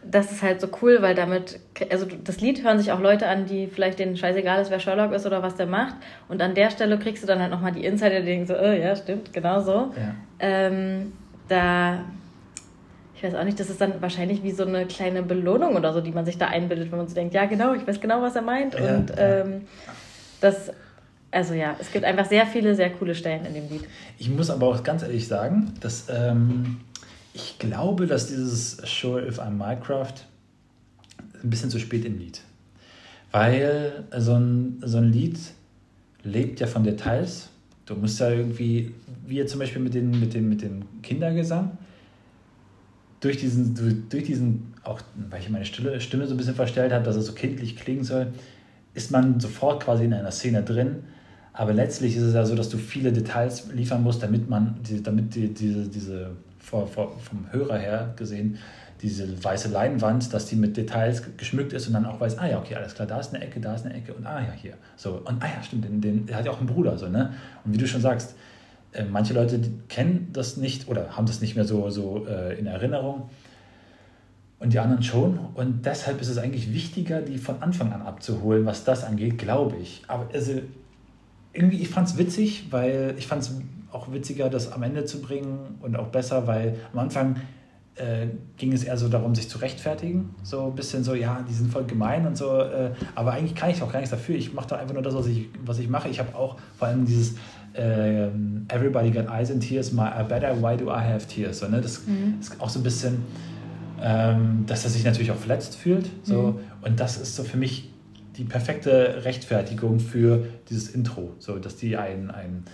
das 0.03 0.31
ist 0.31 0.41
halt 0.41 0.61
so 0.61 0.67
cool, 0.81 1.01
weil 1.01 1.13
damit, 1.13 1.59
also 1.91 2.07
das 2.23 2.41
Lied 2.41 2.63
hören 2.63 2.79
sich 2.79 2.91
auch 2.91 2.99
Leute 2.99 3.27
an, 3.27 3.45
die 3.45 3.67
vielleicht 3.67 3.99
denen 3.99 4.17
scheißegal 4.17 4.61
ist, 4.61 4.71
wer 4.71 4.79
Sherlock 4.79 5.11
ist 5.13 5.25
oder 5.25 5.43
was 5.43 5.55
der 5.55 5.67
macht. 5.67 5.95
Und 6.27 6.41
an 6.41 6.55
der 6.55 6.71
Stelle 6.71 6.97
kriegst 6.97 7.21
du 7.21 7.27
dann 7.27 7.39
halt 7.39 7.51
nochmal 7.51 7.71
die 7.71 7.85
Insider, 7.85 8.19
die 8.21 8.25
denken 8.25 8.47
so, 8.47 8.55
oh, 8.57 8.71
ja, 8.71 8.95
stimmt, 8.95 9.31
genau 9.31 9.59
so. 9.61 9.91
Ja. 9.95 10.15
Ähm, 10.39 11.13
da, 11.47 11.99
ich 13.15 13.23
weiß 13.23 13.35
auch 13.35 13.43
nicht, 13.43 13.59
das 13.59 13.69
ist 13.69 13.79
dann 13.79 14.01
wahrscheinlich 14.01 14.41
wie 14.41 14.51
so 14.51 14.65
eine 14.65 14.85
kleine 14.85 15.21
Belohnung 15.21 15.75
oder 15.75 15.93
so, 15.93 16.01
die 16.01 16.11
man 16.11 16.25
sich 16.25 16.37
da 16.37 16.47
einbildet, 16.47 16.91
wenn 16.91 16.97
man 16.97 17.07
so 17.07 17.13
denkt, 17.13 17.35
ja 17.35 17.45
genau, 17.45 17.73
ich 17.73 17.85
weiß 17.85 18.01
genau, 18.01 18.21
was 18.21 18.35
er 18.35 18.41
meint. 18.41 18.73
Ja, 18.73 18.95
und 18.95 19.09
ja. 19.11 19.41
ähm, 19.41 19.67
das, 20.41 20.71
also 21.31 21.53
ja, 21.53 21.75
es 21.79 21.91
gibt 21.91 22.03
einfach 22.03 22.25
sehr 22.25 22.45
viele, 22.45 22.75
sehr 22.75 22.89
coole 22.91 23.15
Stellen 23.15 23.45
in 23.45 23.53
dem 23.53 23.69
Lied. 23.69 23.83
Ich 24.17 24.29
muss 24.29 24.49
aber 24.49 24.67
auch 24.67 24.83
ganz 24.83 25.03
ehrlich 25.03 25.27
sagen, 25.27 25.73
dass 25.79 26.07
ähm, 26.09 26.81
ich 27.33 27.57
glaube, 27.59 28.07
dass 28.07 28.27
dieses 28.27 28.77
Sure 28.85 29.25
If 29.25 29.39
I'm 29.39 29.51
Minecraft 29.51 30.13
ein 31.43 31.49
bisschen 31.49 31.69
zu 31.69 31.79
spät 31.79 32.03
im 32.05 32.19
Lied. 32.19 32.41
Weil 33.31 34.03
so 34.17 34.33
ein, 34.35 34.81
so 34.85 34.97
ein 34.97 35.11
Lied 35.13 35.39
lebt 36.23 36.59
ja 36.59 36.67
von 36.67 36.83
Details 36.83 37.47
Du 37.87 37.95
musst 37.97 38.19
ja 38.21 38.29
irgendwie, 38.29 38.93
wie 39.27 39.43
zum 39.45 39.59
Beispiel 39.59 39.81
mit, 39.81 39.93
den, 39.93 40.11
mit, 40.17 40.33
dem, 40.33 40.47
mit 40.47 40.61
dem 40.61 40.83
Kindergesang, 41.01 41.77
durch 43.19 43.37
diesen, 43.37 43.75
durch- 44.09 44.23
diesen, 44.23 44.73
auch 44.83 45.01
weil 45.29 45.41
ich 45.41 45.49
meine 45.49 45.65
Stimme 45.65 45.99
so 45.99 46.33
ein 46.33 46.37
bisschen 46.37 46.55
verstellt 46.55 46.93
habe, 46.93 47.03
dass 47.03 47.17
es 47.17 47.25
so 47.25 47.33
kindlich 47.33 47.75
klingen 47.75 48.03
soll, 48.05 48.27
ist 48.93 49.11
man 49.11 49.39
sofort 49.39 49.83
quasi 49.83 50.05
in 50.05 50.13
einer 50.13 50.31
Szene 50.31 50.63
drin. 50.63 51.03
Aber 51.53 51.73
letztlich 51.73 52.15
ist 52.15 52.23
es 52.23 52.33
ja 52.33 52.45
so, 52.45 52.55
dass 52.55 52.69
du 52.69 52.77
viele 52.77 53.11
Details 53.11 53.71
liefern 53.73 54.03
musst, 54.03 54.23
damit 54.23 54.49
man, 54.49 54.79
damit 55.03 55.35
die, 55.35 55.53
diese, 55.53 55.87
diese 55.87 56.31
vor, 56.59 56.87
vor, 56.87 57.17
vom 57.19 57.51
Hörer 57.51 57.77
her 57.77 58.13
gesehen, 58.15 58.57
diese 59.01 59.43
weiße 59.43 59.69
Leinwand, 59.69 60.33
dass 60.33 60.45
die 60.45 60.55
mit 60.55 60.77
Details 60.77 61.23
ge- 61.23 61.33
geschmückt 61.35 61.73
ist 61.73 61.87
und 61.87 61.93
dann 61.93 62.05
auch 62.05 62.19
weiß, 62.19 62.37
ah 62.37 62.47
ja, 62.47 62.59
okay, 62.59 62.75
alles 62.75 62.93
klar, 62.93 63.07
da 63.07 63.19
ist 63.19 63.33
eine 63.33 63.43
Ecke, 63.43 63.59
da 63.59 63.73
ist 63.73 63.85
eine 63.85 63.95
Ecke 63.95 64.13
und 64.13 64.25
ah 64.25 64.39
ja, 64.39 64.51
hier. 64.51 64.75
So, 64.95 65.21
und 65.25 65.43
ah 65.43 65.47
ja, 65.47 65.63
stimmt, 65.63 65.85
den, 65.85 65.99
den, 65.99 66.25
der 66.27 66.37
hat 66.37 66.45
ja 66.45 66.51
auch 66.51 66.59
einen 66.59 66.67
Bruder, 66.67 66.97
so, 66.97 67.09
ne? 67.09 67.33
Und 67.65 67.73
wie 67.73 67.77
du 67.77 67.87
schon 67.87 68.01
sagst, 68.01 68.35
äh, 68.93 69.03
manche 69.03 69.33
Leute 69.33 69.59
kennen 69.89 70.29
das 70.33 70.55
nicht 70.55 70.87
oder 70.87 71.17
haben 71.17 71.25
das 71.25 71.41
nicht 71.41 71.55
mehr 71.55 71.65
so, 71.65 71.89
so 71.89 72.27
äh, 72.27 72.57
in 72.59 72.67
Erinnerung 72.67 73.29
und 74.61 74.73
die 74.73 74.79
anderen 74.79 75.03
schon. 75.03 75.39
Und 75.55 75.85
deshalb 75.85 76.21
ist 76.21 76.29
es 76.29 76.37
eigentlich 76.37 76.71
wichtiger, 76.71 77.21
die 77.21 77.39
von 77.39 77.61
Anfang 77.61 77.91
an 77.91 78.03
abzuholen, 78.03 78.65
was 78.65 78.83
das 78.83 79.03
angeht, 79.03 79.39
glaube 79.39 79.75
ich. 79.77 80.03
Aber 80.07 80.27
also, 80.33 80.53
irgendwie, 81.51 81.79
ich 81.81 81.89
fand 81.89 82.07
es 82.07 82.17
witzig, 82.17 82.67
weil 82.69 83.15
ich 83.17 83.27
fand 83.27 83.41
es 83.41 83.55
auch 83.91 84.13
witziger, 84.13 84.49
das 84.49 84.71
am 84.71 84.83
Ende 84.83 85.03
zu 85.03 85.19
bringen 85.19 85.79
und 85.81 85.97
auch 85.97 86.07
besser, 86.07 86.47
weil 86.47 86.77
am 86.93 86.99
Anfang 86.99 87.37
äh, 87.95 88.27
ging 88.55 88.71
es 88.71 88.83
eher 88.83 88.97
so 88.97 89.09
darum, 89.09 89.33
sich 89.33 89.49
zu 89.49 89.57
rechtfertigen. 89.57 90.35
So 90.43 90.67
ein 90.67 90.75
bisschen 90.75 91.03
so, 91.03 91.15
ja, 91.15 91.43
die 91.49 91.53
sind 91.53 91.71
voll 91.71 91.85
gemein 91.85 92.27
und 92.27 92.37
so. 92.37 92.59
Äh, 92.59 92.91
aber 93.15 93.33
eigentlich 93.33 93.55
kann 93.55 93.71
ich 93.71 93.81
auch 93.81 93.91
gar 93.91 93.99
nichts 93.99 94.11
dafür. 94.11 94.35
Ich 94.35 94.53
mache 94.53 94.67
da 94.67 94.75
einfach 94.77 94.93
nur 94.93 95.03
das, 95.03 95.15
was 95.15 95.25
ich, 95.25 95.49
was 95.65 95.79
ich 95.79 95.89
mache. 95.89 96.07
Ich 96.07 96.19
habe 96.19 96.35
auch 96.35 96.57
vor 96.77 96.87
allem 96.87 97.05
dieses 97.05 97.35
ähm, 97.73 98.65
Everybody 98.69 99.09
got 99.09 99.27
eyes 99.27 99.49
and 99.49 99.61
tears, 99.61 99.91
my, 99.91 100.03
I 100.03 100.23
better, 100.23 100.55
why 100.61 100.77
do 100.77 100.89
I 100.89 101.01
have 101.01 101.25
tears? 101.27 101.59
So, 101.59 101.67
ne? 101.67 101.81
Das 101.81 102.03
ist 102.39 102.61
auch 102.61 102.69
so 102.69 102.79
ein 102.79 102.83
bisschen, 102.83 103.23
ähm, 104.01 104.65
dass 104.67 104.83
er 104.83 104.89
sich 104.89 105.03
natürlich 105.03 105.31
auch 105.31 105.37
verletzt 105.37 105.75
fühlt. 105.75 106.09
So. 106.23 106.59
Und 106.81 106.99
das 106.99 107.17
ist 107.17 107.35
so 107.35 107.43
für 107.43 107.57
mich 107.57 107.91
die 108.37 108.43
perfekte 108.43 109.23
Rechtfertigung 109.23 109.99
für 109.99 110.45
dieses 110.69 110.89
Intro. 110.89 111.33
So, 111.39 111.59
dass 111.59 111.77
die 111.77 111.97
einen, 111.97 112.31
einen 112.31 112.65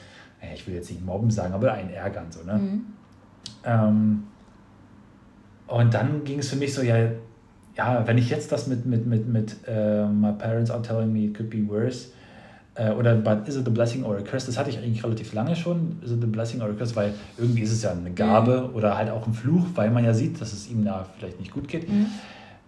ich 0.53 0.67
will 0.67 0.75
jetzt 0.75 0.89
nicht 0.89 1.05
mobben 1.05 1.31
sagen, 1.31 1.53
aber 1.53 1.73
einen 1.73 1.89
ärgern. 1.89 2.31
So, 2.31 2.43
ne? 2.43 2.79
Ähm, 3.65 4.23
und 5.67 5.93
dann 5.93 6.23
ging 6.23 6.39
es 6.39 6.49
für 6.49 6.55
mich 6.55 6.73
so, 6.73 6.81
ja, 6.81 7.09
ja, 7.75 8.07
wenn 8.07 8.17
ich 8.17 8.29
jetzt 8.29 8.51
das 8.51 8.67
mit, 8.67 8.85
mit, 8.85 9.05
mit, 9.05 9.27
mit 9.27 9.57
äh, 9.67 10.05
My 10.05 10.31
parents 10.31 10.71
are 10.71 10.81
telling 10.81 11.11
me 11.11 11.25
it 11.25 11.35
could 11.35 11.49
be 11.49 11.67
worse, 11.67 12.09
äh, 12.77 12.91
oder 12.91 13.15
but 13.15 13.47
is 13.47 13.55
it 13.55 13.67
a 13.67 13.71
blessing 13.71 14.03
or 14.03 14.17
a 14.17 14.21
curse, 14.21 14.45
das 14.45 14.57
hatte 14.57 14.69
ich 14.69 14.77
eigentlich 14.77 15.03
relativ 15.03 15.33
lange 15.33 15.55
schon, 15.55 15.97
is 16.03 16.11
it 16.11 16.23
a 16.23 16.27
blessing 16.27 16.61
or 16.61 16.69
a 16.69 16.73
curse, 16.73 16.95
weil 16.95 17.13
irgendwie 17.37 17.61
ist 17.61 17.71
es 17.71 17.81
ja 17.81 17.91
eine 17.91 18.11
Gabe 18.11 18.71
oder 18.73 18.97
halt 18.97 19.09
auch 19.09 19.25
ein 19.25 19.33
Fluch, 19.33 19.65
weil 19.75 19.89
man 19.89 20.05
ja 20.05 20.13
sieht, 20.13 20.39
dass 20.39 20.53
es 20.53 20.69
ihm 20.69 20.85
da 20.85 21.07
vielleicht 21.17 21.39
nicht 21.39 21.51
gut 21.51 21.67
geht. 21.67 21.87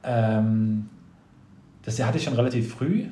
Ähm, 0.04 0.90
das 1.84 2.04
hatte 2.04 2.18
ich 2.18 2.24
schon 2.24 2.34
relativ 2.34 2.74
früh, 2.74 3.06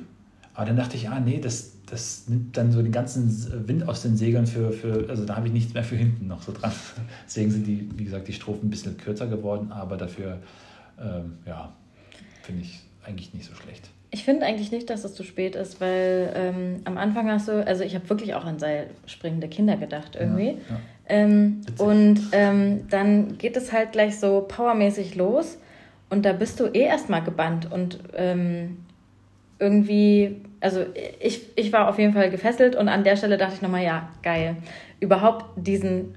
aber 0.54 0.66
dann 0.66 0.76
dachte 0.76 0.96
ich, 0.96 1.08
ah 1.08 1.20
nee, 1.20 1.38
das, 1.40 1.72
das 1.86 2.28
nimmt 2.28 2.56
dann 2.56 2.72
so 2.72 2.82
den 2.82 2.92
ganzen 2.92 3.68
Wind 3.68 3.88
aus 3.88 4.02
den 4.02 4.16
Segeln 4.16 4.46
für, 4.46 4.72
für 4.72 5.08
also 5.08 5.24
da 5.24 5.36
habe 5.36 5.46
ich 5.46 5.52
nichts 5.52 5.74
mehr 5.74 5.84
für 5.84 5.96
hinten 5.96 6.26
noch 6.26 6.42
so 6.42 6.52
dran. 6.52 6.72
Deswegen 7.26 7.50
sind 7.50 7.66
die, 7.66 7.88
wie 7.96 8.04
gesagt, 8.04 8.26
die 8.26 8.32
Strophen 8.32 8.66
ein 8.66 8.70
bisschen 8.70 8.96
kürzer 8.96 9.26
geworden, 9.28 9.70
aber 9.70 9.96
dafür, 9.96 10.38
ähm, 11.00 11.34
ja, 11.46 11.72
finde 12.42 12.62
ich 12.62 12.80
eigentlich 13.04 13.32
nicht 13.34 13.46
so 13.46 13.54
schlecht. 13.54 13.88
Ich 14.10 14.24
finde 14.24 14.46
eigentlich 14.46 14.72
nicht, 14.72 14.88
dass 14.88 15.04
es 15.04 15.14
zu 15.14 15.22
spät 15.22 15.54
ist, 15.54 15.80
weil 15.80 16.32
ähm, 16.34 16.76
am 16.84 16.96
Anfang 16.96 17.30
hast 17.30 17.48
du, 17.48 17.66
also 17.66 17.84
ich 17.84 17.94
habe 17.94 18.08
wirklich 18.08 18.34
auch 18.34 18.44
an 18.44 18.58
seilspringende 18.58 19.48
Kinder 19.48 19.76
gedacht 19.76 20.16
irgendwie. 20.18 20.48
Ja, 20.48 20.54
ja. 20.70 20.80
Ähm, 21.08 21.60
und 21.78 22.20
ähm, 22.32 22.88
dann 22.88 23.38
geht 23.38 23.56
es 23.56 23.72
halt 23.72 23.92
gleich 23.92 24.18
so 24.18 24.46
powermäßig 24.48 25.14
los 25.14 25.58
und 26.10 26.24
da 26.24 26.32
bist 26.32 26.58
du 26.60 26.66
eh 26.66 26.82
erstmal 26.82 27.22
gebannt 27.22 27.70
und 27.70 27.98
ähm, 28.14 28.78
irgendwie, 29.58 30.40
also 30.60 30.84
ich, 31.20 31.46
ich 31.56 31.72
war 31.72 31.88
auf 31.88 31.98
jeden 31.98 32.12
Fall 32.12 32.30
gefesselt 32.30 32.76
und 32.76 32.88
an 32.88 33.04
der 33.04 33.16
Stelle 33.16 33.36
dachte 33.36 33.54
ich 33.54 33.62
nochmal, 33.62 33.84
ja, 33.84 34.08
geil. 34.22 34.56
Überhaupt 35.00 35.44
diesen 35.56 36.14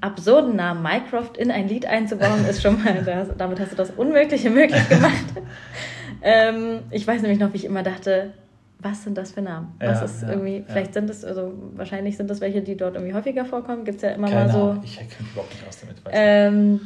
absurden 0.00 0.56
Namen 0.56 0.82
Mycroft 0.82 1.36
in 1.38 1.50
ein 1.50 1.66
Lied 1.66 1.86
einzubauen, 1.86 2.44
ist 2.48 2.62
schon 2.62 2.82
mal, 2.82 3.02
das, 3.06 3.28
damit 3.36 3.58
hast 3.58 3.72
du 3.72 3.76
das 3.76 3.90
Unmögliche 3.90 4.50
möglich 4.50 4.88
gemacht. 4.88 5.24
ähm, 6.24 6.80
ich 6.90 7.06
weiß 7.06 7.22
nämlich 7.22 7.38
noch, 7.38 7.52
wie 7.52 7.58
ich 7.58 7.64
immer 7.66 7.82
dachte, 7.82 8.32
was 8.80 9.04
sind 9.04 9.16
das 9.16 9.32
für 9.32 9.40
Namen? 9.42 9.74
Was 9.78 10.00
Ja, 10.00 10.04
ist 10.04 10.22
ja, 10.22 10.30
irgendwie, 10.30 10.56
ja. 10.58 10.64
vielleicht 10.66 10.92
sind 10.94 11.08
es, 11.08 11.24
also 11.24 11.52
wahrscheinlich 11.76 12.16
sind 12.16 12.28
das 12.28 12.40
welche, 12.40 12.60
die 12.60 12.76
dort 12.76 12.96
irgendwie 12.96 13.14
häufiger 13.14 13.44
vorkommen. 13.44 13.84
Gibt 13.84 13.96
es 13.96 14.02
ja 14.02 14.10
immer 14.10 14.28
Keine 14.28 14.46
mal 14.46 14.52
so. 14.52 14.58
Ahnung, 14.70 14.80
ich 14.84 14.96
kenne 14.96 15.08
mich 15.20 15.32
überhaupt 15.32 15.52
nicht 15.54 15.68
aus 15.68 15.80
damit. 15.80 15.96
Ähm, 16.12 16.80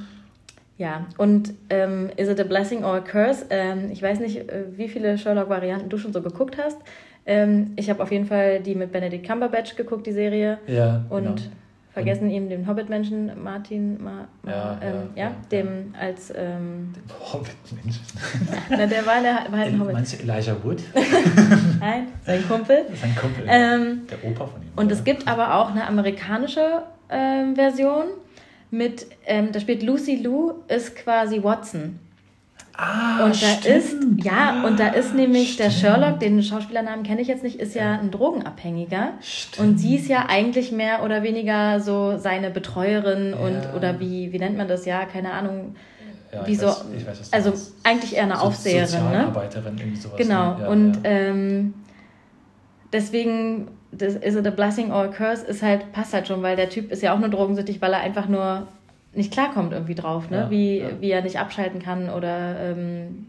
ja, 0.76 1.06
und 1.16 1.54
ähm, 1.70 2.10
Is 2.16 2.28
it 2.28 2.38
a 2.38 2.44
blessing 2.44 2.84
or 2.84 2.94
a 2.96 3.00
curse? 3.00 3.46
Ähm, 3.50 3.90
ich 3.90 4.00
weiß 4.02 4.20
nicht, 4.20 4.36
äh, 4.48 4.64
wie 4.76 4.88
viele 4.88 5.18
Sherlock-Varianten 5.18 5.88
du 5.88 5.98
schon 5.98 6.12
so 6.12 6.22
geguckt 6.22 6.56
hast. 6.56 6.78
Ähm, 7.26 7.72
ich 7.76 7.90
habe 7.90 8.00
auf 8.02 8.12
jeden 8.12 8.26
Fall 8.26 8.60
die 8.60 8.74
mit 8.76 8.92
Benedict 8.92 9.26
Cumberbatch 9.26 9.74
geguckt, 9.74 10.06
die 10.06 10.12
Serie. 10.12 10.58
ja, 10.68 11.04
Und 11.10 11.24
genau. 11.24 11.36
Vergessen 11.98 12.30
ihm 12.30 12.48
den 12.48 12.66
Hobbit-Menschen, 12.66 13.42
Martin, 13.42 14.02
Ma, 14.02 14.28
Ma, 14.42 14.50
Ja, 14.50 14.78
ähm, 14.80 14.94
ja, 15.14 15.24
ja, 15.24 15.30
ja, 15.30 15.36
dem 15.50 15.94
als, 15.98 16.32
ähm, 16.36 16.92
Hobbit-Menschen. 17.32 18.02
na, 18.70 18.86
der 18.86 19.04
war, 19.04 19.20
der 19.20 19.46
war 19.50 19.58
halt 19.58 19.72
ein 19.72 19.80
Hobbit. 19.80 19.94
Meinst 19.94 20.12
du 20.12 20.22
Elijah 20.22 20.56
Wood? 20.62 20.80
Nein, 21.80 22.06
sein 22.24 22.46
Kumpel. 22.46 22.84
Das 22.88 22.98
ist 22.98 23.04
ein 23.04 23.16
Kumpel. 23.16 23.44
Ähm, 23.48 24.02
der 24.08 24.30
Opa 24.30 24.46
von 24.46 24.62
ihm. 24.62 24.68
Und 24.76 24.86
oder? 24.86 24.94
es 24.94 25.02
gibt 25.02 25.26
aber 25.26 25.54
auch 25.54 25.70
eine 25.70 25.86
amerikanische 25.86 26.82
ähm, 27.10 27.56
Version 27.56 28.04
mit, 28.70 29.06
ähm, 29.26 29.50
da 29.50 29.58
spielt 29.58 29.82
Lucy 29.82 30.16
Liu, 30.16 30.52
ist 30.68 30.94
quasi 30.94 31.42
Watson. 31.42 31.98
Ah, 32.80 33.24
Und 33.24 33.30
da 33.42 33.46
stimmt. 33.48 33.64
ist, 33.66 33.96
ja, 34.24 34.62
und 34.64 34.78
da 34.78 34.86
ist 34.88 35.12
nämlich 35.12 35.56
der 35.56 35.70
Stimmt. 35.70 35.80
Sherlock, 35.96 36.20
den 36.20 36.40
Schauspielernamen 36.44 37.02
kenne 37.02 37.20
ich 37.20 37.26
jetzt 37.26 37.42
nicht, 37.42 37.58
ist 37.58 37.74
ja 37.74 37.98
ein 37.98 38.12
Drogenabhängiger. 38.12 39.14
Stimmt. 39.20 39.68
Und 39.68 39.78
sie 39.78 39.96
ist 39.96 40.06
ja 40.08 40.26
eigentlich 40.28 40.70
mehr 40.70 41.02
oder 41.02 41.24
weniger 41.24 41.80
so 41.80 42.16
seine 42.18 42.50
Betreuerin 42.50 43.34
und, 43.34 43.54
Ja. 43.64 43.74
oder 43.76 43.98
wie, 43.98 44.32
wie 44.32 44.38
nennt 44.38 44.56
man 44.56 44.68
das? 44.68 44.86
Ja, 44.86 45.06
keine 45.06 45.32
Ahnung. 45.32 45.74
Ja, 46.32 46.46
wie 46.46 46.54
so, 46.54 46.66
weiß, 46.68 46.84
ich 46.96 47.06
weiß, 47.06 47.32
also 47.32 47.48
meinst. 47.50 47.74
eigentlich 47.82 48.14
eher 48.14 48.22
eine 48.24 48.36
So- 48.36 48.42
Aufseherin, 48.42 48.84
ne? 48.84 48.86
Sozialarbeiterin, 48.86 49.78
irgendwie 49.78 49.96
sowas. 49.96 50.16
Genau, 50.16 50.54
ne? 50.54 50.62
Ja, 50.62 50.68
und. 50.68 50.98
Ähm, 51.02 51.74
deswegen, 52.92 53.68
das 53.90 54.14
Is 54.14 54.34
it 54.36 54.46
a 54.46 54.50
blessing 54.50 54.92
or 54.92 55.04
a 55.04 55.08
curse 55.08 55.44
ist 55.46 55.62
halt, 55.62 55.90
passt 55.92 56.12
halt 56.12 56.28
schon, 56.28 56.42
weil 56.42 56.54
der 56.56 56.68
Typ 56.68 56.92
ist 56.92 57.02
ja 57.02 57.14
auch 57.14 57.18
nur 57.18 57.30
drogensüchtig, 57.30 57.80
weil 57.80 57.92
er 57.92 58.00
einfach 58.00 58.28
nur 58.28 58.68
nicht 59.18 59.32
klarkommt 59.32 59.72
irgendwie 59.74 59.94
drauf, 59.94 60.30
ne? 60.30 60.36
Ja, 60.38 60.50
wie, 60.50 60.78
ja. 60.78 60.88
wie 61.00 61.10
er 61.10 61.20
nicht 61.22 61.38
abschalten 61.38 61.82
kann 61.82 62.08
oder, 62.08 62.58
ähm, 62.60 63.26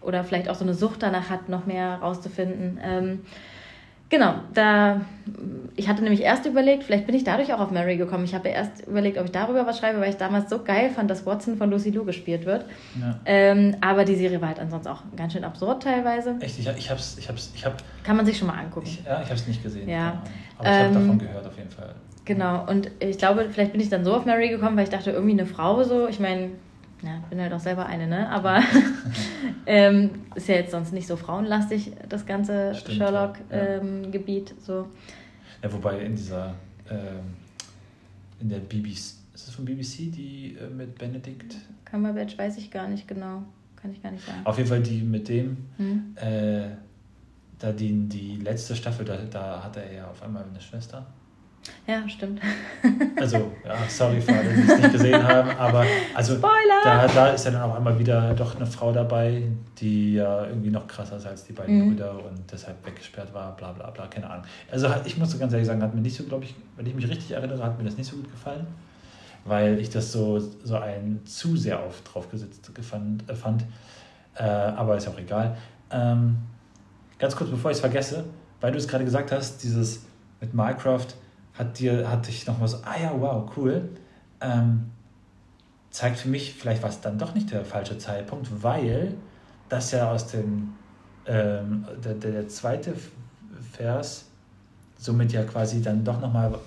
oder 0.00 0.24
vielleicht 0.24 0.48
auch 0.48 0.54
so 0.54 0.64
eine 0.64 0.72
Sucht 0.72 1.02
danach 1.02 1.28
hat, 1.28 1.48
noch 1.50 1.66
mehr 1.66 1.96
rauszufinden. 1.96 2.78
Ähm, 2.82 3.20
genau, 4.08 4.34
da, 4.54 5.00
ich 5.74 5.88
hatte 5.88 6.02
nämlich 6.02 6.22
erst 6.22 6.46
überlegt, 6.46 6.84
vielleicht 6.84 7.06
bin 7.06 7.14
ich 7.16 7.24
dadurch 7.24 7.52
auch 7.52 7.58
auf 7.60 7.70
Mary 7.72 7.96
gekommen. 7.96 8.24
Ich 8.24 8.34
habe 8.34 8.48
erst 8.48 8.86
überlegt, 8.86 9.18
ob 9.18 9.24
ich 9.24 9.32
darüber 9.32 9.66
was 9.66 9.78
schreibe, 9.78 10.00
weil 10.00 10.10
ich 10.10 10.16
damals 10.16 10.48
so 10.48 10.62
geil 10.62 10.90
fand, 10.90 11.10
dass 11.10 11.26
Watson 11.26 11.56
von 11.56 11.70
Lucy 11.70 11.90
Liu 11.90 12.04
gespielt 12.04 12.46
wird. 12.46 12.64
ja. 13.00 13.18
Ähm, 13.26 13.76
aber 13.80 14.04
die 14.04 14.14
Serie 14.14 14.40
war 14.40 14.48
halt 14.48 14.60
ansonsten 14.60 14.88
auch 14.88 15.02
ganz 15.16 15.32
schön 15.32 15.44
absurd 15.44 15.82
teilweise. 15.82 16.36
Echt, 16.40 16.58
ich, 16.58 16.68
ich 16.68 16.90
hab's, 16.90 17.18
ich 17.18 17.28
hab's, 17.28 17.50
ich 17.54 17.66
hab, 17.66 17.74
Kann 18.04 18.16
man 18.16 18.24
sich 18.24 18.38
schon 18.38 18.46
mal 18.46 18.58
angucken. 18.58 18.86
ich, 18.86 19.04
ja, 19.04 19.20
ich 19.22 19.30
hab's 19.30 19.46
nicht 19.48 19.62
gesehen. 19.62 19.88
Ja. 19.88 20.22
Aber 20.58 20.68
ich 20.68 20.74
habe 20.74 20.86
Ähm, 20.86 20.94
davon 20.94 21.18
gehört 21.18 21.46
auf 21.46 21.56
jeden 21.58 21.70
Fall. 21.70 21.94
Genau, 22.26 22.68
und 22.68 22.90
ich 23.00 23.16
glaube, 23.18 23.48
vielleicht 23.50 23.72
bin 23.72 23.80
ich 23.80 23.88
dann 23.88 24.04
so 24.04 24.14
auf 24.14 24.26
Mary 24.26 24.48
gekommen, 24.50 24.76
weil 24.76 24.84
ich 24.84 24.90
dachte, 24.90 25.10
irgendwie 25.12 25.32
eine 25.32 25.46
Frau 25.46 25.82
so. 25.84 26.06
Ich 26.08 26.20
meine, 26.20 26.50
ja, 27.02 27.22
bin 27.30 27.40
halt 27.40 27.52
auch 27.52 27.60
selber 27.60 27.86
eine, 27.86 28.06
ne? 28.06 28.28
Aber 28.28 28.60
ähm, 29.66 30.10
ist 30.34 30.48
ja 30.48 30.56
jetzt 30.56 30.72
sonst 30.72 30.92
nicht 30.92 31.06
so 31.06 31.16
frauenlastig, 31.16 31.92
das 32.08 32.26
ganze 32.26 32.74
Stimmt, 32.74 32.98
ja. 32.98 33.06
Sherlock-Gebiet. 33.06 34.54
so. 34.60 34.88
Ja, 35.62 35.72
wobei 35.72 36.00
in 36.00 36.16
dieser, 36.16 36.54
ähm, 36.90 37.34
in 38.40 38.48
der 38.48 38.58
BBC, 38.58 38.92
ist 39.34 39.48
das 39.48 39.50
von 39.54 39.64
BBC, 39.64 40.10
die 40.12 40.56
äh, 40.60 40.68
mit 40.68 40.98
Benedict? 40.98 41.56
Cumberbatch 41.84 42.36
weiß 42.36 42.58
ich 42.58 42.70
gar 42.70 42.88
nicht 42.88 43.06
genau. 43.06 43.42
Kann 43.80 43.92
ich 43.92 44.02
gar 44.02 44.10
nicht 44.10 44.26
sagen. 44.26 44.40
Auf 44.44 44.56
jeden 44.56 44.68
Fall 44.68 44.80
die 44.82 45.02
mit 45.02 45.28
dem, 45.28 45.58
Hm? 45.76 46.16
äh, 46.16 46.68
da 47.58 47.72
die, 47.72 47.92
die 48.08 48.36
letzte 48.36 48.74
Staffel, 48.74 49.04
da, 49.04 49.16
da 49.30 49.62
hatte 49.62 49.80
er 49.82 49.92
ja 49.92 50.06
auf 50.10 50.22
einmal 50.22 50.44
eine 50.50 50.60
Schwester. 50.60 51.06
Ja, 51.86 52.08
stimmt. 52.08 52.40
Also, 53.18 53.50
ja, 53.64 53.74
sorry 53.88 54.20
für 54.20 54.32
alle, 54.36 54.52
die 54.52 54.60
es 54.70 54.78
nicht 54.78 54.92
gesehen 54.92 55.22
haben, 55.26 55.50
aber 55.56 55.84
also 56.14 56.34
Spoiler! 56.36 56.82
Da, 56.84 57.06
da 57.06 57.28
ist 57.28 57.44
ja 57.46 57.50
dann 57.50 57.62
auch 57.62 57.74
einmal 57.74 57.98
wieder 57.98 58.34
doch 58.34 58.54
eine 58.56 58.66
Frau 58.66 58.92
dabei, 58.92 59.42
die 59.78 60.14
ja 60.14 60.44
irgendwie 60.46 60.70
noch 60.70 60.86
krasser 60.86 61.16
ist 61.16 61.26
als 61.26 61.44
die 61.44 61.52
beiden 61.54 61.78
Mhm. 61.78 61.88
Brüder 61.90 62.12
und 62.12 62.50
deshalb 62.52 62.84
weggesperrt 62.86 63.32
war, 63.32 63.56
bla 63.56 63.72
bla 63.72 63.90
bla, 63.90 64.06
keine 64.06 64.28
Ahnung. 64.28 64.44
Also 64.70 64.88
ich 65.06 65.16
muss 65.16 65.38
ganz 65.38 65.52
ehrlich 65.52 65.66
sagen, 65.66 65.82
hat 65.82 65.94
mir 65.94 66.02
nicht 66.02 66.16
so, 66.16 66.24
glaube 66.24 66.44
ich, 66.44 66.54
wenn 66.76 66.84
ich 66.86 66.94
mich 66.94 67.08
richtig 67.08 67.30
erinnere, 67.32 67.62
hat 67.62 67.78
mir 67.78 67.84
das 67.84 67.96
nicht 67.96 68.08
so 68.10 68.16
gut 68.16 68.30
gefallen, 68.30 68.66
weil 69.46 69.78
ich 69.80 69.88
das 69.90 70.12
so, 70.12 70.38
so 70.38 70.76
ein 70.76 71.20
zu 71.24 71.56
sehr 71.56 71.80
auf, 71.80 72.02
drauf 72.02 72.30
gesetzt 72.30 72.74
gefand, 72.74 73.28
äh, 73.30 73.34
fand. 73.34 73.64
Äh, 74.34 74.42
aber 74.42 74.96
ist 74.96 75.06
ja 75.06 75.12
auch 75.12 75.18
egal. 75.18 75.56
Ähm, 75.90 76.36
ganz 77.18 77.34
kurz, 77.34 77.48
bevor 77.50 77.70
ich 77.70 77.76
es 77.76 77.80
vergesse, 77.80 78.24
weil 78.60 78.72
du 78.72 78.78
es 78.78 78.86
gerade 78.86 79.04
gesagt 79.04 79.32
hast, 79.32 79.62
dieses 79.62 80.02
mit 80.40 80.52
Minecraft, 80.52 81.06
hat 81.58 81.78
dir, 81.78 82.10
hat 82.10 82.26
dich 82.26 82.46
nochmal 82.46 82.68
so, 82.68 82.78
ah 82.84 83.00
ja, 83.00 83.12
wow, 83.18 83.50
cool. 83.56 83.88
Ähm, 84.40 84.90
zeigt 85.90 86.18
für 86.18 86.28
mich, 86.28 86.54
vielleicht 86.54 86.82
war 86.82 86.90
es 86.90 87.00
dann 87.00 87.18
doch 87.18 87.34
nicht 87.34 87.50
der 87.50 87.64
falsche 87.64 87.96
Zeitpunkt, 87.98 88.62
weil 88.62 89.14
das 89.68 89.92
ja 89.92 90.10
aus 90.10 90.26
dem, 90.28 90.74
ähm, 91.26 91.86
der, 92.04 92.14
der, 92.14 92.32
der 92.32 92.48
zweite 92.48 92.94
Vers 93.72 94.26
somit 94.98 95.32
ja 95.32 95.44
quasi 95.44 95.82
dann 95.82 96.04
doch 96.04 96.20
nochmal 96.20 96.58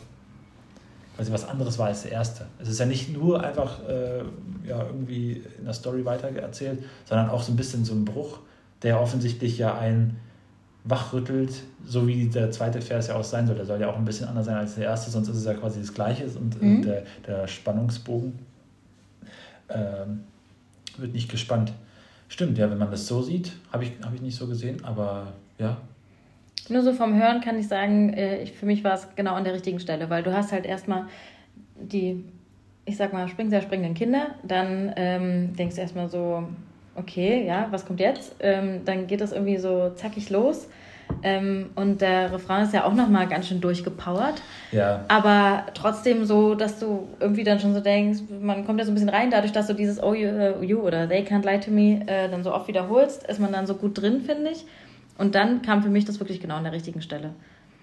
quasi 1.15 1.31
was 1.31 1.47
anderes 1.47 1.77
war 1.77 1.87
als 1.87 2.03
der 2.03 2.11
erste. 2.11 2.45
Es 2.59 2.69
ist 2.69 2.79
ja 2.79 2.85
nicht 2.85 3.11
nur 3.11 3.43
einfach 3.43 3.79
äh, 3.87 4.19
ja, 4.65 4.83
irgendwie 4.83 5.43
in 5.57 5.65
der 5.65 5.73
Story 5.73 6.05
weitererzählt, 6.05 6.83
sondern 7.05 7.29
auch 7.29 7.43
so 7.43 7.51
ein 7.51 7.55
bisschen 7.55 7.83
so 7.85 7.93
ein 7.93 8.05
Bruch, 8.05 8.39
der 8.83 9.01
offensichtlich 9.01 9.57
ja 9.57 9.77
einen 9.77 10.17
wachrüttelt, 10.85 11.51
so 11.85 12.07
wie 12.07 12.25
der 12.27 12.51
zweite 12.51 12.81
Vers 12.81 13.07
ja 13.07 13.15
auch 13.15 13.23
sein 13.23 13.45
soll. 13.45 13.55
Der 13.55 13.65
soll 13.65 13.79
ja 13.81 13.89
auch 13.89 13.97
ein 13.97 14.05
bisschen 14.05 14.27
anders 14.27 14.45
sein 14.45 14.55
als 14.55 14.75
der 14.75 14.85
erste, 14.85 15.11
sonst 15.11 15.27
ist 15.27 15.37
es 15.37 15.45
ja 15.45 15.53
quasi 15.53 15.79
das 15.81 15.93
Gleiche 15.93 16.25
und 16.25 16.61
Mhm. 16.61 16.81
der, 16.81 17.03
der 17.27 17.47
Spannungsbogen 17.47 18.39
ähm, 19.69 20.21
wird 20.97 21.13
nicht 21.13 21.29
gespannt. 21.29 21.73
Stimmt, 22.27 22.57
ja, 22.57 22.69
wenn 22.69 22.77
man 22.77 22.91
das 22.91 23.07
so 23.07 23.21
sieht, 23.21 23.51
habe 23.73 23.83
ich, 23.85 23.91
hab 24.03 24.13
ich 24.13 24.21
nicht 24.21 24.35
so 24.37 24.47
gesehen, 24.47 24.83
aber 24.83 25.33
ja, 25.57 25.77
Nur 26.69 26.83
so 26.83 26.93
vom 26.93 27.19
Hören 27.19 27.41
kann 27.41 27.57
ich 27.57 27.67
sagen, 27.67 28.13
äh, 28.13 28.41
ich, 28.43 28.51
für 28.53 28.65
mich 28.67 28.83
war 28.83 28.93
es 28.93 29.07
genau 29.15 29.33
an 29.33 29.43
der 29.43 29.53
richtigen 29.53 29.79
Stelle, 29.79 30.09
weil 30.09 30.21
du 30.23 30.31
hast 30.33 30.51
halt 30.51 30.65
erstmal 30.65 31.07
die, 31.75 32.23
ich 32.85 32.97
sag 32.97 33.11
mal, 33.13 33.27
springseil 33.27 33.61
springenden 33.61 33.95
Kinder, 33.95 34.35
dann 34.43 34.93
ähm, 34.95 35.55
denkst 35.55 35.75
du 35.75 35.81
erstmal 35.81 36.07
so, 36.09 36.43
okay, 36.99 37.45
ja, 37.45 37.67
was 37.71 37.85
kommt 37.85 37.99
jetzt? 37.99 38.35
Ähm, 38.39 38.81
dann 38.85 39.07
geht 39.07 39.21
das 39.21 39.31
irgendwie 39.31 39.57
so 39.57 39.91
zackig 39.95 40.29
los. 40.29 40.67
Ähm, 41.23 41.71
und 41.75 42.01
der 42.01 42.31
Refrain 42.31 42.63
ist 42.63 42.73
ja 42.73 42.85
auch 42.85 42.93
nochmal 42.93 43.27
ganz 43.27 43.47
schön 43.47 43.59
durchgepowert. 43.61 44.41
ja, 44.71 45.03
Aber 45.07 45.65
trotzdem 45.73 46.25
so, 46.25 46.53
dass 46.53 46.79
du 46.79 47.07
irgendwie 47.19 47.43
dann 47.43 47.59
schon 47.59 47.73
so 47.73 47.79
denkst, 47.79 48.19
man 48.39 48.65
kommt 48.65 48.79
ja 48.79 48.85
so 48.85 48.91
ein 48.91 48.93
bisschen 48.93 49.09
rein, 49.09 49.31
dadurch, 49.31 49.51
dass 49.51 49.67
du 49.67 49.73
dieses 49.73 50.01
Oh, 50.01 50.13
you, 50.13 50.29
uh, 50.29 50.63
you 50.63 50.79
oder 50.79 51.09
They 51.09 51.23
can't 51.23 51.45
lie 51.45 51.59
to 51.59 51.71
me 51.71 52.01
äh, 52.05 52.29
dann 52.29 52.43
so 52.43 52.53
oft 52.53 52.67
wiederholst, 52.67 53.27
ist 53.27 53.39
man 53.39 53.51
dann 53.51 53.65
so 53.65 53.75
gut 53.75 53.99
drin, 53.99 54.21
finde 54.21 54.51
ich. 54.51 54.65
Und 55.17 55.35
dann 55.35 55.61
kam 55.61 55.81
für 55.81 55.89
mich 55.89 56.05
das 56.05 56.19
wirklich 56.19 56.39
genau 56.39 56.55
an 56.55 56.63
der 56.63 56.73
richtigen 56.73 57.01
Stelle. 57.01 57.31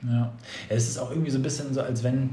Ja. 0.03 0.33
ja, 0.71 0.77
es 0.77 0.89
ist 0.89 0.99
auch 0.99 1.11
irgendwie 1.11 1.31
so 1.31 1.39
ein 1.39 1.43
bisschen 1.43 1.75
so, 1.75 1.81
als 1.83 2.05
wenn 2.05 2.31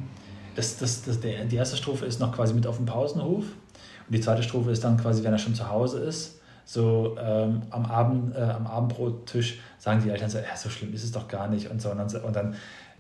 das, 0.56 0.78
das, 0.78 1.04
das, 1.04 1.20
der, 1.20 1.46
die 1.46 1.56
erste 1.56 1.76
Strophe 1.76 2.06
ist 2.06 2.20
noch 2.20 2.34
quasi 2.34 2.54
mit 2.54 2.68
auf 2.68 2.78
dem 2.78 2.86
Pausenhof 2.86 3.44
und 3.44 4.16
die 4.16 4.22
zweite 4.22 4.44
Strophe 4.44 4.72
ist 4.72 4.84
dann 4.84 4.98
quasi, 4.98 5.24
wenn 5.24 5.32
er 5.32 5.40
schon 5.40 5.56
zu 5.56 5.70
Hause 5.70 6.00
ist. 6.00 6.40
So 6.66 7.18
ähm, 7.20 7.62
am, 7.70 7.86
Abend, 7.86 8.36
äh, 8.36 8.40
am 8.42 8.66
Abendbrottisch 8.68 9.60
sagen 9.78 10.02
die 10.04 10.10
Eltern 10.10 10.30
so, 10.30 10.38
ja, 10.38 10.56
so 10.56 10.70
schlimm 10.70 10.94
ist 10.94 11.04
es 11.04 11.12
doch 11.12 11.28
gar 11.28 11.48
nicht 11.48 11.70
und 11.70 11.82
so. 11.82 11.92
Und 11.92 11.98
dann, 11.98 12.24
und 12.24 12.36
dann 12.36 12.56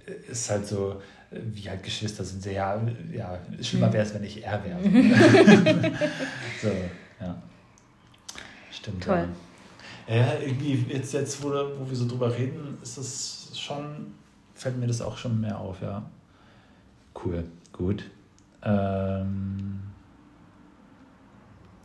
äh, 0.05 0.31
ist 0.31 0.49
halt 0.49 0.67
so, 0.67 1.01
äh, 1.31 1.39
wie 1.53 1.69
halt 1.69 1.81
Geschwister 1.83 2.23
sind, 2.23 2.43
sehr, 2.43 2.53
ja, 2.53 2.81
ja 3.13 3.39
schlimmer 3.61 3.91
wäre 3.93 4.05
es, 4.05 4.13
wenn 4.13 4.23
ich 4.23 4.43
er 4.43 4.61
wäre. 4.63 4.79
so, 6.61 6.67
ja. 7.21 7.35
Stimmt. 8.71 9.03
Toll. 9.03 9.17
Ja. 9.17 9.27
Ja, 10.05 10.33
irgendwie 10.45 10.85
jetzt, 10.89 11.13
jetzt 11.13 11.41
wo, 11.41 11.49
wo 11.49 11.89
wir 11.89 11.95
so 11.95 12.05
drüber 12.07 12.35
reden, 12.35 12.77
ist 12.81 12.97
das 12.97 13.57
schon, 13.57 14.13
fällt 14.53 14.77
mir 14.77 14.87
das 14.87 15.01
auch 15.01 15.15
schon 15.17 15.39
mehr 15.39 15.57
auf, 15.57 15.81
ja. 15.81 16.03
Cool, 17.23 17.45
gut. 17.71 18.03
Ähm, 18.63 19.79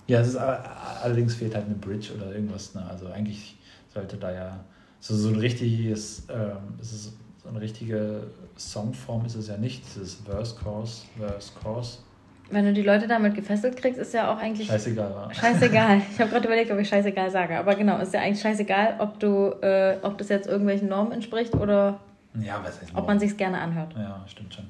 ja, 0.08 0.20
es 0.20 0.28
ist 0.28 0.36
a- 0.36 0.62
allerdings 1.02 1.34
fehlt 1.34 1.54
halt 1.54 1.66
eine 1.66 1.74
Bridge 1.74 2.12
oder 2.14 2.32
irgendwas. 2.34 2.74
Ne? 2.74 2.84
Also 2.88 3.06
eigentlich 3.08 3.56
sollte 3.92 4.16
da 4.16 4.32
ja 4.32 4.64
so, 5.00 5.14
so 5.16 5.28
ein 5.28 5.36
richtiges, 5.36 6.26
ähm, 6.30 6.56
es 6.80 6.92
ist 6.92 7.12
so 7.42 7.48
eine 7.48 7.60
richtige 7.60 8.24
Songform 8.58 9.24
ist 9.26 9.36
es 9.36 9.48
ja 9.48 9.56
nicht, 9.56 9.84
dieses 9.86 10.16
Verse, 10.16 10.54
Chorus, 10.56 11.06
Verse, 11.16 11.52
Chorus. 11.62 12.02
Wenn 12.50 12.64
du 12.64 12.72
die 12.72 12.82
Leute 12.82 13.06
damit 13.06 13.34
gefesselt 13.34 13.76
kriegst, 13.76 14.00
ist 14.00 14.14
ja 14.14 14.32
auch 14.32 14.38
eigentlich 14.38 14.66
Scheißegal 14.68 15.14
war. 15.14 15.32
scheißegal. 15.34 16.00
Ich 16.12 16.18
habe 16.18 16.30
gerade 16.30 16.46
überlegt, 16.46 16.70
ob 16.70 16.78
ich 16.78 16.88
scheißegal 16.88 17.30
sage. 17.30 17.58
Aber 17.58 17.74
genau, 17.74 17.98
ist 18.00 18.12
ja 18.14 18.20
eigentlich 18.20 18.40
scheißegal, 18.40 18.96
ob 18.98 19.20
du, 19.20 19.50
äh, 19.62 19.98
ob 20.02 20.16
das 20.18 20.28
jetzt 20.30 20.48
irgendwelchen 20.48 20.88
Normen 20.88 21.12
entspricht 21.12 21.54
oder 21.54 22.00
Ja, 22.40 22.60
was 22.64 22.80
heißt 22.80 22.94
ob 22.94 23.06
man 23.06 23.20
sich's 23.20 23.36
gerne 23.36 23.58
anhört. 23.58 23.94
Ja, 23.96 24.24
stimmt 24.26 24.54
schon. 24.54 24.66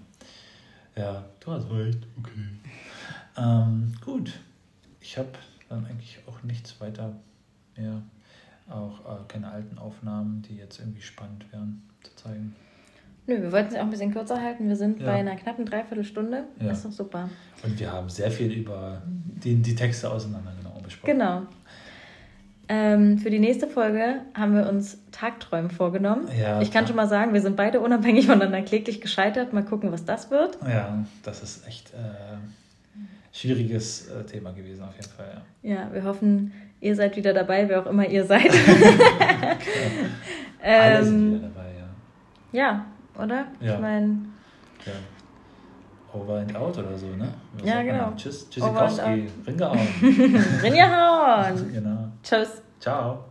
Ja, 0.96 1.24
du 1.40 1.52
hast 1.52 1.70
recht. 1.70 2.00
Okay. 2.18 2.32
Ähm, 3.36 3.92
gut. 4.04 4.32
Ich 5.00 5.16
habe 5.16 5.28
dann 5.68 5.86
eigentlich 5.86 6.18
auch 6.26 6.42
nichts 6.42 6.80
weiter 6.80 7.14
mehr. 7.76 8.02
Auch 8.68 9.00
äh, 9.00 9.24
keine 9.28 9.50
alten 9.50 9.78
Aufnahmen, 9.78 10.42
die 10.42 10.56
jetzt 10.56 10.78
irgendwie 10.78 11.00
spannend 11.00 11.50
wären 11.52 11.82
zu 12.02 12.14
zeigen. 12.16 12.54
Nö, 13.26 13.40
wir 13.42 13.52
wollten 13.52 13.68
es 13.68 13.74
ja 13.74 13.80
auch 13.80 13.84
ein 13.84 13.90
bisschen 13.90 14.12
kürzer 14.12 14.40
halten. 14.40 14.68
Wir 14.68 14.76
sind 14.76 15.00
Ja. 15.00 15.06
bei 15.06 15.12
einer 15.14 15.36
knappen 15.36 15.64
Dreiviertelstunde. 15.66 16.44
Ja. 16.60 16.70
Ist 16.72 16.84
doch 16.84 16.92
super. 16.92 17.28
Und 17.62 17.78
wir 17.78 17.92
haben 17.92 18.08
sehr 18.08 18.30
viel 18.30 18.52
über 18.52 19.02
die, 19.06 19.54
die 19.56 19.74
Texte 19.74 20.10
auseinandergenommen 20.10 20.82
besprochen. 20.82 21.12
Genau. 21.18 21.42
Ähm, 22.70 23.16
für 23.18 23.30
die 23.30 23.38
nächste 23.38 23.66
Folge 23.66 24.20
haben 24.34 24.54
wir 24.54 24.68
uns 24.68 24.98
Tagträumen 25.10 25.70
vorgenommen. 25.70 26.28
Ja, 26.38 26.60
ich 26.60 26.70
kann 26.70 26.86
schon 26.86 26.96
mal 26.96 27.08
sagen, 27.08 27.32
wir 27.32 27.40
sind 27.40 27.56
beide 27.56 27.80
unabhängig 27.80 28.26
voneinander 28.26 28.60
kläglich 28.62 29.00
gescheitert. 29.00 29.54
Mal 29.54 29.64
gucken, 29.64 29.90
was 29.90 30.04
das 30.04 30.30
wird. 30.30 30.58
Ja, 30.68 31.04
das 31.22 31.42
ist 31.42 31.66
echt 31.66 31.94
äh, 31.94 31.96
schwieriges 33.38 34.08
äh, 34.08 34.24
Thema 34.24 34.52
gewesen 34.52 34.82
auf 34.84 34.94
jeden 34.96 35.10
Fall. 35.10 35.42
Ja. 35.62 35.74
Ja, 35.74 35.92
wir 35.92 36.02
hoffen, 36.04 36.52
ihr 36.80 36.94
seid 36.96 37.16
wieder 37.16 37.32
dabei, 37.32 37.68
wer 37.68 37.80
auch 37.80 37.86
immer 37.86 38.06
ihr 38.06 38.24
seid. 38.24 38.50
Alle 40.62 41.04
sind 41.04 41.14
ähm, 41.14 41.34
wieder 41.34 41.48
dabei, 41.48 41.70
ja. 41.78 42.60
ja, 42.60 42.86
oder? 43.22 43.46
Ja. 43.60 43.74
Ich 43.74 43.80
meine, 43.80 44.18
ja. 44.86 44.92
Over 46.12 46.38
and 46.38 46.56
out 46.56 46.78
oder 46.78 46.96
so, 46.96 47.06
ne? 47.08 47.28
Was 47.54 47.68
Ja, 47.68 47.74
man? 47.76 47.86
genau. 47.86 48.12
Tschüss, 48.16 48.48
Tschüssikowski, 48.48 49.28
Ringehauen. 49.46 49.78
Rinjahauen. 50.62 51.72
genau. 51.72 52.08
Tschüss. 52.22 52.62
Ciao. 52.80 53.28